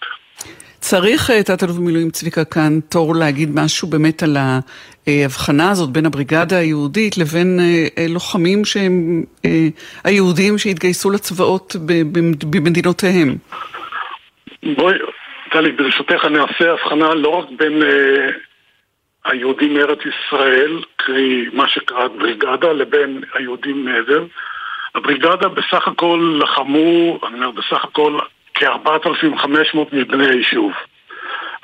צריך 0.79 1.29
אה, 1.31 1.43
תת-אלוף 1.43 1.77
במילואים 1.77 2.09
צביקה 2.09 2.45
כאן 2.45 2.79
תור 2.89 3.15
להגיד 3.15 3.49
משהו 3.55 3.87
באמת 3.87 4.23
על 4.23 4.37
ההבחנה 5.07 5.71
הזאת 5.71 5.89
בין 5.89 6.05
הבריגדה 6.05 6.57
היהודית 6.57 7.17
לבין 7.17 7.59
אה, 7.59 7.87
אה, 7.97 8.05
לוחמים 8.09 8.65
שהם 8.65 9.23
היהודים 10.03 10.57
שהתגייסו 10.57 11.09
לצבאות 11.09 11.75
במדינותיהם. 12.51 13.35
בואי, 14.63 14.95
טלי, 15.51 15.71
ברשותך 15.71 16.25
אני 16.25 16.39
אעשה 16.39 16.71
הבחנה 16.71 17.13
לא 17.13 17.29
רק 17.29 17.45
בין 17.57 17.83
היהודים 19.25 19.73
מארץ 19.73 19.99
ישראל, 19.99 20.83
קרי 20.95 21.45
מה 21.53 21.67
שקרא 21.67 22.07
בריגדה, 22.07 22.73
לבין 22.73 23.21
היהודים 23.33 23.85
מעבר. 23.85 24.25
הבריגדה 24.95 25.47
בסך 25.47 25.87
הכל 25.87 26.39
לחמו, 26.43 27.19
אני 27.27 27.35
אומר 27.35 27.51
בסך 27.51 27.83
הכל 27.83 28.19
כ-4,500 28.53 29.77
מבני 29.91 30.27
היישוב. 30.27 30.71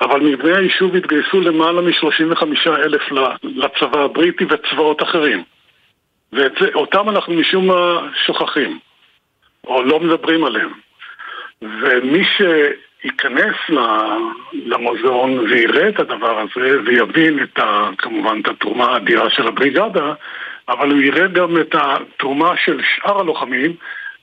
אבל 0.00 0.20
מבני 0.20 0.56
היישוב 0.56 0.96
התגייסו 0.96 1.40
למעלה 1.40 1.80
מ-35 1.80 2.42
אלף 2.66 3.02
לצבא 3.42 4.00
הבריטי 4.00 4.44
וצבאות 4.44 5.02
אחרים. 5.02 5.42
ואותם 6.32 7.08
אנחנו 7.08 7.34
משום 7.34 7.66
מה 7.66 8.08
שוכחים, 8.26 8.78
או 9.66 9.82
לא 9.82 10.00
מדברים 10.00 10.44
עליהם. 10.44 10.72
ומי 11.62 12.24
שייכנס 12.24 13.56
למוזיאון 14.52 15.38
ויראה 15.38 15.88
את 15.88 16.00
הדבר 16.00 16.38
הזה, 16.40 16.80
ויבין 16.84 17.42
את 17.42 17.58
ה, 17.58 17.88
כמובן 17.98 18.40
את 18.40 18.48
התרומה 18.48 18.84
האדירה 18.84 19.30
של 19.30 19.46
הבריגדה, 19.46 20.12
אבל 20.68 20.90
הוא 20.90 21.02
יראה 21.02 21.26
גם 21.26 21.60
את 21.60 21.74
התרומה 21.74 22.54
של 22.64 22.80
שאר 22.82 23.20
הלוחמים, 23.20 23.72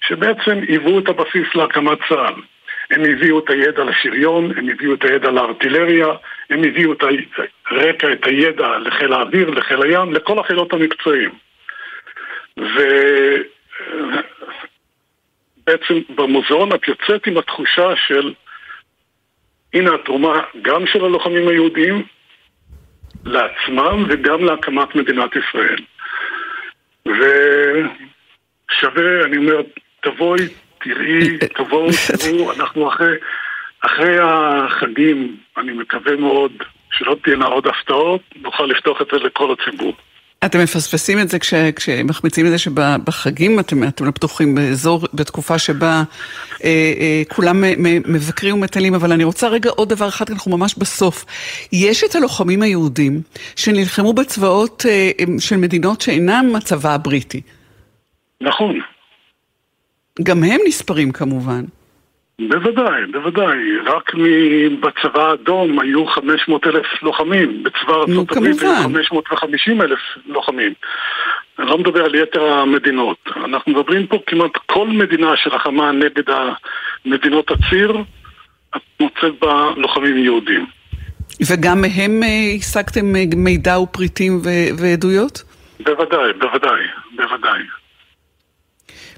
שבעצם 0.07 0.59
היוו 0.67 0.99
את 0.99 1.09
הבסיס 1.09 1.55
להקמת 1.55 1.97
צה"ל. 2.09 2.33
הם 2.93 3.01
הביאו 3.01 3.39
את 3.39 3.49
הידע 3.49 3.83
לשריון, 3.83 4.57
הם 4.57 4.69
הביאו 4.69 4.93
את 4.93 5.03
הידע 5.03 5.31
לארטילריה, 5.31 6.07
הם 6.49 6.63
הביאו 6.63 6.93
את 6.93 7.03
הרקע, 7.67 8.13
את 8.13 8.25
הידע 8.27 8.77
לחיל 8.77 9.13
האוויר, 9.13 9.49
לחיל 9.49 9.81
הים, 9.81 10.13
לכל 10.13 10.39
החילות 10.39 10.73
המקצועיים. 10.73 11.29
ובעצם 15.67 15.93
במוזיאון 16.15 16.73
את 16.73 16.87
יוצאת 16.87 17.27
עם 17.27 17.37
התחושה 17.37 17.95
של 18.07 18.33
הנה 19.73 19.95
התרומה 19.95 20.41
גם 20.61 20.87
של 20.87 21.05
הלוחמים 21.05 21.47
היהודים 21.47 22.03
לעצמם 23.25 24.05
וגם 24.09 24.43
להקמת 24.43 24.95
מדינת 24.95 25.31
ישראל. 25.35 25.79
ושווה, 27.05 27.85
אני 29.25 29.37
אומר, 29.37 29.61
תבואי, 30.01 30.47
תראי, 30.83 31.37
תבואו, 31.37 31.89
תראו, 32.19 32.51
אנחנו 32.51 32.87
אחרי, 32.87 33.15
אחרי 33.81 34.17
החגים, 34.21 35.37
אני 35.57 35.71
מקווה 35.71 36.15
מאוד 36.15 36.51
שלא 36.91 37.15
תהיינה 37.23 37.45
עוד 37.45 37.67
הפתעות, 37.67 38.21
נוכל 38.41 38.63
לפתוח 38.63 39.01
את 39.01 39.07
זה 39.11 39.17
לכל 39.19 39.53
הציבור. 39.53 39.93
אתם 40.45 40.59
מפספסים 40.59 41.19
את 41.19 41.29
זה 41.29 41.39
כש, 41.39 41.53
כשמחמיצים 41.53 42.45
את 42.45 42.51
זה 42.51 42.57
שבחגים 42.57 43.59
אתם, 43.59 43.87
אתם 43.87 44.05
לא 44.05 44.11
פתוחים 44.11 44.55
באזור, 44.55 44.99
בתקופה 45.13 45.59
שבה 45.59 46.03
אה, 46.63 46.93
אה, 46.99 47.21
כולם 47.29 47.63
מבקרים 48.07 48.55
ומטיילים, 48.55 48.95
אבל 48.95 49.11
אני 49.11 49.23
רוצה 49.23 49.47
רגע 49.47 49.69
עוד 49.69 49.89
דבר 49.89 50.07
אחד, 50.07 50.25
אנחנו 50.29 50.57
ממש 50.57 50.75
בסוף. 50.77 51.25
יש 51.71 52.03
את 52.03 52.15
הלוחמים 52.15 52.61
היהודים 52.61 53.21
שנלחמו 53.55 54.13
בצבאות 54.13 54.85
אה, 54.89 55.11
של 55.39 55.57
מדינות 55.57 56.01
שאינם 56.01 56.55
הצבא 56.55 56.93
הבריטי. 56.93 57.41
נכון. 58.41 58.79
גם 60.21 60.43
הם 60.43 60.59
נספרים 60.67 61.11
כמובן. 61.11 61.63
בוודאי, 62.39 63.01
בוודאי. 63.11 63.57
רק 63.85 64.11
בצבא 64.79 65.29
האדום 65.29 65.79
היו 65.79 66.05
500 66.05 66.67
אלף 66.67 66.85
לוחמים, 67.03 67.63
בצבא 67.63 67.93
הברית 67.93 68.61
היו 68.61 68.75
550 68.83 69.81
אלף 69.81 69.99
לוחמים. 70.25 70.73
אני 71.59 71.67
לא 71.67 71.77
מדבר 71.77 72.05
על 72.05 72.15
יתר 72.15 72.43
המדינות. 72.43 73.17
אנחנו 73.35 73.71
מדברים 73.71 74.07
פה 74.07 74.17
כמעט 74.27 74.51
כל 74.65 74.87
מדינה 74.87 75.37
שלחמה 75.37 75.91
נגד 75.91 76.23
המדינות 77.05 77.51
הציר, 77.51 77.97
את 78.75 78.81
מוצאת 78.99 79.39
בה 79.41 79.69
לוחמים 79.77 80.17
יהודים. 80.17 80.65
וגם 81.47 81.81
מהם 81.81 82.23
אה, 82.23 82.55
השגתם 82.57 83.15
אה, 83.15 83.23
מידע 83.35 83.79
ופריטים 83.79 84.41
ועדויות? 84.77 85.43
בוודאי, 85.79 86.33
בוודאי, 86.33 86.81
בוודאי. 87.15 87.61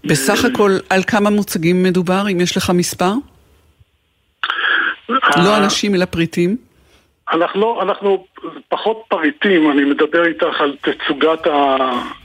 בסך 0.06 0.46
הכל, 0.46 0.72
על 0.90 1.04
כמה 1.04 1.30
מוצגים 1.30 1.84
מדובר, 1.84 2.24
אם 2.32 2.42
יש 2.42 2.58
לך 2.58 2.70
מספר? 2.70 3.12
לא 5.10 5.58
אנשים 5.58 5.96
אלא 5.96 6.06
פריטים? 6.06 6.58
אנחנו, 7.34 7.62
לא, 7.62 7.80
אנחנו 7.82 8.26
פחות 8.70 9.04
פריטים, 9.08 9.72
אני 9.72 9.84
מדבר 9.84 10.26
איתך 10.26 10.62
על 10.62 10.76
תצוגת 10.82 11.48
ה... 11.48 11.78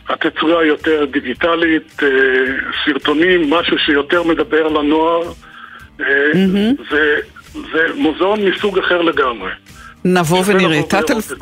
התצוגה 0.08 0.58
היותר 0.58 1.04
דיגיטלית, 1.04 2.02
אה, 2.02 2.08
סרטונים, 2.84 3.50
משהו 3.50 3.78
שיותר 3.78 4.22
מדבר 4.22 4.68
לנוער. 4.68 5.22
Mm-hmm. 5.98 6.02
זה, 6.90 7.16
זה 7.72 7.80
מוזיאון 7.94 8.44
מסוג 8.44 8.78
אחר 8.78 9.02
לגמרי. 9.02 9.50
נבוא 10.04 10.42
ונראה. 10.46 10.82
תת-אלוף... 10.82 11.32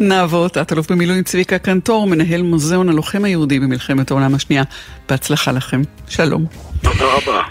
נעבור 0.00 0.48
תת-אלוף 0.48 0.92
במילואים 0.92 1.22
צביקה 1.22 1.58
קנטור, 1.58 2.06
מנהל 2.06 2.42
מוזיאון 2.42 2.88
הלוחם 2.88 3.24
היהודי 3.24 3.60
במלחמת 3.60 4.10
העולם 4.10 4.34
השנייה. 4.34 4.62
בהצלחה 5.08 5.52
לכם. 5.52 5.82
שלום. 6.08 6.46
תודה 6.82 7.04
רבה. 7.04 7.42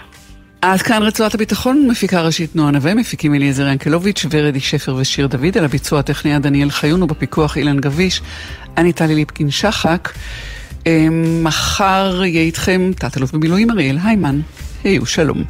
עד 0.62 0.82
כאן 0.82 1.02
רצועת 1.02 1.34
הביטחון, 1.34 1.88
מפיקה 1.90 2.20
ראשית 2.20 2.56
נועה 2.56 2.70
נווה, 2.70 2.94
מפיקים 2.94 3.34
אליעזר 3.34 3.66
ינקלוביץ', 3.66 4.26
ורדי 4.30 4.60
שפר 4.60 4.94
ושיר 4.94 5.26
דוד, 5.26 5.58
על 5.58 5.64
הביצוע 5.64 5.98
הטכני 5.98 6.38
דניאל 6.38 6.70
חיון 6.70 7.02
ובפיקוח 7.02 7.56
אילן 7.56 7.80
גביש. 7.80 8.22
אני 8.76 8.92
טלי 8.92 9.14
ליפקין 9.14 9.50
שחק. 9.50 10.12
אמ, 10.86 11.44
מחר 11.44 12.22
יהיה 12.24 12.42
איתכם 12.42 12.90
תת-אלוף 12.96 13.32
במילואים 13.32 13.70
אריאל 13.70 13.98
היימן. 14.04 14.40
היו 14.84 15.06
שלום. 15.06 15.44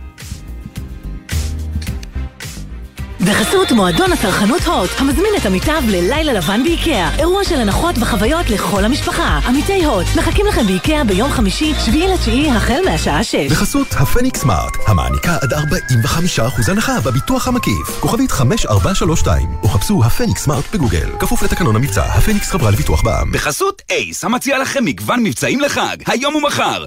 בחסות 3.28 3.72
מועדון 3.72 4.12
הצרכנות 4.12 4.62
הוט, 4.62 4.90
המזמין 4.98 5.32
את 5.36 5.46
עמיתיו 5.46 5.82
ללילה 5.88 6.32
לבן 6.32 6.62
באיקאה. 6.62 7.16
אירוע 7.18 7.44
של 7.44 7.60
הנחות 7.60 7.94
וחוויות 7.98 8.50
לכל 8.50 8.84
המשפחה. 8.84 9.40
עמיתי 9.46 9.84
הוט, 9.84 10.06
מחכים 10.16 10.46
לכם 10.46 10.66
באיקאה 10.66 11.04
ביום 11.04 11.30
חמישי, 11.30 11.74
שביעי 11.84 12.08
לתשיעי, 12.08 12.50
החל 12.50 12.80
מהשעה 12.84 13.24
שש. 13.24 13.52
בחסות 13.52 13.86
הפניקס 13.92 14.40
סמארט, 14.40 14.72
המעניקה 14.86 15.36
עד 15.42 15.52
45% 15.52 16.70
הנחה 16.70 17.00
בביטוח 17.00 17.48
המקיף. 17.48 18.00
כוכבית 18.00 18.30
5432, 18.30 19.48
או 19.62 19.68
חפשו 19.68 20.04
הפניקס 20.04 20.42
סמארט 20.44 20.64
בגוגל. 20.74 21.10
כפוף 21.18 21.42
לתקנון 21.42 21.76
המבצע, 21.76 22.04
הפניקס 22.04 22.50
חברה 22.50 22.70
לביטוח 22.70 23.02
בע"מ. 23.02 23.32
בחסות 23.32 23.82
אייס, 23.90 24.24
המציע 24.24 24.58
לכם 24.58 24.84
מגוון 24.84 25.22
מבצעים 25.22 25.60
לחג. 25.60 25.96
היום 26.06 26.34
ומחר, 26.34 26.84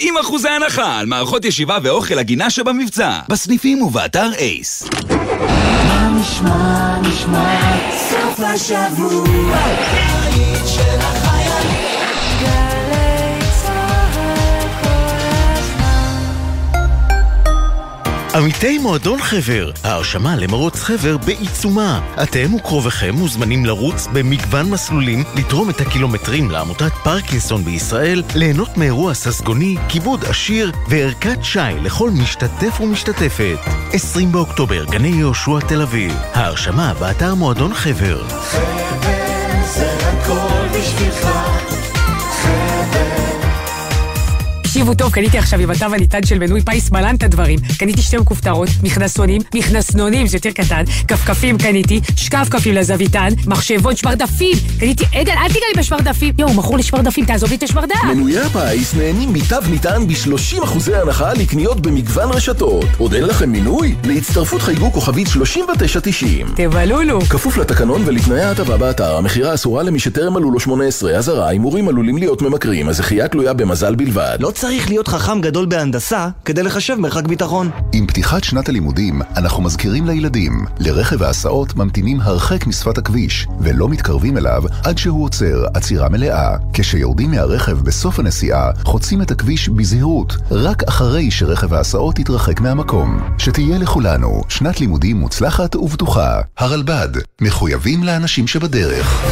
40% 0.00 0.48
הנחה 0.56 0.98
על 0.98 1.06
מערכות 1.06 1.44
ישיבה 1.44 1.78
ואוכל 1.82 2.18
הגינה 2.18 2.50
שבמבצע. 2.50 3.18
בסניפים 3.28 3.82
ובאתר 3.82 4.30
אייס. 4.38 4.84
נשמע, 6.22 6.98
נשמע, 7.00 7.76
סוף 7.96 8.40
השבוע, 8.40 9.56
עמיתי 18.34 18.78
מועדון 18.78 19.22
חבר, 19.22 19.70
ההרשמה 19.84 20.36
למרוץ 20.36 20.80
חבר 20.80 21.16
בעיצומה. 21.16 22.00
אתם 22.22 22.54
וקרוביכם 22.54 23.14
מוזמנים 23.14 23.66
לרוץ 23.66 24.06
במגוון 24.12 24.70
מסלולים, 24.70 25.24
לתרום 25.34 25.70
את 25.70 25.80
הקילומטרים 25.80 26.50
לעמותת 26.50 26.92
פרקינסון 27.04 27.64
בישראל, 27.64 28.22
ליהנות 28.34 28.76
מאירוע 28.76 29.14
ססגוני, 29.14 29.76
כיבוד 29.88 30.24
עשיר 30.24 30.72
וערכת 30.88 31.38
שי 31.42 31.58
לכל 31.82 32.10
משתתף 32.10 32.80
ומשתתפת. 32.80 33.58
20 33.92 34.32
באוקטובר, 34.32 34.84
גני 34.84 35.08
יהושע 35.08 35.60
תל 35.68 35.82
אביב. 35.82 36.12
ההרשמה 36.34 36.94
באתר 36.94 37.34
מועדון 37.34 37.74
חבר. 37.74 38.28
חבר 38.28 39.32
זה 39.74 39.96
הכל 40.08 40.78
בשבילך 40.78 41.28
תקשיבו 44.82 44.98
טוב, 44.98 45.12
קניתי 45.12 45.38
עכשיו 45.38 45.60
עם 45.60 45.70
התו 45.70 45.84
הניתן 45.84 46.26
של 46.26 46.38
מנוי 46.38 46.60
פיס 46.62 46.90
מלן 46.90 47.14
את 47.14 47.22
הדברים. 47.22 47.58
קניתי 47.78 48.02
שתי 48.02 48.16
מכופתרות, 48.16 48.68
מכנסונים, 48.82 49.42
מכנסנונים, 49.54 50.26
זה 50.26 50.36
יותר 50.36 50.50
קטן, 50.50 50.84
כפכפים 51.08 51.58
קניתי, 51.58 52.00
שקף 52.16 52.48
כפים 52.50 52.74
לזוויתן, 52.74 53.28
מחשבון, 53.46 53.96
שמרדפים. 53.96 54.56
קניתי, 54.80 55.04
עדן, 55.14 55.32
אל 55.32 55.48
תיגע 55.48 55.66
לי 55.74 55.80
בשמרדפים. 55.80 56.34
יואו, 56.38 56.54
מכור 56.54 56.78
לשמרדפים, 56.78 57.24
תעזוב 57.24 57.50
לי 57.50 57.56
את 57.56 57.62
השמרדף. 57.62 58.04
מנויי 58.14 58.38
הפיס 58.38 58.94
נהנים 58.94 59.32
מתו 59.32 59.56
ניתן 59.70 60.06
ב-30% 60.08 60.92
הנחה 60.94 61.32
לקניות 61.32 61.80
במגוון 61.80 62.30
רשתות. 62.30 62.86
עוד 62.98 63.14
אין 63.14 63.24
לכם 63.24 63.50
מינוי? 63.50 63.94
להצטרפות 64.04 64.62
חייגו 64.62 64.92
כוכבית 64.92 65.28
3990. 65.28 66.46
תבלולו. 66.56 67.20
כפוף 67.20 67.56
לתקנון 67.56 68.02
ולתנאי 68.04 68.40
ההטבה 68.40 68.76
באתר, 68.76 69.16
המכירה 69.16 69.54
אסורה 69.54 69.82
למי 69.82 69.98
שטרם 69.98 70.34
מלאו 70.34 70.50
לו 70.50 70.60
18, 70.60 71.12
אזהרה, 71.12 71.48
הימורים 71.48 71.88
עלולים 71.88 72.16
להיות 72.18 72.42
ממכרים, 72.42 72.88
הזכייה 72.88 73.28
תלויה 73.28 73.52
במזל 73.52 73.94
בלבד. 73.94 74.36
לא 74.40 74.50
צריך 74.72 74.88
להיות 74.88 75.08
חכם 75.08 75.40
גדול 75.40 75.66
בהנדסה 75.66 76.28
כדי 76.44 76.62
לחשב 76.62 76.94
מרחק 76.94 77.24
ביטחון. 77.26 77.70
עם 77.92 78.06
פתיחת 78.06 78.44
שנת 78.44 78.68
הלימודים, 78.68 79.22
אנחנו 79.36 79.62
מזכירים 79.62 80.06
לילדים, 80.06 80.64
לרכב 80.78 81.22
ההסעות 81.22 81.76
ממתינים 81.76 82.20
הרחק 82.20 82.66
משפת 82.66 82.98
הכביש, 82.98 83.46
ולא 83.60 83.88
מתקרבים 83.88 84.36
אליו 84.36 84.62
עד 84.84 84.98
שהוא 84.98 85.24
עוצר 85.24 85.64
עצירה 85.74 86.08
מלאה. 86.08 86.56
כשיורדים 86.72 87.30
מהרכב 87.30 87.78
בסוף 87.80 88.18
הנסיעה, 88.18 88.70
חוצים 88.84 89.22
את 89.22 89.30
הכביש 89.30 89.68
בזהירות, 89.68 90.36
רק 90.50 90.82
אחרי 90.82 91.30
שרכב 91.30 91.74
ההסעות 91.74 92.18
יתרחק 92.18 92.60
מהמקום. 92.60 93.20
שתהיה 93.38 93.78
לכולנו 93.78 94.42
שנת 94.48 94.80
לימודים 94.80 95.16
מוצלחת 95.16 95.76
ובטוחה. 95.76 96.40
הרלב"ד, 96.58 97.08
מחויבים 97.40 98.04
לאנשים 98.04 98.46
שבדרך. 98.46 99.24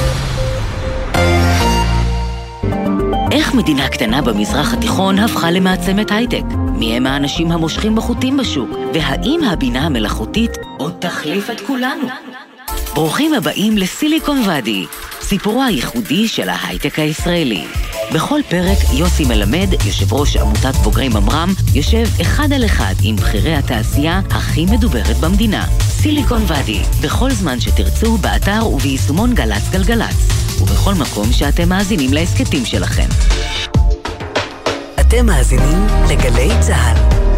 איך 3.33 3.55
מדינה 3.55 3.89
קטנה 3.89 4.22
במזרח 4.22 4.74
התיכון 4.74 5.18
הפכה 5.18 5.51
למעצמת 5.51 6.11
הייטק? 6.11 6.43
מי 6.78 6.97
הם 6.97 7.07
האנשים 7.07 7.53
המושכים 7.53 7.97
בחוטים 7.97 8.37
בשוק? 8.37 8.68
והאם 8.95 9.41
הבינה 9.45 9.87
המלאכותית 9.87 10.51
עוד 10.78 10.95
תחליף 10.99 11.51
את 11.51 11.61
כולנו? 11.61 12.09
ברוכים 12.95 13.34
הבאים 13.34 13.78
לסיליקון 13.78 14.43
ואדי, 14.47 14.86
סיפורו 15.20 15.62
הייחודי 15.62 16.28
של 16.28 16.49
ההייטק 16.49 16.99
הישראלי. 16.99 17.64
בכל 18.14 18.41
פרק 18.49 18.78
יוסי 18.93 19.24
מלמד, 19.24 19.68
יושב 19.86 20.12
ראש 20.12 20.36
עמותת 20.36 20.74
בוגרי 20.82 21.09
ממר"ם, 21.09 21.49
יושב 21.74 22.07
אחד 22.20 22.53
על 22.53 22.64
אחד 22.64 22.95
עם 23.03 23.16
בכירי 23.16 23.55
התעשייה 23.55 24.20
הכי 24.30 24.64
מדוברת 24.64 25.16
במדינה. 25.16 25.66
סיליקון 25.80 26.43
ואדי, 26.47 26.80
בכל 27.03 27.30
זמן 27.30 27.61
שתרצו, 27.61 28.16
באתר 28.16 28.66
וביישומון 28.66 29.34
גל"צ 29.34 29.70
גלגלצ, 29.70 30.16
ובכל 30.61 30.95
מקום 30.95 31.32
שאתם 31.32 31.68
מאזינים 31.68 32.12
להסכתים 32.12 32.64
שלכם. 32.64 33.09
אתם 35.01 35.26
מאזינים 35.26 35.86
לגלי 36.11 36.49
צה"ל. 36.61 37.30